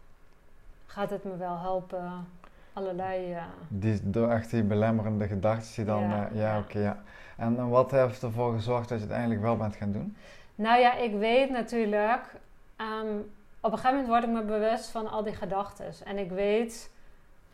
Gaat 0.86 1.10
het 1.10 1.24
me 1.24 1.38
wel 1.38 1.60
helpen? 1.60 2.28
Allerlei. 2.74 3.34
Uh... 3.34 3.44
Die, 3.68 4.10
door 4.10 4.30
echt 4.30 4.50
die 4.50 4.64
belemmerende 4.64 5.28
gedachten 5.28 5.76
die 5.76 5.86
dan. 5.86 6.02
Ja, 6.02 6.30
uh, 6.32 6.40
ja, 6.40 6.60
oké, 6.60 6.80
ja. 6.80 7.04
En, 7.38 7.70
wat 7.70 7.92
heeft 7.92 8.24
ervoor 8.24 8.54
gezorgd 8.54 8.90
dat 8.90 8.98
je 8.98 9.04
het 9.04 9.14
eindelijk 9.14 9.42
wel 9.42 9.58
bent 9.58 9.76
gaan 9.76 9.92
doen? 9.92 10.16
Nou 10.56 10.80
ja, 10.80 10.96
ik 10.96 11.14
weet 11.14 11.50
natuurlijk. 11.50 12.36
Um, 12.78 13.32
op 13.60 13.72
een 13.72 13.78
gegeven 13.78 13.90
moment 13.90 14.08
word 14.08 14.24
ik 14.24 14.30
me 14.30 14.60
bewust 14.60 14.90
van 14.90 15.10
al 15.10 15.24
die 15.24 15.36
gedachten. 15.36 15.94
En 16.06 16.18
ik 16.18 16.32
weet, 16.32 16.92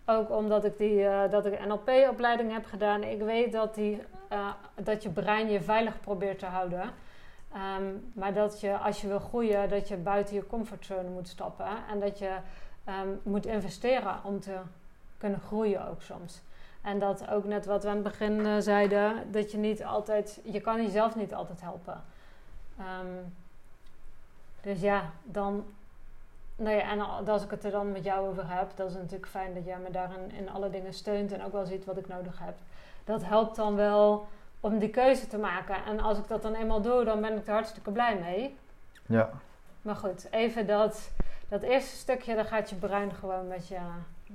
ook 0.09 0.29
omdat 0.31 0.65
ik 0.65 0.77
die 0.77 1.03
dat 1.29 1.45
ik 1.45 1.65
NLP-opleiding 1.65 2.51
heb 2.51 2.65
gedaan, 2.65 3.03
ik 3.03 3.21
weet 3.21 3.51
dat 3.51 3.75
die 3.75 4.01
eh, 4.29 4.49
dat 4.75 5.03
je 5.03 5.09
brein 5.09 5.49
je 5.49 5.61
veilig 5.61 5.99
probeert 5.99 6.39
te 6.39 6.45
houden. 6.45 6.91
Ehm, 7.53 7.83
maar 8.13 8.33
dat 8.33 8.59
je 8.59 8.77
als 8.77 9.01
je 9.01 9.07
wil 9.07 9.19
groeien, 9.19 9.69
dat 9.69 9.87
je 9.87 9.97
buiten 9.97 10.35
je 10.35 10.47
comfortzone 10.47 11.09
moet 11.09 11.27
stappen. 11.27 11.67
En 11.89 11.99
dat 11.99 12.19
je 12.19 12.37
ehm, 12.83 13.07
moet 13.23 13.45
investeren 13.45 14.23
om 14.23 14.39
te 14.39 14.57
kunnen 15.17 15.39
groeien 15.39 15.87
ook 15.87 16.01
soms. 16.01 16.41
En 16.81 16.99
dat 16.99 17.29
ook 17.29 17.45
net 17.45 17.65
wat 17.65 17.83
we 17.83 17.89
aan 17.89 17.95
het 17.95 18.03
begin 18.03 18.39
uh, 18.39 18.55
zeiden, 18.59 19.31
dat 19.31 19.51
je 19.51 19.57
niet 19.57 19.83
altijd, 19.83 20.39
je 20.43 20.61
kan 20.61 20.81
jezelf 20.81 21.15
niet 21.15 21.33
altijd 21.33 21.61
helpen. 21.61 22.03
Um, 22.79 23.33
dus 24.61 24.81
ja, 24.81 25.11
dan, 25.23 25.65
nou 26.59 26.75
ja, 26.75 26.91
en 26.91 27.27
als 27.27 27.43
ik 27.43 27.51
het 27.51 27.63
er 27.63 27.71
dan 27.71 27.91
met 27.91 28.03
jou 28.03 28.27
over 28.27 28.43
heb, 28.49 28.71
dat 28.75 28.89
is 28.89 28.95
natuurlijk 28.95 29.27
fijn 29.27 29.53
dat 29.53 29.65
jij 29.65 29.77
me 29.77 29.91
daarin 29.91 30.31
in 30.31 30.49
alle 30.49 30.69
dingen 30.69 30.93
steunt 30.93 31.31
en 31.31 31.43
ook 31.43 31.51
wel 31.51 31.65
ziet 31.65 31.85
wat 31.85 31.97
ik 31.97 32.07
nodig 32.07 32.39
heb. 32.39 32.55
Dat 33.03 33.25
helpt 33.25 33.55
dan 33.55 33.75
wel 33.75 34.27
om 34.59 34.79
die 34.79 34.89
keuze 34.89 35.27
te 35.27 35.37
maken. 35.37 35.85
En 35.85 35.99
als 35.99 36.17
ik 36.17 36.27
dat 36.27 36.41
dan 36.41 36.55
eenmaal 36.55 36.81
doe, 36.81 37.03
dan 37.03 37.21
ben 37.21 37.37
ik 37.37 37.47
er 37.47 37.53
hartstikke 37.53 37.91
blij 37.91 38.19
mee. 38.19 38.57
Ja. 39.05 39.29
Maar 39.81 39.95
goed, 39.95 40.27
even 40.31 40.67
dat, 40.67 41.11
dat 41.49 41.61
eerste 41.61 41.95
stukje, 41.95 42.35
dan 42.35 42.45
gaat 42.45 42.69
je 42.69 42.75
brein 42.75 43.13
gewoon 43.13 43.47
met 43.47 43.67
je 43.67 43.79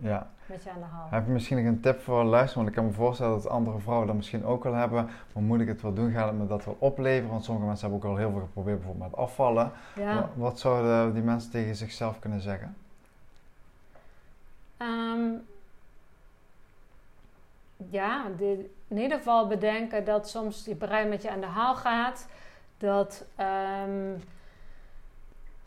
ja. 0.00 0.30
met 0.46 0.62
je 0.62 0.70
aan 0.70 0.78
de 0.78 0.84
haal. 0.84 1.06
Heb 1.10 1.26
je 1.26 1.32
misschien 1.32 1.56
nog 1.56 1.66
een 1.66 1.80
tip 1.80 2.00
voor 2.00 2.24
luisteren? 2.24 2.56
Want 2.64 2.68
ik 2.68 2.74
kan 2.74 2.84
me 2.84 2.92
voorstellen 2.92 3.32
dat 3.32 3.48
andere 3.48 3.78
vrouwen 3.78 4.06
dat 4.06 4.16
misschien 4.16 4.44
ook 4.44 4.64
wel 4.64 4.74
hebben. 4.74 5.08
Maar 5.32 5.42
moet 5.42 5.60
ik 5.60 5.68
het 5.68 5.82
wel 5.82 5.94
doen? 5.94 6.12
Gaat 6.12 6.28
het 6.28 6.38
me 6.38 6.46
dat 6.46 6.64
wel 6.64 6.76
opleveren? 6.78 7.30
Want 7.30 7.44
sommige 7.44 7.66
mensen 7.66 7.90
hebben 7.90 8.08
ook 8.08 8.14
al 8.14 8.20
heel 8.20 8.30
veel 8.30 8.40
geprobeerd, 8.40 8.78
bijvoorbeeld 8.78 9.10
met 9.10 9.20
afvallen. 9.20 9.72
Ja. 9.94 10.30
Wat, 10.34 10.58
zouden 10.58 11.14
die 11.14 11.22
mensen 11.22 11.50
tegen 11.50 11.76
zichzelf 11.76 12.18
kunnen 12.18 12.40
zeggen? 12.40 12.76
Ehm, 14.76 15.30
ja, 17.76 18.24
in 18.88 18.96
ieder 18.96 19.16
geval 19.16 19.46
bedenken 19.46 20.04
dat 20.04 20.28
soms 20.28 20.64
je 20.64 20.74
brein 20.74 21.08
met 21.08 21.22
je 21.22 21.30
aan 21.30 21.40
de 21.40 21.46
haal 21.46 21.74
gaat. 21.74 22.28
Dat... 22.78 23.24
Um, 23.86 24.22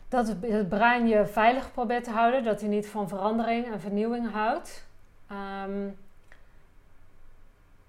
dat 0.08 0.26
het, 0.26 0.68
brein 0.68 1.08
je 1.08 1.26
veilig 1.26 1.72
probeert 1.72 2.04
te 2.04 2.10
houden, 2.10 2.44
dat 2.44 2.60
hij 2.60 2.68
niet 2.68 2.88
van 2.88 3.08
verandering 3.08 3.72
en 3.72 3.80
vernieuwing 3.80 4.32
houdt. 4.32 4.86
Um, 5.66 5.96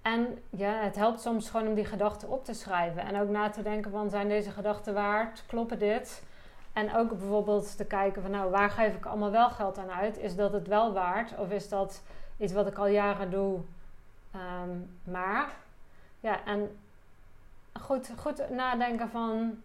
en 0.02 0.38
ja, 0.50 0.72
het 0.72 0.96
helpt 0.96 1.20
soms 1.20 1.50
gewoon 1.50 1.66
om 1.66 1.74
die 1.74 1.84
gedachten 1.84 2.28
op 2.28 2.44
te 2.44 2.54
schrijven 2.54 3.02
en 3.02 3.20
ook 3.20 3.28
na 3.28 3.50
te 3.50 3.62
denken 3.62 3.90
van 3.90 4.10
zijn 4.10 4.28
deze 4.28 4.50
gedachten 4.50 4.94
waard, 4.94 5.42
kloppen 5.46 5.78
dit? 5.78 6.22
En 6.72 6.94
ook 6.94 7.08
bijvoorbeeld 7.08 7.76
te 7.76 7.84
kijken 7.84 8.22
van 8.22 8.30
nou, 8.30 8.50
waar 8.50 8.70
geef 8.70 8.94
ik 8.94 9.06
allemaal 9.06 9.30
wel 9.30 9.50
geld 9.50 9.78
aan 9.78 9.90
uit? 9.90 10.18
Is 10.18 10.36
dat 10.36 10.52
het 10.52 10.66
wel 10.66 10.92
waard 10.92 11.38
of 11.38 11.50
is 11.50 11.68
dat 11.68 12.02
iets 12.36 12.52
wat 12.52 12.66
ik 12.66 12.78
al 12.78 12.86
jaren 12.86 13.30
doe? 13.30 13.60
Um, 14.34 14.98
maar 15.04 15.52
ja, 16.20 16.44
en 16.44 16.78
goed, 17.80 18.12
goed 18.16 18.50
nadenken 18.50 19.08
van 19.08 19.62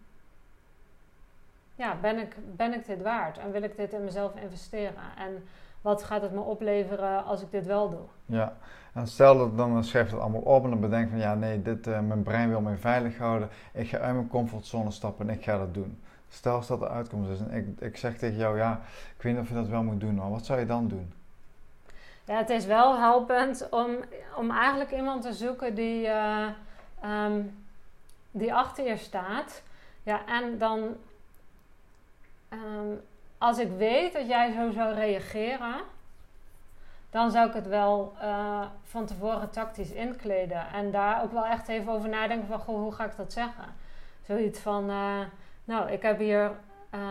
ja, 1.75 1.95
ben 2.01 2.17
ik, 2.17 2.35
ben 2.55 2.73
ik 2.73 2.85
dit 2.85 3.01
waard? 3.01 3.37
En 3.37 3.51
wil 3.51 3.63
ik 3.63 3.77
dit 3.77 3.93
in 3.93 4.03
mezelf 4.03 4.35
investeren? 4.35 5.03
En 5.17 5.43
wat 5.81 6.03
gaat 6.03 6.21
het 6.21 6.31
me 6.31 6.39
opleveren 6.39 7.25
als 7.25 7.41
ik 7.41 7.51
dit 7.51 7.65
wel 7.65 7.89
doe? 7.89 8.05
Ja, 8.25 8.57
en 8.93 9.07
stel 9.07 9.37
dat 9.37 9.57
dan 9.57 9.83
schrijf 9.83 10.11
het 10.11 10.19
allemaal 10.19 10.41
op 10.41 10.63
en 10.63 10.69
dan 10.69 10.79
bedenk 10.79 11.09
van 11.09 11.19
ja, 11.19 11.35
nee, 11.35 11.61
dit, 11.61 11.87
uh, 11.87 11.99
mijn 11.99 12.23
brein 12.23 12.49
wil 12.49 12.61
mij 12.61 12.77
veilig 12.77 13.17
houden. 13.17 13.49
Ik 13.73 13.87
ga 13.87 13.97
uit 13.97 14.13
mijn 14.13 14.27
comfortzone 14.27 14.91
stappen 14.91 15.29
en 15.29 15.35
ik 15.35 15.43
ga 15.43 15.57
dat 15.57 15.73
doen. 15.73 16.01
Stel 16.29 16.63
dat 16.67 16.79
de 16.79 16.89
uitkomst 16.89 17.29
is 17.29 17.39
en 17.39 17.51
ik, 17.51 17.81
ik 17.81 17.97
zeg 17.97 18.17
tegen 18.17 18.37
jou, 18.37 18.57
ja, 18.57 18.81
ik 19.17 19.21
weet 19.21 19.33
niet 19.33 19.41
of 19.41 19.47
je 19.49 19.53
dat 19.53 19.67
wel 19.67 19.83
moet 19.83 19.99
doen, 19.99 20.15
maar 20.15 20.29
wat 20.29 20.45
zou 20.45 20.59
je 20.59 20.65
dan 20.65 20.87
doen? 20.87 21.13
Ja, 22.25 22.37
het 22.37 22.49
is 22.49 22.65
wel 22.65 22.99
helpend 22.99 23.67
om, 23.69 23.89
om 24.35 24.51
eigenlijk 24.51 24.91
iemand 24.91 25.21
te 25.21 25.33
zoeken 25.33 25.75
die, 25.75 26.07
uh, 26.07 26.47
um, 27.05 27.65
die 28.31 28.53
achter 28.53 28.87
je 28.87 28.97
staat. 28.97 29.63
Ja, 30.03 30.25
en 30.25 30.57
dan 30.57 30.95
Ehm, 32.55 32.95
als 33.37 33.57
ik 33.57 33.69
weet 33.77 34.13
dat 34.13 34.27
jij 34.27 34.51
zo 34.51 34.71
zou 34.71 34.93
reageren, 34.93 35.75
dan 37.09 37.31
zou 37.31 37.47
ik 37.47 37.53
het 37.53 37.67
wel 37.67 38.13
uh, 38.21 38.65
van 38.83 39.05
tevoren 39.05 39.49
tactisch 39.49 39.91
inkleden. 39.91 40.67
En 40.73 40.91
daar 40.91 41.23
ook 41.23 41.31
wel 41.31 41.45
echt 41.45 41.67
even 41.67 41.91
over 41.91 42.09
nadenken 42.09 42.47
van, 42.47 42.59
goh, 42.59 42.75
hoe 42.75 42.91
ga 42.91 43.05
ik 43.05 43.15
dat 43.17 43.33
zeggen? 43.33 43.65
Zoiets 44.21 44.59
van, 44.59 44.89
uh, 44.89 45.19
nou, 45.63 45.91
ik 45.91 46.01
heb, 46.01 46.19
hier, 46.19 46.51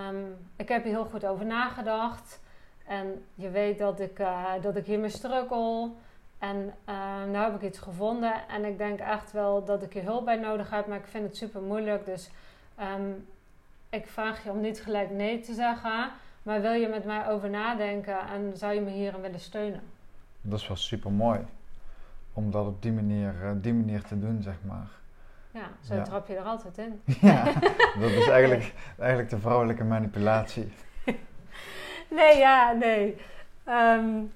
um, 0.09 0.37
ik 0.57 0.69
heb 0.69 0.85
hier 0.85 0.93
heel 0.93 1.05
goed 1.05 1.27
over 1.27 1.47
nagedacht. 1.47 2.41
En 2.87 3.25
je 3.35 3.51
weet 3.51 3.79
dat 3.79 4.01
ik, 4.01 4.19
uh, 4.19 4.53
dat 4.61 4.77
ik 4.77 4.87
hiermee 4.87 5.09
struggle. 5.09 5.91
En 6.39 6.75
nu 7.31 7.37
heb 7.37 7.55
ik 7.55 7.63
iets 7.63 7.79
gevonden. 7.79 8.49
En 8.49 8.65
ik 8.65 8.79
denk 8.79 9.01
echt 9.01 9.33
wel 9.33 9.65
dat 9.65 9.83
ik 9.83 9.93
hier 9.93 10.03
hulp 10.03 10.25
bij 10.25 10.37
nodig 10.37 10.71
heb. 10.71 10.87
Maar 10.87 10.99
ik 10.99 11.07
vind 11.07 11.25
het 11.25 11.37
super 11.37 11.61
moeilijk. 11.63 12.05
Dus 12.05 12.31
ik 13.95 14.07
vraag 14.07 14.45
je 14.45 14.51
om 14.51 14.61
niet 14.61 14.81
gelijk 14.81 15.11
nee 15.11 15.41
te 15.41 15.55
zeggen, 15.55 16.11
maar 16.43 16.61
wil 16.61 16.73
je 16.73 16.89
met 16.89 17.05
mij 17.05 17.29
over 17.29 17.51
nadenken 17.51 18.19
en 18.29 18.57
zou 18.57 18.75
je 18.75 18.81
me 18.81 18.91
hierin 18.91 19.21
willen 19.21 19.41
steunen? 19.41 19.83
Dat 20.41 20.61
is 20.61 20.67
wel 20.69 20.77
super 20.77 21.13
mooi. 21.13 21.41
Om 22.33 22.51
dat 22.51 22.67
op 22.67 22.83
die 22.83 22.93
manier, 22.93 23.35
uh, 23.43 23.51
die 23.55 23.75
manier 23.75 24.03
te 24.03 24.19
doen, 24.19 24.43
zeg 24.43 24.55
maar. 24.63 24.89
Ja, 25.51 25.69
zo 25.81 26.03
trap 26.03 26.29
je 26.29 26.37
er 26.37 26.45
altijd 26.45 26.79
in. 26.79 27.03
ja, 27.29 27.45
dat 28.01 28.11
is 28.11 28.29
eigenlijk, 28.29 28.73
eigenlijk 28.99 29.31
de 29.31 29.39
vrouwelijke 29.39 29.85
manipulatie. 29.85 30.73
nee, 32.19 32.39
ja, 32.39 32.73
nee. 32.73 33.17
Um, 33.69 34.33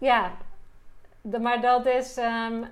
ja, 0.00 0.32
de, 1.20 1.38
maar 1.38 1.60
dat 1.60 1.86
is. 1.86 2.16
Um, 2.16 2.64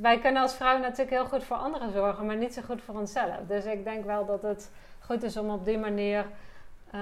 wij 0.00 0.18
kunnen 0.18 0.42
als 0.42 0.54
vrouw 0.54 0.78
natuurlijk 0.78 1.10
heel 1.10 1.26
goed 1.26 1.44
voor 1.44 1.56
anderen 1.56 1.92
zorgen, 1.92 2.26
maar 2.26 2.36
niet 2.36 2.54
zo 2.54 2.62
goed 2.62 2.82
voor 2.82 2.94
onszelf. 2.94 3.36
Dus 3.48 3.64
ik 3.64 3.84
denk 3.84 4.04
wel 4.04 4.26
dat 4.26 4.42
het 4.42 4.70
goed 5.00 5.22
is 5.22 5.36
om 5.36 5.50
op 5.50 5.64
die 5.64 5.78
manier 5.78 6.26
uh, 6.94 7.00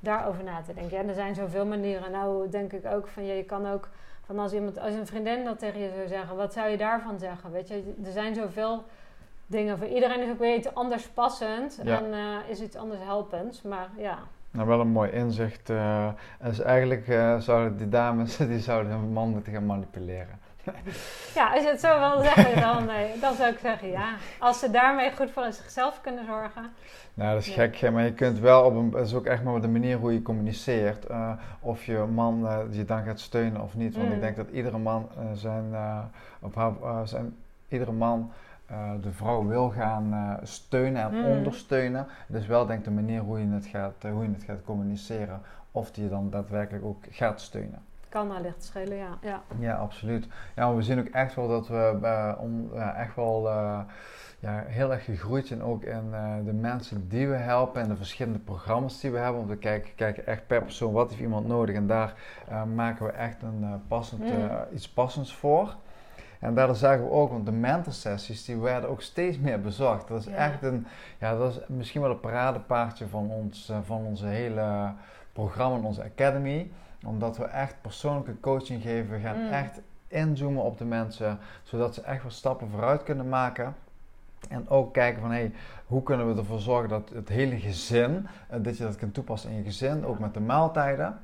daarover 0.00 0.44
na 0.44 0.62
te 0.62 0.74
denken. 0.74 0.98
En 0.98 1.08
er 1.08 1.14
zijn 1.14 1.34
zoveel 1.34 1.66
manieren. 1.66 2.10
Nou 2.10 2.48
denk 2.48 2.72
ik 2.72 2.86
ook 2.86 3.08
van, 3.08 3.26
ja, 3.26 3.32
je 3.32 3.44
kan 3.44 3.66
ook 3.66 3.88
van 4.26 4.38
als 4.38 4.52
iemand, 4.52 4.78
als 4.78 4.94
een 4.94 5.06
vriendin 5.06 5.44
dat 5.44 5.58
tegen 5.58 5.80
je 5.80 5.90
zou 5.94 6.08
zeggen, 6.08 6.36
wat 6.36 6.52
zou 6.52 6.68
je 6.68 6.76
daarvan 6.76 7.18
zeggen? 7.18 7.52
Weet 7.52 7.68
je, 7.68 7.94
er 8.04 8.12
zijn 8.12 8.34
zoveel 8.34 8.84
dingen. 9.46 9.78
Voor 9.78 9.86
iedereen 9.86 10.22
is 10.22 10.30
ook 10.30 10.38
weer 10.38 10.56
iets 10.56 10.74
anders 10.74 11.08
passend 11.08 11.78
en 11.78 12.04
uh, 12.12 12.36
is 12.48 12.60
iets 12.60 12.76
anders 12.76 13.00
helpends. 13.02 13.62
Maar 13.62 13.88
ja. 13.96 14.18
Nou, 14.50 14.66
wel 14.66 14.80
een 14.80 14.88
mooi 14.88 15.10
inzicht. 15.10 15.70
Uh, 15.70 16.08
dus 16.42 16.60
eigenlijk 16.60 17.04
zouden 17.38 17.76
die 17.76 17.88
dames, 17.88 18.36
die 18.52 18.58
zouden 18.58 18.92
hun 18.92 19.12
man 19.12 19.28
moeten 19.28 19.52
gaan 19.52 19.66
manipuleren. 19.66 20.38
Ja, 21.34 21.52
als 21.52 21.62
je 21.62 21.68
het 21.68 21.80
zo 21.80 21.98
wil 21.98 22.22
zeggen, 22.22 22.60
dan, 22.60 22.86
nee, 22.86 23.18
dan 23.20 23.34
zou 23.34 23.52
ik 23.52 23.58
zeggen 23.58 23.88
ja. 23.88 24.14
Als 24.38 24.58
ze 24.58 24.70
daarmee 24.70 25.16
goed 25.16 25.30
voor 25.30 25.52
zichzelf 25.52 26.00
kunnen 26.00 26.26
zorgen. 26.26 26.70
Nou, 27.14 27.34
dat 27.34 27.46
is 27.46 27.54
gek, 27.54 27.90
maar 27.90 28.04
je 28.04 28.12
kunt 28.12 28.38
wel 28.38 28.64
op 28.64 28.74
een, 28.74 28.90
dat 28.90 29.06
is 29.06 29.14
ook 29.14 29.26
echt 29.26 29.42
maar 29.42 29.60
de 29.60 29.68
manier 29.68 29.96
hoe 29.96 30.12
je 30.12 30.22
communiceert. 30.22 31.10
Uh, 31.10 31.32
of 31.60 31.84
je 31.84 31.98
man 31.98 32.42
uh, 32.44 32.58
je 32.70 32.84
dan 32.84 33.02
gaat 33.04 33.20
steunen 33.20 33.60
of 33.60 33.74
niet. 33.74 33.96
Want 33.96 34.08
ik 34.08 34.14
mm. 34.14 34.20
denk 34.20 34.36
dat 34.36 34.48
iedere 34.50 34.78
man 34.78 35.08
uh, 35.18 35.24
zijn, 35.34 35.64
op 36.40 36.54
haar, 36.54 36.72
zijn, 37.08 37.36
iedere 37.68 37.92
man 37.92 38.32
de 39.02 39.12
vrouw 39.12 39.46
wil 39.46 39.70
gaan 39.70 40.38
steunen 40.42 41.02
en 41.02 41.14
mm. 41.14 41.24
ondersteunen. 41.24 42.06
Dus 42.26 42.46
wel 42.46 42.66
denk 42.66 42.84
de 42.84 42.90
manier 42.90 43.20
hoe 43.20 43.38
je 43.38 43.46
het 43.46 43.66
gaat, 43.66 43.94
hoe 44.12 44.22
je 44.22 44.30
het 44.32 44.42
gaat 44.42 44.64
communiceren. 44.64 45.40
Of 45.70 45.90
die 45.90 46.04
je 46.04 46.10
dan 46.10 46.30
daadwerkelijk 46.30 46.84
ook 46.84 47.04
gaat 47.10 47.40
steunen 47.40 47.82
kan 48.14 48.40
licht 48.40 48.64
schelen, 48.64 48.96
ja. 48.96 49.18
Ja, 49.20 49.42
ja 49.58 49.76
absoluut. 49.76 50.26
Ja, 50.56 50.66
maar 50.66 50.76
we 50.76 50.82
zien 50.82 50.98
ook 50.98 51.06
echt 51.06 51.34
wel 51.34 51.48
dat 51.48 51.68
we 51.68 51.98
uh, 52.02 52.34
om, 52.38 52.72
echt 52.74 53.14
wel 53.16 53.46
uh, 53.46 53.80
ja, 54.38 54.64
heel 54.66 54.92
erg 54.92 55.04
gegroeid 55.04 55.46
zijn 55.46 55.62
ook 55.62 55.82
in 55.82 56.08
uh, 56.12 56.34
de 56.44 56.52
mensen 56.52 57.08
die 57.08 57.28
we 57.28 57.36
helpen 57.36 57.82
en 57.82 57.88
de 57.88 57.96
verschillende 57.96 58.38
programma's 58.38 59.00
die 59.00 59.10
we 59.10 59.18
hebben. 59.18 59.36
Want 59.36 59.48
we 59.48 59.56
kijken, 59.56 59.94
kijken 59.94 60.26
echt 60.26 60.46
per 60.46 60.62
persoon 60.62 60.92
wat 60.92 61.08
heeft 61.08 61.20
iemand 61.20 61.46
nodig 61.46 61.76
en 61.76 61.86
daar 61.86 62.14
maken 62.74 63.06
we 63.06 63.12
echt 63.12 63.42
een, 63.42 63.82
passend, 63.88 64.20
mm. 64.20 64.50
iets 64.72 64.88
passends 64.88 65.34
voor. 65.34 65.74
En 66.38 66.54
daardoor 66.54 66.76
zagen 66.76 67.04
we 67.04 67.10
ook, 67.10 67.30
want 67.30 67.46
de 67.46 67.52
mentorsessies 67.52 68.44
die 68.44 68.56
werden 68.56 68.90
ook 68.90 69.02
steeds 69.02 69.38
meer 69.38 69.60
bezocht. 69.60 70.08
Dat 70.08 70.20
is 70.20 70.26
echt 70.26 70.62
een, 70.62 70.86
ja, 71.18 71.36
dat 71.36 71.52
is 71.54 71.60
misschien 71.66 72.00
wel 72.00 72.10
een 72.10 72.20
paradepaardje 72.20 73.06
van, 73.06 73.30
ons, 73.30 73.72
van 73.82 74.04
onze 74.04 74.26
hele 74.26 74.92
programma, 75.32 75.86
onze 75.86 76.02
academy 76.02 76.70
omdat 77.06 77.36
we 77.36 77.44
echt 77.44 77.74
persoonlijke 77.80 78.40
coaching 78.40 78.82
geven. 78.82 79.10
We 79.10 79.20
gaan 79.20 79.44
mm. 79.44 79.52
echt 79.52 79.80
inzoomen 80.08 80.62
op 80.62 80.78
de 80.78 80.84
mensen, 80.84 81.38
zodat 81.62 81.94
ze 81.94 82.02
echt 82.02 82.22
wel 82.22 82.30
stappen 82.30 82.68
vooruit 82.70 83.02
kunnen 83.02 83.28
maken. 83.28 83.74
En 84.48 84.68
ook 84.68 84.92
kijken 84.92 85.20
van, 85.20 85.30
hey, 85.30 85.52
hoe 85.86 86.02
kunnen 86.02 86.32
we 86.32 86.40
ervoor 86.40 86.60
zorgen 86.60 86.88
dat 86.88 87.10
het 87.14 87.28
hele 87.28 87.58
gezin, 87.58 88.26
uh, 88.52 88.58
dat 88.62 88.76
je 88.76 88.84
dat 88.84 88.96
kunt 88.96 89.14
toepassen 89.14 89.50
in 89.50 89.56
je 89.56 89.62
gezin, 89.62 90.04
ook 90.04 90.18
met 90.18 90.34
de 90.34 90.40
maaltijden. 90.40 91.18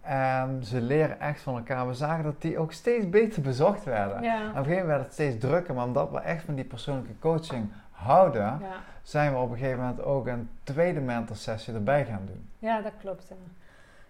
En 0.00 0.64
ze 0.64 0.80
leren 0.80 1.20
echt 1.20 1.40
van 1.40 1.56
elkaar. 1.56 1.88
We 1.88 1.94
zagen 1.94 2.24
dat 2.24 2.42
die 2.42 2.58
ook 2.58 2.72
steeds 2.72 3.08
beter 3.08 3.42
bezocht 3.42 3.84
werden. 3.84 4.22
Ja. 4.22 4.40
En 4.40 4.50
op 4.50 4.56
een 4.56 4.64
gegeven 4.64 4.70
moment 4.70 4.86
werd 4.86 5.02
het 5.02 5.12
steeds 5.12 5.38
drukker, 5.38 5.74
maar 5.74 5.84
omdat 5.84 6.10
we 6.10 6.18
echt 6.18 6.44
van 6.44 6.54
die 6.54 6.64
persoonlijke 6.64 7.18
coaching 7.18 7.68
houden, 7.90 8.42
ja. 8.42 8.60
zijn 9.02 9.32
we 9.32 9.38
op 9.38 9.50
een 9.50 9.58
gegeven 9.58 9.80
moment 9.80 10.02
ook 10.02 10.26
een 10.26 10.48
tweede 10.62 11.00
mentor 11.00 11.36
sessie 11.36 11.74
erbij 11.74 12.04
gaan 12.04 12.22
doen. 12.26 12.48
Ja, 12.58 12.80
dat 12.80 12.92
klopt. 13.00 13.28
Ja, 13.28 13.34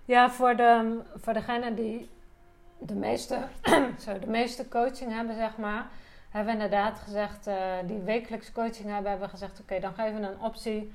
voor, 0.06 0.56
de, 0.56 1.00
voor 1.16 1.32
degene 1.32 1.74
die 1.74 2.10
de 2.78 2.94
meeste, 2.94 3.38
sorry, 4.04 4.18
de 4.18 4.30
meeste 4.30 4.68
coaching 4.68 5.12
hebben, 5.12 5.36
zeg 5.36 5.56
maar. 5.56 5.86
hebben 6.30 6.56
we 6.56 6.62
inderdaad 6.62 6.98
gezegd, 6.98 7.46
uh, 7.46 7.54
die 7.86 7.98
wekelijks 7.98 8.52
coaching 8.52 8.90
hebben, 8.90 9.10
hebben 9.10 9.28
we 9.28 9.34
gezegd, 9.34 9.60
oké, 9.60 9.80
dan 9.80 9.94
geven 9.94 10.20
we 10.20 10.26
een 10.26 10.40
optie 10.40 10.92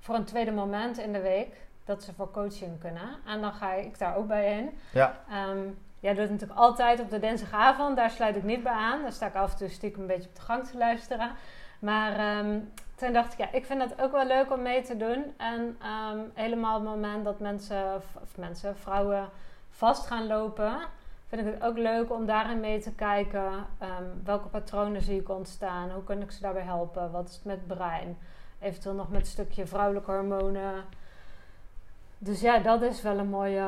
voor 0.00 0.14
een 0.14 0.24
tweede 0.24 0.52
moment 0.52 0.98
in 0.98 1.12
de 1.12 1.20
week 1.20 1.56
dat 1.84 2.02
ze 2.02 2.12
voor 2.12 2.30
coaching 2.30 2.80
kunnen. 2.80 3.16
En 3.26 3.40
dan 3.40 3.52
ga 3.52 3.72
ik 3.72 3.98
daar 3.98 4.16
ook 4.16 4.26
bij 4.26 4.58
in. 4.58 4.78
Ja. 4.92 5.18
Um, 5.48 5.78
jij 6.00 6.14
doet 6.14 6.22
het 6.22 6.30
natuurlijk 6.30 6.60
altijd 6.60 7.00
op 7.00 7.10
de 7.10 7.18
dinsdagavond. 7.18 7.96
Daar 7.96 8.10
sluit 8.10 8.36
ik 8.36 8.42
niet 8.42 8.62
bij 8.62 8.72
aan. 8.72 9.02
Daar 9.02 9.12
sta 9.12 9.26
ik 9.26 9.34
af 9.34 9.52
en 9.52 9.58
toe 9.58 9.68
stiekem 9.68 10.00
een 10.00 10.06
beetje 10.06 10.28
op 10.28 10.34
de 10.34 10.40
gang 10.40 10.66
te 10.66 10.76
luisteren. 10.76 11.30
Maar 11.78 12.38
um, 12.38 12.72
toen 13.02 13.12
dacht 13.12 13.32
ik, 13.32 13.38
ja, 13.38 13.52
ik 13.52 13.66
vind 13.66 13.82
het 13.82 14.00
ook 14.00 14.12
wel 14.12 14.26
leuk 14.26 14.52
om 14.52 14.62
mee 14.62 14.82
te 14.82 14.96
doen. 14.96 15.34
En 15.36 15.60
um, 15.60 16.30
helemaal 16.34 16.78
op 16.78 16.84
het 16.84 16.94
moment 16.94 17.24
dat 17.24 17.38
mensen, 17.38 17.94
of 17.94 18.36
mensen, 18.36 18.76
vrouwen 18.76 19.28
vast 19.70 20.06
gaan 20.06 20.26
lopen, 20.26 20.78
vind 21.28 21.46
ik 21.46 21.52
het 21.52 21.62
ook 21.62 21.78
leuk 21.78 22.12
om 22.12 22.26
daarin 22.26 22.60
mee 22.60 22.80
te 22.80 22.94
kijken. 22.94 23.66
welke 24.24 24.48
patronen 24.48 25.02
zie 25.02 25.20
ik 25.20 25.28
ontstaan? 25.28 25.90
Hoe 25.90 26.04
kan 26.04 26.22
ik 26.22 26.30
ze 26.30 26.40
daarbij 26.40 26.62
helpen? 26.62 27.10
Wat 27.10 27.28
is 27.28 27.34
het 27.34 27.44
met 27.44 27.66
brein? 27.66 28.18
Eventueel 28.60 28.94
nog 28.94 29.10
met 29.10 29.20
een 29.20 29.26
stukje 29.26 29.66
vrouwelijke 29.66 30.10
hormonen. 30.10 30.84
Dus 32.18 32.40
ja, 32.40 32.58
dat 32.58 32.82
is 32.82 33.02
wel 33.02 33.18
een 33.18 33.28
mooie. 33.28 33.64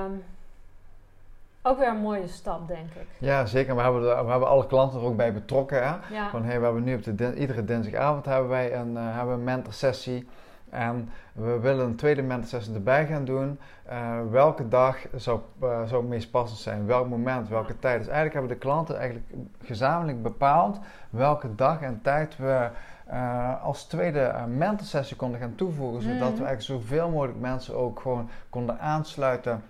Ook 1.66 1.78
weer 1.78 1.88
een 1.88 2.00
mooie 2.00 2.28
stap, 2.28 2.68
denk 2.68 2.90
ik. 2.94 3.06
Ja, 3.18 3.46
zeker. 3.46 3.76
We 3.76 3.82
hebben, 3.82 4.02
we 4.02 4.30
hebben 4.30 4.48
alle 4.48 4.66
klanten 4.66 5.00
er 5.00 5.06
ook 5.06 5.16
bij 5.16 5.32
betrokken. 5.32 5.82
Hè? 5.86 5.94
Ja. 6.14 6.30
Van, 6.30 6.44
hey, 6.44 6.58
we 6.58 6.64
hebben 6.64 6.84
nu 6.84 6.94
op 6.94 7.02
de 7.18 7.34
iedere 7.34 7.64
dinsdagavond 7.64 8.24
hebben 8.24 8.48
wij 8.48 8.74
een, 8.74 8.92
uh, 8.92 9.16
hebben 9.16 9.34
een 9.34 9.44
mentorsessie. 9.44 10.28
En 10.70 11.10
we 11.32 11.58
willen 11.58 11.86
een 11.86 11.96
tweede 11.96 12.22
mentorsessie 12.22 12.74
erbij 12.74 13.06
gaan 13.06 13.24
doen. 13.24 13.58
Uh, 13.90 14.16
welke 14.30 14.68
dag 14.68 14.96
zou, 15.14 15.40
uh, 15.62 15.68
zou 15.84 16.00
het 16.00 16.10
meest 16.10 16.30
passend 16.30 16.58
zijn? 16.60 16.86
Welk 16.86 17.08
moment, 17.08 17.48
welke 17.48 17.78
tijd? 17.78 17.98
Dus 17.98 18.06
eigenlijk 18.06 18.34
hebben 18.34 18.52
de 18.52 18.58
klanten 18.58 18.96
eigenlijk 18.96 19.26
gezamenlijk 19.62 20.22
bepaald 20.22 20.78
welke 21.10 21.54
dag 21.54 21.80
en 21.82 22.00
tijd 22.02 22.36
we 22.36 22.68
uh, 23.12 23.64
als 23.64 23.84
tweede 23.84 24.34
mentorsessie 24.48 25.16
konden 25.16 25.40
gaan 25.40 25.54
toevoegen. 25.54 26.02
Zodat 26.02 26.18
we 26.18 26.24
Mhm. 26.34 26.44
eigenlijk 26.44 26.62
zoveel 26.62 27.10
mogelijk 27.10 27.40
mensen 27.40 27.76
ook 27.76 28.00
gewoon 28.00 28.28
konden 28.50 28.80
aansluiten. 28.80 29.62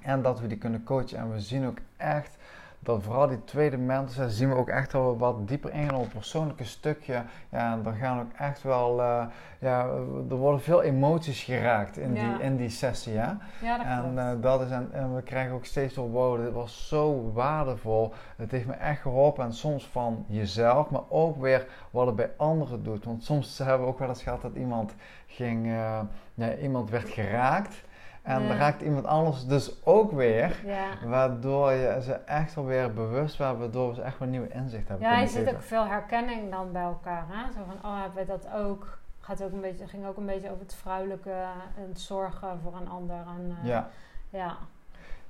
En 0.00 0.22
dat 0.22 0.40
we 0.40 0.46
die 0.46 0.58
kunnen 0.58 0.84
coachen. 0.84 1.18
En 1.18 1.32
we 1.32 1.40
zien 1.40 1.66
ook 1.66 1.78
echt 1.96 2.36
dat 2.80 3.02
vooral 3.02 3.28
die 3.28 3.44
tweede 3.44 3.76
mentorsessie 3.76 4.36
zien 4.36 4.48
we 4.48 4.54
ook 4.54 4.68
echt 4.68 4.92
wel 4.92 5.18
wat 5.18 5.48
dieper 5.48 5.72
ingaan 5.72 5.94
op 5.94 6.02
het 6.02 6.12
persoonlijke 6.12 6.64
stukje. 6.64 7.22
Ja, 7.48 7.72
en 7.72 7.82
dan 7.82 7.94
gaan 7.94 8.20
ook 8.20 8.32
echt 8.38 8.62
wel, 8.62 9.00
uh, 9.00 9.24
ja, 9.58 9.86
er 10.28 10.36
worden 10.36 10.60
veel 10.60 10.82
emoties 10.82 11.42
geraakt 11.42 11.96
in, 11.96 12.14
Ja. 12.14 12.36
die, 12.36 12.44
in 12.44 12.56
die 12.56 12.68
sessie. 12.68 13.16
Hè? 13.16 13.32
Ja, 13.60 13.76
dat 13.76 13.86
En, 13.86 14.18
eh, 14.18 14.42
dat 14.42 14.60
is, 14.60 14.70
en, 14.70 14.88
en 14.92 15.14
we 15.14 15.22
krijgen 15.22 15.54
ook 15.54 15.64
steeds 15.64 15.94
door 15.94 16.10
wow, 16.10 16.44
dit 16.44 16.52
was 16.52 16.88
zo 16.88 17.32
waardevol. 17.32 18.12
Het 18.36 18.50
heeft 18.50 18.66
me 18.66 18.72
echt 18.74 19.00
geholpen. 19.00 19.44
En 19.44 19.52
soms 19.52 19.86
van 19.86 20.24
jezelf, 20.28 20.90
maar 20.90 21.02
ook 21.08 21.40
weer 21.40 21.66
wat 21.90 22.06
het 22.06 22.16
bij 22.16 22.30
anderen 22.36 22.82
doet. 22.82 23.04
Want 23.04 23.24
soms 23.24 23.58
hebben 23.58 23.80
we 23.86 23.92
ook 23.92 23.98
wel 23.98 24.08
eens 24.08 24.22
gehad 24.22 24.42
dat 24.42 24.54
iemand 24.54 24.94
ging, 25.26 25.66
eh, 25.66 26.00
ja, 26.34 26.54
iemand 26.56 26.90
werd 26.90 27.08
geraakt. 27.08 27.86
En 28.28 28.56
raakt 28.56 28.82
iemand 28.82 29.06
anders 29.06 29.46
dus 29.46 29.84
ook 29.84 30.12
weer. 30.12 30.56
ja. 30.64 30.86
Waardoor 31.08 31.72
je 31.72 31.98
ze 32.02 32.12
echt 32.12 32.56
alweer 32.56 32.92
bewust 32.92 33.36
waren, 33.36 33.58
waardoor 33.58 33.94
ze 33.94 34.02
echt 34.02 34.18
wel 34.18 34.28
nieuwe 34.28 34.48
inzicht 34.48 34.88
hebben 34.88 35.08
ja, 35.08 35.18
je 35.18 35.26
ziet 35.26 35.48
ook 35.48 35.62
veel 35.62 35.86
herkenning 35.86 36.50
dan 36.50 36.72
bij 36.72 36.82
elkaar. 36.82 37.24
Hè? 37.28 37.52
Zo 37.52 37.60
van, 37.66 37.90
oh, 37.90 38.00
hebben 38.00 38.26
we 38.26 38.32
dat 38.32 38.48
ook? 38.54 38.98
Gaat 39.20 39.42
ook 39.42 39.52
een 39.52 39.60
beetje, 39.60 39.86
ging 39.86 40.06
ook 40.06 40.16
een 40.16 40.26
beetje 40.26 40.50
over 40.50 40.62
het 40.62 40.74
vrouwelijke 40.74 41.30
en 41.76 41.88
het 41.88 42.00
zorgen 42.00 42.60
voor 42.62 42.74
een 42.76 42.88
ander. 42.88 43.16
En, 43.16 43.56
eh, 43.62 43.68
Ja. 43.68 43.88
ja. 44.30 44.56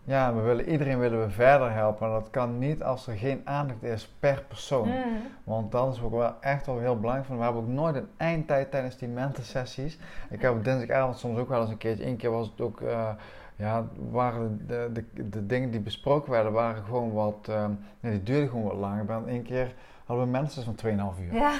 Ja, 0.09 0.35
we 0.35 0.41
willen, 0.41 0.71
iedereen 0.71 0.99
willen 0.99 1.21
we 1.21 1.31
verder 1.31 1.73
helpen. 1.73 2.09
Maar 2.09 2.21
dat 2.21 2.31
kan 2.31 2.59
niet 2.59 2.83
als 2.83 3.07
er 3.07 3.17
geen 3.17 3.41
aandacht 3.45 3.83
is 3.83 4.15
per 4.19 4.45
persoon. 4.49 4.89
Mm. 4.89 5.23
Want 5.45 5.73
dat 5.73 5.95
is 5.95 6.03
ook 6.03 6.13
wel 6.13 6.35
echt 6.41 6.67
wel 6.67 6.79
heel 6.79 7.01
belangrijk. 7.01 7.29
We 7.29 7.45
hebben 7.45 7.63
ook 7.63 7.69
nooit 7.69 7.95
een 7.95 8.09
eindtijd 8.17 8.71
tijdens 8.71 8.97
die 8.97 9.09
mentorsessies. 9.09 9.99
Ik 10.31 10.43
heb 10.43 10.53
op 10.53 10.65
dinsdagavond 10.65 11.19
soms 11.19 11.39
ook 11.39 11.49
wel 11.49 11.61
eens 11.61 11.71
een 11.71 11.77
keertje. 11.77 12.07
Eén 12.07 12.17
keer 12.17 12.31
was 12.31 12.47
het 12.47 12.61
ook, 12.61 12.81
eh, 12.81 13.09
ja, 13.57 13.87
waren 14.11 14.67
de, 14.67 14.91
de, 14.93 15.29
de 15.29 15.47
dingen 15.47 15.71
die 15.71 15.81
besproken 15.81 16.31
werden, 16.31 16.53
waren 16.53 16.85
gewoon 16.85 17.13
wat, 17.13 17.47
eh, 17.49 17.65
ja, 18.01 18.11
die 18.11 18.23
duurden 18.23 18.49
gewoon 18.49 18.65
wat 18.65 18.77
langer. 18.77 19.05
Maar 19.05 19.27
één 19.27 19.43
keer 19.43 19.75
hadden 20.05 20.25
we 20.25 20.31
mensen 20.31 20.65
van 20.65 20.75
2,5 20.75 21.21
uur. 21.21 21.35
Ja. 21.35 21.53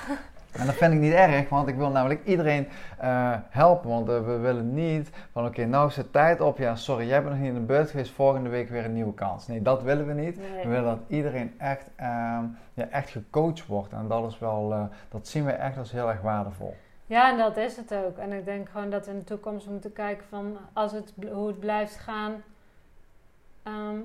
En 0.53 0.67
dat 0.67 0.75
vind 0.75 0.93
ik 0.93 0.99
niet 0.99 1.13
erg, 1.13 1.49
want 1.49 1.69
ik 1.69 1.77
wil 1.77 1.91
namelijk 1.91 2.25
iedereen 2.25 2.69
eh, 2.99 3.35
helpen. 3.49 3.91
Want 3.91 4.09
eh, 4.09 4.25
we 4.25 4.37
willen 4.37 4.75
niet 4.75 5.11
van 5.33 5.47
oké, 5.47 5.65
nou 5.65 5.89
is 5.89 5.97
het 5.97 6.13
tijd 6.13 6.41
op. 6.41 6.59
Ja, 6.59 6.77
sorry, 6.77 7.07
jij 7.07 7.23
bent 7.23 7.35
nog 7.35 7.43
niet 7.43 7.53
in 7.53 7.61
de 7.61 7.67
beurt 7.67 7.91
geweest. 7.91 8.11
Volgende 8.11 8.49
week 8.49 8.69
weer 8.69 8.85
een 8.85 8.93
nieuwe 8.93 9.15
kans. 9.15 9.47
Nee, 9.47 9.63
dat 9.63 9.83
willen 9.83 10.07
we 10.07 10.13
niet. 10.13 10.39
Nee. 10.39 10.63
We 10.63 10.69
willen 10.69 10.85
dat 10.85 11.01
iedereen 11.09 11.55
echt, 11.59 11.91
ehm, 11.97 12.45
ja, 12.75 12.89
echt 12.91 13.11
gecoacht 13.11 13.67
wordt. 13.67 13.93
En 13.93 14.09
dat 14.09 14.31
is 14.31 14.39
wel, 14.39 14.73
eh, 14.73 14.83
dat 15.09 15.29
zien 15.29 15.45
we 15.45 15.53
echt 15.53 15.79
als 15.79 15.93
heel 15.93 16.09
erg 16.09 16.21
waardevol. 16.21 16.77
Ja, 17.07 17.31
en 17.31 17.39
dat 17.39 17.57
is 17.57 17.77
het 17.77 17.95
ook. 17.95 18.19
En 18.19 18.33
ik 18.33 18.45
denk 18.45 18.69
gewoon 18.69 18.91
dat 18.91 19.07
we 19.07 19.13
in 19.13 19.19
de 19.19 19.25
toekomst 19.25 19.67
moeten 19.67 19.93
kijken 19.93 20.27
van 20.29 20.57
als 20.73 20.93
het, 20.93 21.13
hoe 21.33 21.47
het 21.47 21.61
blijft 21.61 21.97
gaan, 21.97 22.33
ehm, 23.63 23.99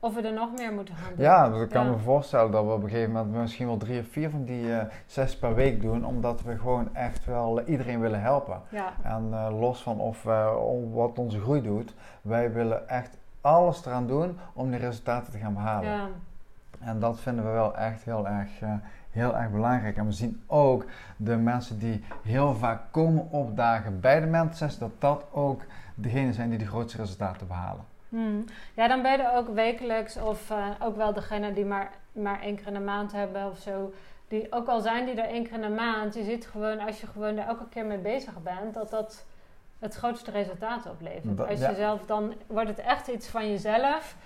of 0.00 0.14
we 0.14 0.20
er 0.22 0.32
nog 0.32 0.48
meer 0.56 0.72
moeten 0.72 0.94
gaan 0.94 1.12
doen. 1.16 1.24
Ja, 1.24 1.44
ik 1.62 1.68
kan 1.68 1.84
Ja. 1.84 1.90
me 1.90 1.98
voorstellen 1.98 2.50
dat 2.50 2.64
we 2.64 2.70
op 2.70 2.82
een 2.82 2.88
gegeven 2.88 3.12
moment 3.12 3.34
misschien 3.34 3.66
wel 3.66 3.76
drie 3.76 4.00
of 4.00 4.06
vier 4.08 4.30
van 4.30 4.44
die 4.44 4.74
eh 4.74 4.84
zes 5.06 5.36
per 5.38 5.54
week 5.54 5.80
doen. 5.82 6.04
Omdat 6.04 6.42
we 6.42 6.58
gewoon 6.58 6.94
echt 6.94 7.24
wel 7.24 7.60
iedereen 7.62 8.00
willen 8.00 8.20
helpen. 8.20 8.60
Ja, 8.68 8.92
En 9.02 9.28
eh, 9.32 9.60
los 9.60 9.82
van 9.82 10.00
of, 10.00 10.26
om 10.66 10.92
wat 10.92 11.18
onze 11.18 11.40
groei 11.40 11.62
doet, 11.62 11.94
wij 12.22 12.52
willen 12.52 12.88
echt 12.88 13.16
alles 13.40 13.86
eraan 13.86 14.06
doen 14.06 14.38
om 14.52 14.70
die 14.70 14.78
resultaten 14.80 15.32
te 15.32 15.38
gaan 15.38 15.54
behalen. 15.54 15.90
ja. 15.90 16.06
En 16.80 17.00
dat 17.00 17.20
vinden 17.20 17.44
we 17.44 17.50
wel 17.50 17.76
echt 17.76 18.04
heel 18.04 18.28
erg, 18.28 18.50
heel 19.10 19.36
erg 19.36 19.50
belangrijk. 19.50 19.96
En 19.96 20.04
we 20.06 20.12
zien 20.12 20.42
ook 20.46 20.84
de 21.16 21.36
mensen 21.36 21.78
die 21.78 22.04
heel 22.22 22.54
vaak 22.54 22.80
komen 22.90 23.26
opdagen 23.30 24.00
bij 24.00 24.20
de 24.20 24.26
mentorsessie, 24.26 24.80
dat 24.80 24.90
dat 24.98 25.24
ook 25.32 25.62
degenen 25.94 26.34
zijn 26.34 26.48
die 26.50 26.58
de 26.58 26.66
grootste 26.66 26.98
resultaten 26.98 27.46
behalen. 27.46 27.84
Hmm. 28.10 28.44
Ja, 28.74 28.88
dan 28.88 29.02
ben 29.02 29.12
je 29.12 29.18
er 29.22 29.36
ook 29.36 29.48
wekelijks 29.48 30.16
of 30.16 30.50
eh, 30.50 30.66
ook 30.82 30.96
wel 30.96 31.12
degene 31.12 31.52
die 31.52 31.64
maar, 31.64 31.90
maar 32.12 32.40
één 32.42 32.56
keer 32.56 32.66
in 32.66 32.74
de 32.74 32.80
maand 32.80 33.12
hebben 33.12 33.46
of 33.46 33.58
zo. 33.58 33.92
Die, 34.28 34.52
ook 34.52 34.68
al 34.68 34.80
zijn 34.80 35.04
die 35.06 35.14
er 35.14 35.28
één 35.28 35.44
keer 35.44 35.52
in 35.52 35.60
de 35.60 35.68
maand, 35.68 36.14
je 36.14 36.24
ziet 36.24 36.46
gewoon 36.46 36.80
als 36.80 37.00
je 37.00 37.06
gewoon 37.06 37.36
er 37.36 37.46
elke 37.46 37.68
keer 37.68 37.84
mee 37.84 37.98
bezig 37.98 38.42
bent, 38.42 38.74
dat 38.74 38.90
dat 38.90 39.26
het 39.78 39.94
grootste 39.94 40.30
resultaat 40.30 40.86
oplevert. 40.86 41.36
Dat- 41.36 41.48
als 41.48 41.60
ja. 41.60 41.68
je 41.68 41.74
zelf, 41.76 42.06
dan 42.06 42.34
wordt 42.46 42.68
het 42.68 42.78
echt 42.78 43.08
iets 43.08 43.28
van 43.28 43.50
jezelf. 43.50 44.16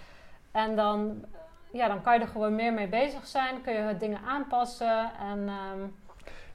En 0.53 0.77
dan, 0.77 1.25
ja, 1.73 1.89
dan 1.89 2.03
kan 2.03 2.15
je 2.15 2.21
er 2.21 2.29
gewoon 2.29 2.55
meer 2.55 2.73
mee 2.73 2.89
bezig 2.89 3.27
zijn, 3.27 3.61
kun 3.63 3.73
je 3.73 3.97
dingen 3.97 4.21
aanpassen 4.27 5.11
en 5.21 5.49
ehm, 5.49 5.81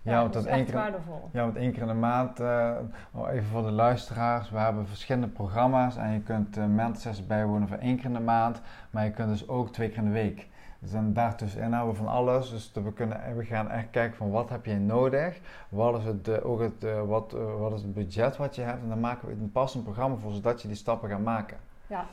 ja, 0.09 0.21
want 0.21 0.33
dat 0.33 0.45
is 0.45 0.51
één 0.51 0.65
keer, 0.65 0.73
waardevol. 0.73 1.29
ja, 1.31 1.41
want 1.41 1.55
één 1.55 1.71
keer 1.71 1.81
in 1.81 1.87
de 1.87 1.93
maand, 1.93 2.39
eh, 2.39 2.71
oh, 3.11 3.31
even 3.31 3.47
voor 3.47 3.63
de 3.63 3.71
luisteraars, 3.71 4.49
we 4.49 4.57
hebben 4.57 4.87
verschillende 4.87 5.27
programma's 5.27 5.97
en 5.97 6.11
je 6.11 6.21
kunt 6.21 6.57
uh, 6.57 6.65
mentorsessies 6.65 7.27
bijwonen 7.27 7.67
voor 7.67 7.77
één 7.77 7.95
keer 7.95 8.05
in 8.05 8.13
de 8.13 8.19
maand, 8.19 8.61
maar 8.89 9.05
je 9.05 9.11
kunt 9.11 9.29
dus 9.29 9.47
ook 9.47 9.71
twee 9.71 9.89
keer 9.89 9.97
in 9.97 10.05
de 10.05 10.11
week. 10.11 10.47
Dus 10.79 10.93
en 10.93 11.13
daartussenin 11.13 11.73
hebben 11.73 11.91
we 11.91 11.97
van 11.97 12.07
alles. 12.07 12.49
Dus 12.49 12.71
we, 12.73 12.93
kunnen, 12.93 13.35
we 13.35 13.45
gaan 13.45 13.69
echt 13.69 13.89
kijken 13.89 14.17
van 14.17 14.31
wat 14.31 14.49
heb 14.49 14.65
je 14.65 14.75
nodig. 14.75 15.39
Wat 15.69 15.99
is 15.99 16.05
het, 16.05 16.27
eh, 16.27 16.45
ook 16.45 16.59
het, 16.59 16.83
eh, 16.83 17.01
wat, 17.01 17.33
eh, 17.33 17.59
wat 17.59 17.73
is 17.73 17.81
het 17.81 17.93
budget 17.93 18.37
wat 18.37 18.55
je 18.55 18.61
hebt. 18.61 18.81
En 18.81 18.89
dan 18.89 18.99
maken 18.99 19.27
we 19.27 19.33
een 19.33 19.51
passend 19.51 19.83
programma 19.83 20.15
voor 20.15 20.31
zodat 20.31 20.61
je 20.61 20.67
die 20.67 20.77
stappen 20.77 21.09
gaat 21.09 21.23
maken. 21.23 21.57
Ja, 21.87 22.05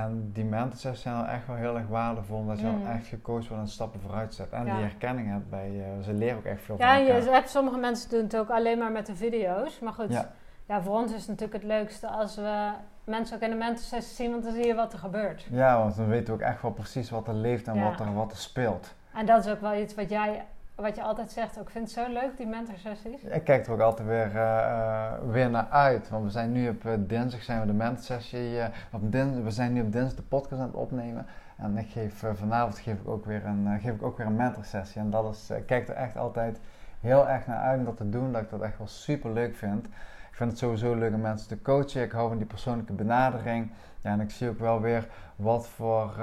En 0.00 0.30
die 0.32 0.44
mentorsessies 0.44 1.02
zijn 1.02 1.26
echt 1.26 1.46
wel 1.46 1.56
heel 1.56 1.76
erg 1.76 1.86
waardevol. 1.88 2.36
Omdat 2.38 2.60
je 2.60 2.66
Mm. 2.66 2.82
dan 2.82 2.92
echt 2.92 3.06
gecoacht 3.06 3.48
wordt 3.48 3.62
en 3.62 3.68
stappen 3.68 4.00
vooruit 4.00 4.34
zet. 4.34 4.50
En 4.50 4.66
Ja. 4.66 4.74
die 4.74 4.82
herkenning 4.84 5.28
hebt 5.30 5.50
bij, 5.50 5.68
eh, 5.80 6.04
ze 6.04 6.12
leren 6.12 6.36
ook 6.36 6.44
echt 6.44 6.62
veel 6.62 6.76
ja 6.78 6.94
van 6.94 7.04
je 7.04 7.12
elkaar. 7.12 7.32
hebt, 7.34 7.50
sommige 7.50 7.78
mensen 7.78 8.10
doen 8.10 8.22
het 8.22 8.36
ook 8.36 8.50
alleen 8.50 8.78
maar 8.78 8.92
met 8.92 9.06
de 9.06 9.14
video's. 9.16 9.78
Maar 9.80 9.92
goed, 9.92 10.12
Ja. 10.12 10.30
ja, 10.66 10.82
voor 10.82 10.94
ons 10.94 11.12
is 11.12 11.18
het 11.20 11.28
natuurlijk 11.28 11.62
het 11.62 11.64
leukste 11.72 12.06
als 12.08 12.36
we 12.36 12.70
mensen 13.04 13.36
ook 13.36 13.42
in 13.42 13.50
de 13.50 13.56
mentorsessie 13.56 14.14
zien, 14.14 14.30
want 14.30 14.42
dan 14.44 14.52
zie 14.52 14.66
je 14.66 14.74
wat 14.74 14.92
er 14.92 14.98
gebeurt. 14.98 15.46
Ja, 15.50 15.78
want 15.78 15.96
dan 15.96 16.08
weten 16.08 16.26
we 16.26 16.32
ook 16.32 16.48
echt 16.48 16.62
wel 16.62 16.70
precies 16.72 17.10
wat 17.10 17.28
er 17.28 17.34
leeft 17.34 17.68
en 17.68 17.74
Ja. 17.74 17.82
wat, 17.90 18.00
er, 18.00 18.14
wat 18.14 18.30
er 18.30 18.36
speelt. 18.38 18.94
En 19.14 19.26
dat 19.26 19.44
is 19.44 19.52
ook 19.52 19.60
wel 19.60 19.74
iets 19.74 19.94
wat 19.94 20.08
jij, 20.10 20.44
wat 20.74 20.96
je 20.96 21.02
altijd 21.02 21.30
zegt. 21.30 21.58
ook. 21.58 21.64
Ik 21.64 21.70
vind 21.70 21.84
het 21.84 21.94
zo 21.94 22.12
leuk, 22.12 22.36
die 22.36 22.46
mentorsessies. 22.46 23.22
Ik 23.22 23.44
kijk 23.44 23.66
er 23.66 23.72
ook 23.72 23.80
altijd 23.80 24.08
weer, 24.08 24.36
eh, 24.36 24.58
eh, 24.58 25.12
weer 25.30 25.50
naar 25.50 25.68
uit. 25.68 26.08
Want 26.08 26.24
we 26.24 26.30
zijn 26.30 26.52
nu 26.52 26.68
op 26.68 26.84
eh, 26.84 26.92
dinsdag 26.98 27.42
zijn 27.42 27.60
we 27.60 27.66
de 27.66 27.72
mentorsessie. 27.72 28.58
op 28.92 29.12
we 29.12 29.50
zijn 29.50 29.72
nu 29.72 29.82
op 29.82 29.92
dinsdag 29.92 30.16
de 30.16 30.22
podcast 30.22 30.60
aan 30.60 30.66
het 30.66 30.76
opnemen. 30.76 31.26
En 31.56 31.78
ik 31.78 31.90
geef, 31.90 32.24
vanavond 32.34 32.78
geef 32.78 33.00
ik, 33.00 33.08
ook 33.08 33.24
weer 33.24 33.44
een, 33.44 33.66
een 34.16 34.36
mentorsessie. 34.36 35.00
En 35.00 35.10
dat 35.10 35.34
is, 35.34 35.50
ik 35.50 35.66
kijk 35.66 35.88
er 35.88 35.94
echt 35.94 36.16
altijd 36.16 36.60
heel 37.00 37.28
erg 37.28 37.46
naar 37.46 37.60
uit 37.60 37.78
om 37.78 37.84
dat 37.84 37.96
te 37.96 38.08
doen. 38.08 38.32
Dat 38.32 38.42
ik 38.42 38.50
dat 38.50 38.60
echt 38.60 38.78
wel 38.78 38.86
super 38.86 39.32
leuk 39.32 39.56
vind. 39.56 39.86
Ik 40.30 40.38
vind 40.38 40.50
het 40.50 40.58
sowieso 40.58 40.94
leuk 40.94 41.14
om 41.14 41.20
mensen 41.20 41.48
te 41.48 41.62
coachen. 41.62 42.02
Ik 42.02 42.12
hou 42.12 42.28
van 42.28 42.38
die 42.38 42.46
persoonlijke 42.46 42.92
benadering. 42.92 43.70
Ja, 44.00 44.10
en 44.10 44.20
ik 44.20 44.30
zie 44.30 44.48
ook 44.48 44.58
wel 44.58 44.80
weer 44.80 45.08
wat 45.36 45.66
voor 45.66 46.14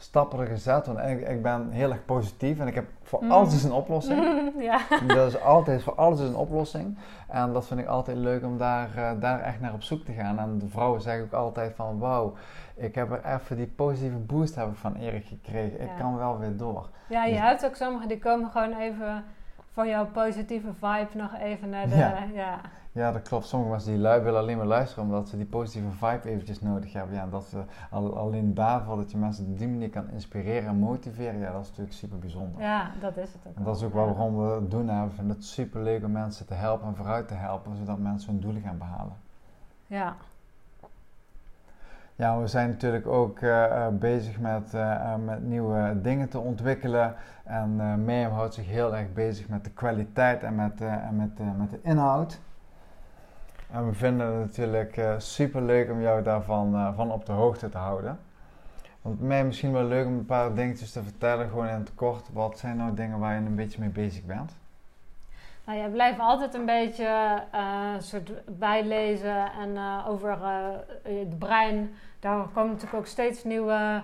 stappen 0.00 0.38
er 0.40 0.46
gezet. 0.46 0.86
Want 0.86 0.98
ik, 0.98 1.28
ik, 1.28 1.42
ben 1.42 1.70
heel 1.70 1.90
erg 1.90 2.04
positief 2.04 2.58
en 2.58 2.66
ik 2.66 2.74
heb 2.74 2.84
voor 3.02 3.24
Mm. 3.24 3.30
alles 3.30 3.54
is 3.54 3.64
een 3.64 3.72
oplossing. 3.72 4.22
ja. 4.70 4.78
Dat 5.06 5.28
is 5.28 5.40
altijd, 5.40 5.82
voor 5.82 5.94
alles 5.94 6.20
is 6.20 6.28
een 6.28 6.36
oplossing. 6.36 6.98
En 7.28 7.52
dat 7.52 7.66
vind 7.66 7.80
ik 7.80 7.86
altijd 7.86 8.16
leuk 8.16 8.44
om 8.44 8.58
daar, 8.58 8.88
eh, 8.96 9.10
daar 9.20 9.40
echt 9.40 9.60
naar 9.60 9.72
op 9.72 9.82
zoek 9.82 10.04
te 10.04 10.12
gaan. 10.12 10.38
En 10.38 10.58
de 10.58 10.68
vrouwen 10.68 11.00
zeggen 11.00 11.24
ook 11.24 11.32
altijd 11.32 11.74
van 11.74 11.98
wauw, 11.98 12.32
ik 12.76 12.94
heb 12.94 13.10
er 13.10 13.20
even 13.34 13.56
die 13.56 13.66
positieve 13.66 14.16
boost 14.16 14.54
heb 14.54 14.68
ik 14.68 14.76
van 14.76 14.94
Erik 14.94 15.26
gekregen. 15.26 15.80
Ik 15.80 15.88
Ja. 15.88 16.00
kan 16.02 16.16
wel 16.16 16.38
weer 16.38 16.56
door. 16.56 16.88
Ja, 17.08 17.24
je 17.24 17.32
Dus- 17.32 17.40
hebt 17.42 17.66
ook 17.66 17.74
sommigen 17.74 18.08
die 18.08 18.18
komen 18.18 18.50
gewoon 18.50 18.76
even 18.78 19.24
voor 19.72 19.86
jouw 19.86 20.06
positieve 20.06 20.72
vibe 20.74 21.08
nog 21.14 21.30
even 21.40 21.68
naar 21.70 21.88
de... 21.88 21.96
Ja. 21.96 22.14
Ja, 22.34 22.60
Ja, 22.98 23.12
dat 23.12 23.22
klopt. 23.22 23.46
Sommige 23.46 23.70
mensen 23.70 23.92
die 23.92 24.00
lui 24.00 24.22
willen 24.22 24.40
alleen 24.40 24.56
maar 24.56 24.66
luisteren 24.66 25.04
omdat 25.04 25.28
ze 25.28 25.36
die 25.36 25.46
positieve 25.46 25.90
vibe 25.90 26.28
eventjes 26.28 26.60
nodig 26.60 26.92
hebben. 26.92 27.14
Ja, 27.14 27.26
dat 27.26 27.44
ze 27.44 27.62
al, 27.90 28.16
alleen 28.16 28.54
daarvoor 28.54 28.96
dat 28.96 29.10
je 29.10 29.16
mensen 29.16 29.46
op 29.46 29.58
die 29.58 29.68
manier 29.68 29.90
kan 29.90 30.10
inspireren 30.10 30.68
en 30.68 30.76
motiveren, 30.76 31.38
ja, 31.40 31.52
dat 31.52 31.60
is 31.62 31.68
natuurlijk 31.68 31.96
super 31.96 32.18
bijzonder. 32.18 32.60
ja 32.60 32.90
dat 33.00 33.16
is 33.16 33.32
het 33.32 33.40
ook. 33.46 33.56
En 33.56 33.64
dat 33.64 33.76
is 33.76 33.82
ook 33.82 33.92
wel 33.92 34.04
waarom 34.06 34.36
we 34.36 34.54
het 34.54 34.70
doen. 34.70 34.88
Hè. 34.88 35.04
We 35.04 35.10
vinden 35.10 35.36
het 35.36 35.44
super 35.44 35.82
leuk 35.82 36.04
om 36.04 36.12
mensen 36.12 36.46
te 36.46 36.54
helpen 36.54 36.86
en 36.88 36.96
vooruit 36.96 37.28
te 37.28 37.34
helpen, 37.34 37.76
zodat 37.76 37.98
mensen 37.98 38.30
hun 38.30 38.40
doelen 38.40 38.62
gaan 38.62 38.78
behalen. 38.78 39.16
Ja. 39.86 40.14
Ja, 42.16 42.40
we 42.40 42.46
zijn 42.46 42.68
natuurlijk 42.68 43.06
ook 43.06 43.38
eh, 43.40 43.64
eh, 43.64 43.92
bezig 43.92 44.38
met, 44.40 44.74
eh, 44.74 44.92
eh, 44.94 45.18
met 45.24 45.42
nieuwe 45.42 46.00
dingen 46.02 46.28
te 46.28 46.38
ontwikkelen. 46.38 47.14
En 47.44 47.74
eh 47.80 47.94
Mirjam 47.94 48.32
houdt 48.32 48.54
zich 48.54 48.66
heel 48.66 48.96
erg 48.96 49.12
bezig 49.12 49.48
met 49.48 49.64
de 49.64 49.70
kwaliteit 49.70 50.42
en 50.42 50.54
met, 50.54 50.80
eh, 50.80 50.92
en 50.92 51.16
met, 51.16 51.30
eh, 51.40 51.46
met 51.58 51.70
de 51.70 51.78
inhoud. 51.82 52.40
En 53.70 53.86
we 53.86 53.92
vinden 53.92 54.26
het 54.26 54.46
natuurlijk 54.46 55.00
super 55.18 55.62
leuk 55.62 55.90
om 55.90 56.00
jou 56.00 56.22
daarvan 56.22 56.74
eh, 56.74 56.94
van 56.96 57.12
op 57.12 57.26
de 57.26 57.32
hoogte 57.32 57.68
te 57.68 57.78
houden. 57.78 58.18
Want 59.02 59.20
mij 59.20 59.44
misschien 59.44 59.72
wel 59.72 59.84
leuk 59.84 60.06
om 60.06 60.12
een 60.12 60.26
paar 60.26 60.54
dingetjes 60.54 60.92
te 60.92 61.02
vertellen, 61.02 61.48
gewoon 61.48 61.68
in 61.68 61.78
het 61.78 61.94
kort. 61.94 62.28
Wat 62.32 62.58
zijn 62.58 62.76
nou 62.76 62.94
dingen 62.94 63.18
waar 63.18 63.40
je 63.40 63.46
een 63.46 63.54
beetje 63.54 63.80
mee 63.80 63.88
bezig 63.88 64.24
bent? 64.24 64.52
Nou, 65.68 65.80
jij 65.80 65.88
blijft 65.88 66.18
altijd 66.18 66.54
een 66.54 66.64
beetje 66.64 67.42
eh, 67.50 67.94
soort 67.98 68.30
bijlezen 68.58 69.52
en 69.60 69.76
eh, 69.76 70.04
over 70.08 70.30
eh, 70.30 70.68
het 71.02 71.38
brein. 71.38 71.94
Daar 72.20 72.48
komen 72.54 72.70
natuurlijk 72.72 72.98
ook 72.98 73.06
steeds 73.06 73.44
nieuwe 73.44 74.02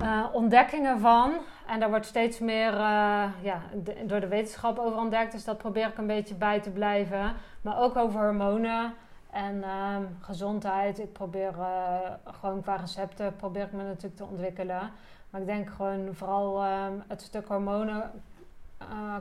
eh, 0.00 0.24
ontdekkingen 0.32 0.98
van. 0.98 1.32
En 1.66 1.80
daar 1.80 1.88
wordt 1.88 2.06
steeds 2.06 2.38
meer 2.38 2.72
eh, 2.72 3.24
ja, 3.42 3.60
door 4.06 4.20
de 4.20 4.28
wetenschap 4.28 4.78
over 4.78 4.98
ontdekt. 4.98 5.32
Dus 5.32 5.44
dat 5.44 5.58
probeer 5.58 5.86
ik 5.86 5.98
een 5.98 6.06
beetje 6.06 6.34
bij 6.34 6.60
te 6.60 6.70
blijven. 6.70 7.34
Maar 7.62 7.78
ook 7.78 7.96
over 7.96 8.20
hormonen 8.20 8.94
en 9.30 9.62
ehm, 9.62 10.02
gezondheid. 10.20 10.98
Ik 10.98 11.12
probeer 11.12 11.52
eh, 11.58 11.96
gewoon 12.24 12.62
qua 12.62 12.76
recepten 12.76 13.36
probeer 13.36 13.62
ik 13.62 13.72
me 13.72 13.82
natuurlijk 13.82 14.16
te 14.16 14.24
ontwikkelen. 14.24 14.90
Maar 15.30 15.40
ik 15.40 15.46
denk 15.46 15.70
gewoon 15.70 16.08
vooral 16.12 16.62
ehm, 16.64 16.92
het 17.08 17.22
stuk 17.22 17.48
hormonen 17.48 18.10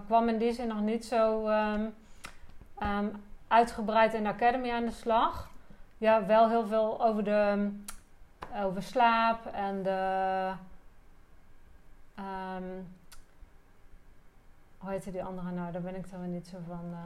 kwam 0.06 0.30
in 0.30 0.38
die 0.38 0.54
zin 0.54 0.68
nog 0.68 0.82
niet 0.82 1.06
zo 1.06 1.48
ehm, 1.48 3.06
uitgebreid 3.48 4.14
in 4.14 4.24
de 4.24 4.30
Academy 4.30 4.72
aan 4.72 4.86
de 4.86 4.92
slag. 4.92 5.50
Ja, 5.98 6.26
wel 6.26 6.50
heel 6.50 6.66
veel 6.66 7.06
over 7.06 7.24
de 7.24 7.70
over 8.64 8.84
slaap 8.84 9.46
en 9.46 9.84
de 9.84 10.52
ehm, 12.16 12.64
hoe 14.78 14.90
heette 14.90 15.12
die 15.12 15.24
andere 15.24 15.52
nou? 15.52 15.72
Daar 15.72 15.82
ben 15.82 15.96
ik 15.96 16.12
dan 16.12 16.20
weer 16.20 16.30
niet 16.30 16.48
zo 16.48 16.58
van. 16.68 16.80
eh. 16.92 16.98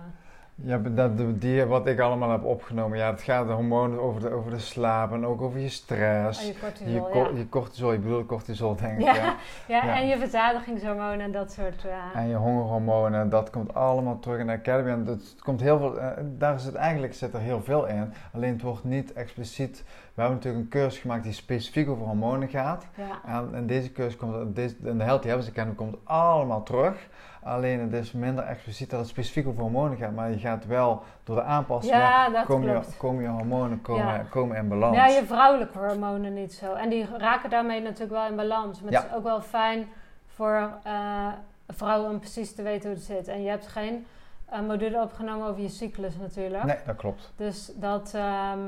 Ja, 0.56 0.78
dat, 0.78 1.42
die, 1.42 1.66
wat 1.66 1.88
ik 1.88 2.00
allemaal 2.00 2.32
heb 2.32 2.44
opgenomen, 2.44 2.98
ja, 2.98 3.12
het 3.12 3.22
gaat 3.22 3.48
de 3.48 3.54
hormonen 3.54 4.00
over 4.02 4.22
de, 4.22 4.30
over 4.30 4.52
de 4.52 4.60
slaap 4.60 5.12
en 5.12 5.26
ook 5.26 5.42
over 5.42 5.60
je 5.60 5.70
stress. 5.70 6.40
Oh, 6.40 6.46
je 6.48 6.54
Je, 6.54 6.60
cortisol, 6.60 7.10
co- 7.10 7.30
ja. 7.32 7.38
je 7.38 7.50
cortisol, 7.50 7.92
je 7.92 8.00
bedoelt 8.00 8.26
cortisol 8.28 8.76
denk 8.76 9.00
ik. 9.00 9.06
Ja. 9.06 9.36
Ja. 9.68 9.96
en 9.98 10.08
je 10.08 10.18
verzadigingshormonen 10.18 11.20
en 11.20 11.32
dat 11.32 11.52
soort. 11.52 11.86
eh, 11.86 12.22
En 12.22 12.28
je 12.28 12.36
hongerhormonen, 12.36 13.30
dat 13.30 13.50
komt 13.50 13.74
allemaal 13.74 14.20
terug 14.20 14.40
in 14.40 14.48
de 14.48 14.54
Academy. 14.54 14.90
En 14.90 15.06
het 15.06 15.36
komt 15.44 15.62
heel 15.62 15.78
veel, 15.78 16.00
eh, 16.00 16.24
daar 16.24 16.60
zit 16.60 16.76
eigenlijk 16.76 17.14
zit 17.14 17.34
er 17.34 17.40
heel 17.40 17.62
veel 17.62 17.86
in. 17.88 18.14
Alleen 18.34 18.54
het 18.54 18.62
wordt 18.62 18.84
niet 18.84 19.14
expliciet. 19.14 19.84
We 20.14 20.22
hebben 20.22 20.38
natuurlijk 20.38 20.64
een 20.64 20.70
cursus 20.70 21.00
gemaakt 21.00 21.24
die 21.24 21.34
specifiek 21.34 21.90
over 21.90 22.06
hormonen 22.06 22.50
gaat. 22.50 22.86
ja. 22.96 23.46
En 23.54 23.68
deze 23.68 23.92
cursus 23.92 24.16
komt, 24.18 24.56
deze, 24.56 24.76
in 24.84 24.98
de 24.98 25.04
Healthy 25.04 25.28
Habits 25.30 25.50
Academy 25.50 25.76
komt 25.76 25.96
allemaal 26.04 26.64
terug. 26.64 27.08
Alleen 27.44 27.80
het 27.80 27.94
is 27.94 28.12
minder 28.12 28.44
expliciet 28.44 28.90
dat 28.90 29.00
het 29.00 29.10
specifiek 29.10 29.48
over 29.48 29.62
hormonen 29.62 29.98
gaat. 29.98 30.12
Maar 30.12 30.30
je 30.30 30.38
gaat 30.40 30.66
wel 30.66 31.04
door 31.24 31.36
de 31.36 31.42
aanpassingen, 31.44 32.00
ja, 32.00 32.30
dat 32.30 32.46
komen, 32.46 32.68
je, 32.68 32.74
klopt. 32.74 32.98
komen 32.98 33.24
je 33.24 33.30
hormonen 33.30 33.82
komen, 33.82 34.06
Ja. 34.06 34.26
komen 34.30 34.58
in 34.58 34.68
balans. 34.68 34.96
Ja, 34.96 35.08
je 35.08 35.26
vrouwelijke 35.26 35.78
hormonen 35.78 36.34
niet 36.34 36.54
zo. 36.54 36.74
En 36.74 36.90
die 36.90 37.06
raken 37.18 37.50
daarmee 37.50 37.82
natuurlijk 37.82 38.12
wel 38.12 38.28
in 38.28 38.36
balans. 38.36 38.82
Maar 38.82 38.94
het 38.94 39.06
is 39.10 39.16
ook 39.16 39.24
wel 39.24 39.42
fijn 39.42 39.88
voor 40.28 40.70
eh, 40.84 41.28
vrouwen 41.68 42.10
om 42.12 42.20
precies 42.20 42.56
te 42.56 42.62
weten 42.62 42.90
hoe 42.90 42.98
het 42.98 43.08
zit. 43.08 43.28
En 43.28 43.42
je 43.44 43.50
hebt 43.50 43.68
geen 43.68 44.06
eh, 44.46 44.60
module 44.62 45.02
opgenomen 45.02 45.48
over 45.48 45.62
je 45.62 45.70
cyclus 45.70 46.18
natuurlijk. 46.18 46.64
Nee, 46.64 46.78
dat 46.86 46.96
klopt. 46.96 47.32
Dus 47.36 47.72
dat, 47.76 48.12
ehm, 48.16 48.60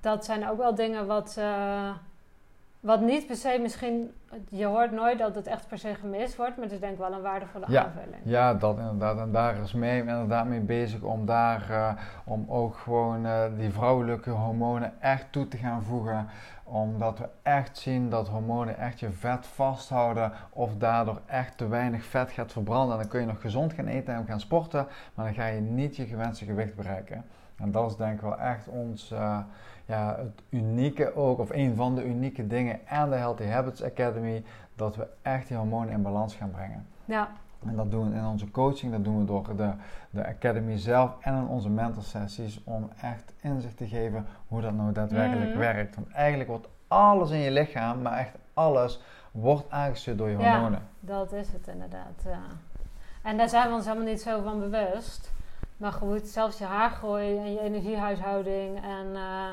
dat 0.00 0.24
zijn 0.24 0.48
ook 0.48 0.58
wel 0.58 0.74
dingen 0.74 1.06
wat, 1.06 1.36
eh, 1.38 1.90
wat 2.80 3.00
niet 3.00 3.26
per 3.26 3.36
se 3.36 3.58
misschien... 3.62 4.10
Je 4.48 4.64
hoort 4.64 4.90
nooit 4.92 5.18
dat 5.18 5.34
het 5.34 5.46
echt 5.46 5.68
per 5.68 5.78
se 5.78 5.94
gemist 5.94 6.36
wordt. 6.36 6.54
Maar 6.56 6.64
het 6.64 6.72
is 6.74 6.80
denk 6.80 6.92
ik 6.92 6.98
wel 6.98 7.12
een 7.12 7.22
waardevolle 7.22 7.64
Ja. 7.68 7.84
aanvulling. 7.84 8.22
Ja, 8.24 8.54
dat 8.54 8.78
inderdaad. 8.78 9.18
En 9.18 9.32
daar 9.32 9.56
is 9.56 9.72
mee 9.72 9.98
inderdaad 9.98 10.46
mee 10.46 10.60
bezig 10.60 11.00
om 11.02 11.26
daar, 11.26 11.70
eh, 11.70 11.92
om 12.24 12.44
ook 12.48 12.76
gewoon 12.76 13.26
eh, 13.26 13.42
die 13.56 13.70
vrouwelijke 13.70 14.30
hormonen 14.30 14.92
echt 15.00 15.26
toe 15.32 15.48
te 15.48 15.56
gaan 15.56 15.82
voegen. 15.82 16.28
Omdat 16.64 17.18
we 17.18 17.28
echt 17.42 17.78
zien 17.78 18.10
dat 18.10 18.28
hormonen 18.28 18.78
echt 18.78 19.00
je 19.00 19.10
vet 19.10 19.46
vasthouden 19.46 20.32
of 20.50 20.76
daardoor 20.76 21.20
echt 21.26 21.56
te 21.58 21.68
weinig 21.68 22.04
vet 22.04 22.30
gaat 22.30 22.52
verbranden. 22.52 22.92
En 22.94 23.00
dan 23.00 23.08
kun 23.10 23.20
je 23.20 23.26
nog 23.26 23.40
gezond 23.40 23.72
gaan 23.72 23.86
eten 23.86 24.14
en 24.14 24.26
gaan 24.26 24.40
sporten, 24.40 24.86
maar 25.14 25.24
dan 25.24 25.34
ga 25.34 25.46
je 25.46 25.60
niet 25.60 25.96
je 25.96 26.06
gewenste 26.06 26.44
gewicht 26.44 26.74
bereiken. 26.74 27.24
En 27.56 27.70
dat 27.70 27.90
is 27.90 27.96
denk 27.96 28.14
ik 28.14 28.20
wel 28.20 28.38
echt 28.38 28.68
ons, 28.68 29.14
ja, 29.90 30.16
het 30.18 30.42
unieke 30.48 31.14
ook, 31.16 31.38
of 31.38 31.50
een 31.50 31.74
van 31.74 31.94
de 31.94 32.04
unieke 32.04 32.46
dingen 32.46 32.78
aan 32.88 33.10
de 33.10 33.16
Healthy 33.16 33.44
Habits 33.44 33.82
Academy, 33.84 34.44
dat 34.74 34.96
we 34.96 35.06
echt 35.22 35.48
die 35.48 35.56
hormonen 35.56 35.90
in 35.92 36.02
balans 36.02 36.34
gaan 36.34 36.50
brengen. 36.50 36.86
Ja, 37.04 37.28
En 37.66 37.76
dat 37.76 37.90
doen 37.90 38.10
we 38.10 38.16
in 38.16 38.24
onze 38.26 38.50
coaching, 38.50 38.92
dat 38.92 39.04
doen 39.04 39.18
we 39.18 39.24
door 39.24 39.56
de, 39.56 39.70
de 40.10 40.26
Academy 40.26 40.78
zelf 40.78 41.10
en 41.20 41.34
in 41.36 41.46
onze 41.46 41.68
mentor 41.70 42.02
sessies 42.02 42.60
om 42.64 42.90
echt 43.02 43.32
inzicht 43.40 43.76
te 43.76 43.86
geven 43.88 44.26
hoe 44.48 44.60
dat 44.60 44.74
nou 44.74 44.92
daadwerkelijk 44.92 45.50
Mhm. 45.50 45.58
werkt. 45.58 45.94
Want 45.94 46.10
eigenlijk 46.12 46.48
wordt 46.50 46.68
alles 46.88 47.30
in 47.30 47.38
je 47.38 47.50
lichaam, 47.50 48.02
maar 48.02 48.18
echt 48.18 48.34
alles, 48.54 49.00
wordt 49.30 49.70
aangestuurd 49.70 50.18
door 50.18 50.28
je 50.30 50.38
Ja. 50.38 50.50
hormonen. 50.52 50.82
dat 51.00 51.32
is 51.32 51.52
het 51.52 51.66
inderdaad. 51.68 52.22
Ja. 52.24 52.38
En 53.22 53.36
daar 53.36 53.48
zijn 53.48 53.68
we 53.68 53.74
ons 53.74 53.84
helemaal 53.86 54.06
niet 54.06 54.20
zo 54.22 54.42
van 54.42 54.58
bewust. 54.60 55.32
Maar 55.76 55.92
goed, 55.92 56.26
zelfs 56.28 56.58
je 56.58 56.64
haargroei 56.64 57.38
en 57.38 57.52
je 57.52 57.60
energiehuishouding 57.60 58.76
en 58.84 59.06
eh, 59.14 59.46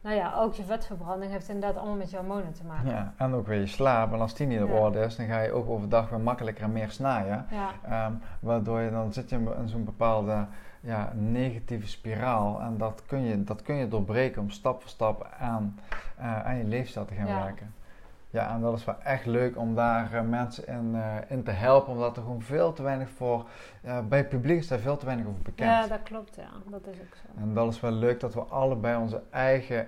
nou 0.00 0.16
ja, 0.16 0.34
ook 0.34 0.54
je 0.54 0.62
vetverbranding 0.64 1.32
heeft 1.32 1.48
inderdaad 1.48 1.76
allemaal 1.76 1.96
met 1.96 2.10
je 2.10 2.16
hormonen 2.16 2.52
te 2.52 2.64
maken. 2.64 2.88
Ja, 2.90 3.12
en 3.16 3.34
ook 3.34 3.46
weer 3.46 3.60
je 3.60 3.66
slaap. 3.66 4.12
En 4.12 4.20
als 4.20 4.34
die 4.34 4.46
niet 4.46 4.62
op 4.62 4.68
Ja. 4.68 4.74
orde 4.74 5.00
is, 5.00 5.16
dan 5.16 5.26
ga 5.26 5.40
je 5.40 5.52
ook 5.52 5.68
overdag 5.68 6.08
weer 6.08 6.20
makkelijker 6.20 6.64
en 6.64 6.72
meer 6.72 6.90
snaaien. 6.90 7.46
Ja, 7.50 7.70
Ehm, 7.82 8.12
waardoor 8.40 8.80
je 8.80 8.90
dan 8.90 9.12
zit 9.12 9.30
je 9.30 9.54
in 9.60 9.68
zo'n 9.68 9.84
bepaalde 9.84 10.46
ja, 10.80 11.12
negatieve 11.14 11.88
spiraal. 11.88 12.60
En 12.60 12.78
dat 12.78 13.02
kun, 13.06 13.20
je, 13.22 13.44
dat 13.44 13.62
kun 13.62 13.74
je 13.74 13.88
doorbreken 13.88 14.42
om 14.42 14.50
stap 14.50 14.80
voor 14.80 14.90
stap 14.90 15.26
aan, 15.38 15.78
eh, 16.16 16.44
aan 16.46 16.56
je 16.56 16.64
leefstijl 16.64 17.04
te 17.06 17.14
gaan 17.14 17.26
werken. 17.26 17.74
Ja, 18.32 18.50
en 18.54 18.60
dat 18.60 18.78
is 18.78 18.84
wel 18.84 19.00
echt 19.02 19.26
leuk 19.26 19.56
om 19.56 19.74
daar 19.74 20.12
eh, 20.12 20.22
mensen 20.22 20.66
in, 20.66 20.94
eh, 20.94 21.16
in 21.28 21.42
te 21.42 21.50
helpen, 21.50 21.92
omdat 21.92 22.16
er 22.16 22.22
gewoon 22.22 22.42
veel 22.42 22.72
te 22.72 22.82
weinig 22.82 23.08
voor, 23.10 23.48
eh, 23.82 23.98
bij 24.08 24.18
het 24.18 24.28
publiek 24.28 24.58
is 24.58 24.68
daar 24.68 24.78
veel 24.78 24.96
te 24.96 25.06
weinig 25.06 25.26
over 25.26 25.42
bekend. 25.42 25.70
ja, 25.70 25.86
dat 25.86 26.02
klopt, 26.02 26.36
ja. 26.36 26.48
Dat 26.66 26.86
is 26.86 26.96
ook 27.00 27.14
zo. 27.14 27.40
En 27.40 27.54
dat 27.54 27.72
is 27.72 27.80
wel 27.80 27.90
leuk 27.90 28.20
dat 28.20 28.34
we 28.34 28.40
allebei 28.40 28.96
onze 28.96 29.22
eigen, 29.30 29.86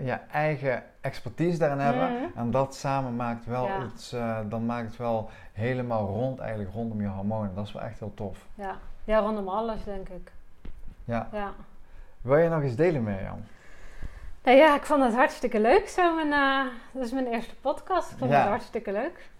ja, 0.00 0.22
eigen 0.30 0.82
expertise 1.00 1.58
daarin 1.58 1.78
hebben. 1.78 2.12
Mhm. 2.12 2.38
En 2.38 2.50
dat 2.50 2.74
samen 2.74 3.16
maakt 3.16 3.46
wel 3.46 3.66
Ja. 3.66 3.82
iets, 3.84 4.16
dan 4.48 4.66
maakt 4.66 4.86
het 4.86 4.96
wel 4.96 5.30
helemaal 5.52 6.06
rond 6.06 6.38
eigenlijk 6.38 6.72
rondom 6.72 7.00
je 7.00 7.06
hormonen. 7.06 7.54
Dat 7.54 7.66
is 7.66 7.72
wel 7.72 7.82
echt 7.82 7.98
heel 7.98 8.14
tof. 8.14 8.46
Ja. 8.54 8.76
ja, 9.04 9.18
rondom 9.18 9.48
alles 9.48 9.84
denk 9.84 10.08
ik. 10.08 10.32
Ja. 11.04 11.28
Ja. 11.32 11.52
Wil 12.20 12.36
je 12.36 12.48
nog 12.48 12.62
iets 12.62 12.76
delen? 12.76 13.02
Nou 13.04 13.38
ja, 14.56 14.74
ik 14.74 14.84
vond 14.86 15.02
het 15.04 15.14
hartstikke 15.14 15.60
leuk. 15.60 15.88
Zo 15.88 16.14
mijn, 16.14 16.32
eh, 16.32 16.72
dit 16.92 17.04
is 17.04 17.12
mijn 17.12 17.26
eerste 17.26 17.54
podcast. 17.60 18.10
Ik 18.12 18.18
vond 18.18 18.30
Ja. 18.30 18.38
het 18.40 18.48
hartstikke 18.48 18.92
leuk. 18.92 19.30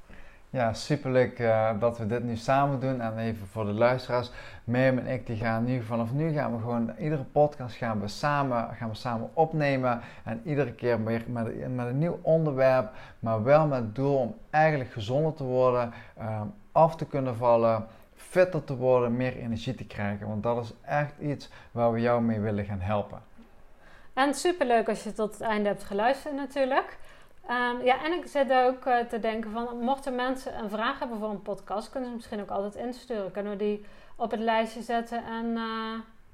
Ja, 0.51 0.73
superleuk 0.73 1.39
eh, 1.39 1.71
dat 1.81 1.99
we 1.99 2.07
dit 2.07 2.23
nu 2.25 2.37
samen 2.37 2.81
doen. 2.81 3.01
En 3.01 3.19
even 3.19 3.47
voor 3.47 3.65
de 3.65 3.73
luisteraars, 3.73 4.31
Mirjam 4.65 4.99
en 4.99 5.07
ik 5.07 5.27
die 5.27 5.37
gaan 5.37 5.65
nu, 5.65 5.83
vanaf 5.83 6.13
nu 6.13 6.33
gaan 6.33 6.53
we 6.55 6.59
gewoon, 6.61 6.93
iedere 6.99 7.23
podcast 7.23 7.77
gaan 7.77 8.01
we 8.01 8.09
samen, 8.09 8.69
gaan 8.75 8.89
we 8.89 8.95
samen 8.95 9.31
opnemen. 9.35 10.01
En 10.25 10.41
iedere 10.45 10.73
keer 10.73 11.05
weer 11.05 11.25
met, 11.27 11.75
met 11.75 11.87
een 11.87 11.99
nieuw 11.99 12.19
onderwerp, 12.23 12.91
maar 13.19 13.43
wel 13.43 13.67
met 13.67 13.79
het 13.79 13.95
doel 13.95 14.17
om 14.17 14.35
eigenlijk 14.51 14.93
gezonder 14.93 15.35
te 15.35 15.45
worden, 15.45 15.93
eh, 16.17 16.41
af 16.73 16.97
te 16.97 17.07
kunnen 17.07 17.37
vallen, 17.37 17.87
fitter 18.15 18.65
te 18.65 18.77
worden, 18.77 19.17
meer 19.17 19.37
energie 19.37 19.75
te 19.75 19.87
krijgen. 19.87 20.29
Want 20.29 20.43
dat 20.43 20.65
is 20.65 20.73
echt 20.85 21.13
iets 21.19 21.51
waar 21.71 21.93
we 21.93 22.01
jou 22.01 22.23
mee 22.23 22.41
willen 22.41 22.65
gaan 22.65 22.81
helpen. 22.81 23.19
En 24.19 24.35
superleuk 24.35 24.89
als 24.89 25.05
je 25.05 25.13
tot 25.13 25.33
het 25.33 25.41
einde 25.41 25.69
hebt 25.69 25.85
geluisterd 25.85 26.35
natuurlijk. 26.35 26.99
Ehm, 27.47 27.85
ja, 27.85 28.05
en 28.05 28.13
ik 28.13 28.27
zit 28.27 28.53
ook 28.53 28.87
uh, 28.87 28.99
te 28.99 29.21
denken 29.21 29.51
van, 29.51 29.79
mochten 29.81 30.15
mensen 30.15 30.59
een 30.59 30.71
vraag 30.71 30.99
hebben 30.99 31.19
voor 31.19 31.31
een 31.31 31.43
podcast, 31.43 31.91
kunnen 31.91 32.09
ze 32.09 32.15
misschien 32.15 32.41
ook 32.41 32.51
altijd 32.51 32.75
insturen. 32.75 33.31
Kunnen 33.31 33.53
we 33.53 33.59
die 33.59 33.85
op 34.17 34.31
het 34.31 34.41
lijstje 34.41 34.83
zetten 34.83 35.25
en 35.25 35.47
uh, 35.47 35.63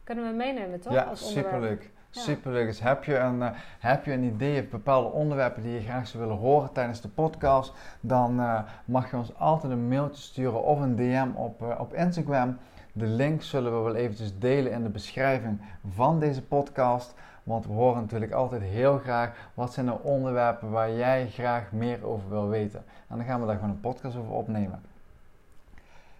kunnen 0.04 0.24
we 0.24 0.36
meenemen, 0.36 0.80
toch? 0.80 0.92
Ja, 0.92 1.02
Als 1.02 1.32
superleuk. 1.32 1.90
Ja. 2.10 2.20
Superleuk. 2.20 2.66
Dus 2.66 2.80
heb 2.80 3.04
je, 3.04 3.16
een, 3.16 3.38
uh, 3.38 3.50
heb 3.78 4.04
je 4.04 4.12
een 4.12 4.24
idee 4.24 4.62
of 4.62 4.68
bepaalde 4.68 5.08
onderwerpen 5.08 5.62
die 5.62 5.72
je 5.72 5.80
graag 5.80 6.08
zou 6.08 6.22
willen 6.22 6.38
horen 6.38 6.72
tijdens 6.72 7.00
de 7.00 7.08
podcast, 7.08 7.72
dan 8.00 8.64
mag 8.84 9.10
je 9.10 9.16
ons 9.16 9.38
altijd 9.38 9.72
een 9.72 9.88
mailtje 9.88 10.22
sturen 10.22 10.62
of 10.62 10.80
een 10.80 10.96
DM 10.96 11.28
op, 11.34 11.76
op 11.78 11.94
Instagram. 11.94 12.58
De 12.92 13.06
link 13.06 13.42
zullen 13.42 13.76
we 13.76 13.84
wel 13.84 13.94
eventjes 13.94 14.38
delen 14.38 14.72
in 14.72 14.82
de 14.82 14.88
beschrijving 14.88 15.60
van 15.94 16.20
deze 16.20 16.42
podcast. 16.42 17.14
Want 17.44 17.66
we 17.66 17.72
horen 17.72 18.00
natuurlijk 18.00 18.32
altijd 18.32 18.62
heel 18.62 18.98
graag 18.98 19.30
wat 19.54 19.72
zijn 19.72 19.86
de 19.86 20.02
onderwerpen 20.02 20.70
waar 20.70 20.92
jij 20.92 21.28
graag 21.30 21.72
meer 21.72 22.06
over 22.06 22.28
wil 22.28 22.48
weten. 22.48 22.84
En 23.08 23.16
dan 23.16 23.26
gaan 23.26 23.40
we 23.40 23.46
daar 23.46 23.54
gewoon 23.54 23.70
een 23.70 23.80
podcast 23.80 24.16
over 24.16 24.32
opnemen. 24.32 24.80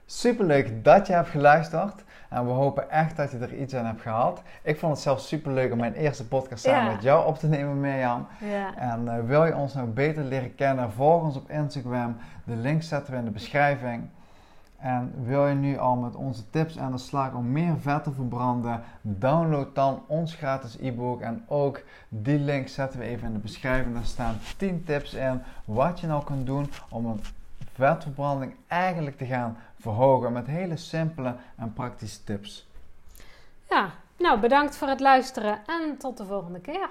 Super 0.07 0.45
leuk 0.45 0.85
dat 0.85 1.07
je 1.07 1.13
hebt 1.13 1.29
geluisterd. 1.29 2.05
En 2.29 2.47
we 2.47 2.53
hopen 2.53 2.91
echt 2.91 3.17
dat 3.17 3.31
je 3.31 3.39
er 3.39 3.55
iets 3.55 3.75
aan 3.75 3.87
hebt 3.87 4.01
gehad. 4.01 4.43
Ik 4.63 4.79
vond 4.79 4.93
het 4.93 5.03
zelf 5.03 5.21
super 5.21 5.53
leuk 5.53 5.73
om 5.73 5.79
mijn 5.79 5.95
eerste 5.95 6.29
podcast 6.29 6.65
samen 6.65 6.93
met 6.93 7.03
jou 7.03 7.27
op 7.27 7.39
te 7.39 7.47
nemen, 7.47 7.81
Mirjam. 7.81 8.27
Ja. 8.41 8.77
En 8.77 9.05
uh, 9.05 9.15
wil 9.27 9.45
je 9.45 9.57
ons 9.57 9.75
nou 9.75 9.89
beter 9.89 10.25
leren 10.25 10.55
kennen? 10.55 10.93
Volg 10.93 11.23
ons 11.23 11.37
op 11.37 11.51
Instagram. 11.51 12.17
De 12.45 12.57
link 12.57 12.83
zetten 12.83 13.13
we 13.13 13.19
in 13.19 13.25
de 13.25 13.31
beschrijving. 13.31 14.09
En 14.85 15.13
wil 15.25 15.47
je 15.47 15.55
nu 15.55 15.79
al 15.79 15.97
met 15.97 16.15
onze 16.15 16.51
tips 16.51 16.79
aan 16.79 16.93
de 16.93 16.99
slag 16.99 17.35
om 17.35 17.53
meer 17.53 17.81
vet 17.81 18.05
te 18.05 18.13
verbranden? 18.13 18.83
Download 19.01 19.75
dan 19.75 20.03
ons 20.07 20.35
gratis 20.35 20.79
e-book. 20.79 21.21
En 21.21 21.45
ook 21.49 21.83
die 22.09 22.39
link 22.39 22.69
zetten 22.69 22.99
we 22.99 23.05
even 23.05 23.27
in 23.27 23.33
de 23.33 23.39
beschrijving. 23.39 23.95
Daar 23.95 24.05
staan 24.05 24.39
10 24.57 24.85
tips 24.85 25.15
in 25.15 25.43
wat 25.65 26.01
je 26.01 26.07
nou 26.07 26.25
kunt 26.25 26.47
doen 26.47 26.71
om 26.91 27.07
een 27.07 27.21
vetverbranding 27.73 28.55
eigenlijk 28.67 29.19
te 29.19 29.27
gaan 29.27 29.57
verhogen. 29.79 30.33
Met 30.33 30.47
hele 30.47 30.77
simpele 30.77 31.37
en 31.57 31.73
praktische 31.73 32.25
tips. 32.25 32.69
Ja, 33.69 33.91
nou 34.19 34.41
bedankt 34.41 34.77
voor 34.77 34.89
het 34.89 35.01
luisteren 35.01 35.59
en 35.67 35.97
tot 35.99 36.17
de 36.17 36.25
volgende 36.25 36.61
keer. 36.61 36.89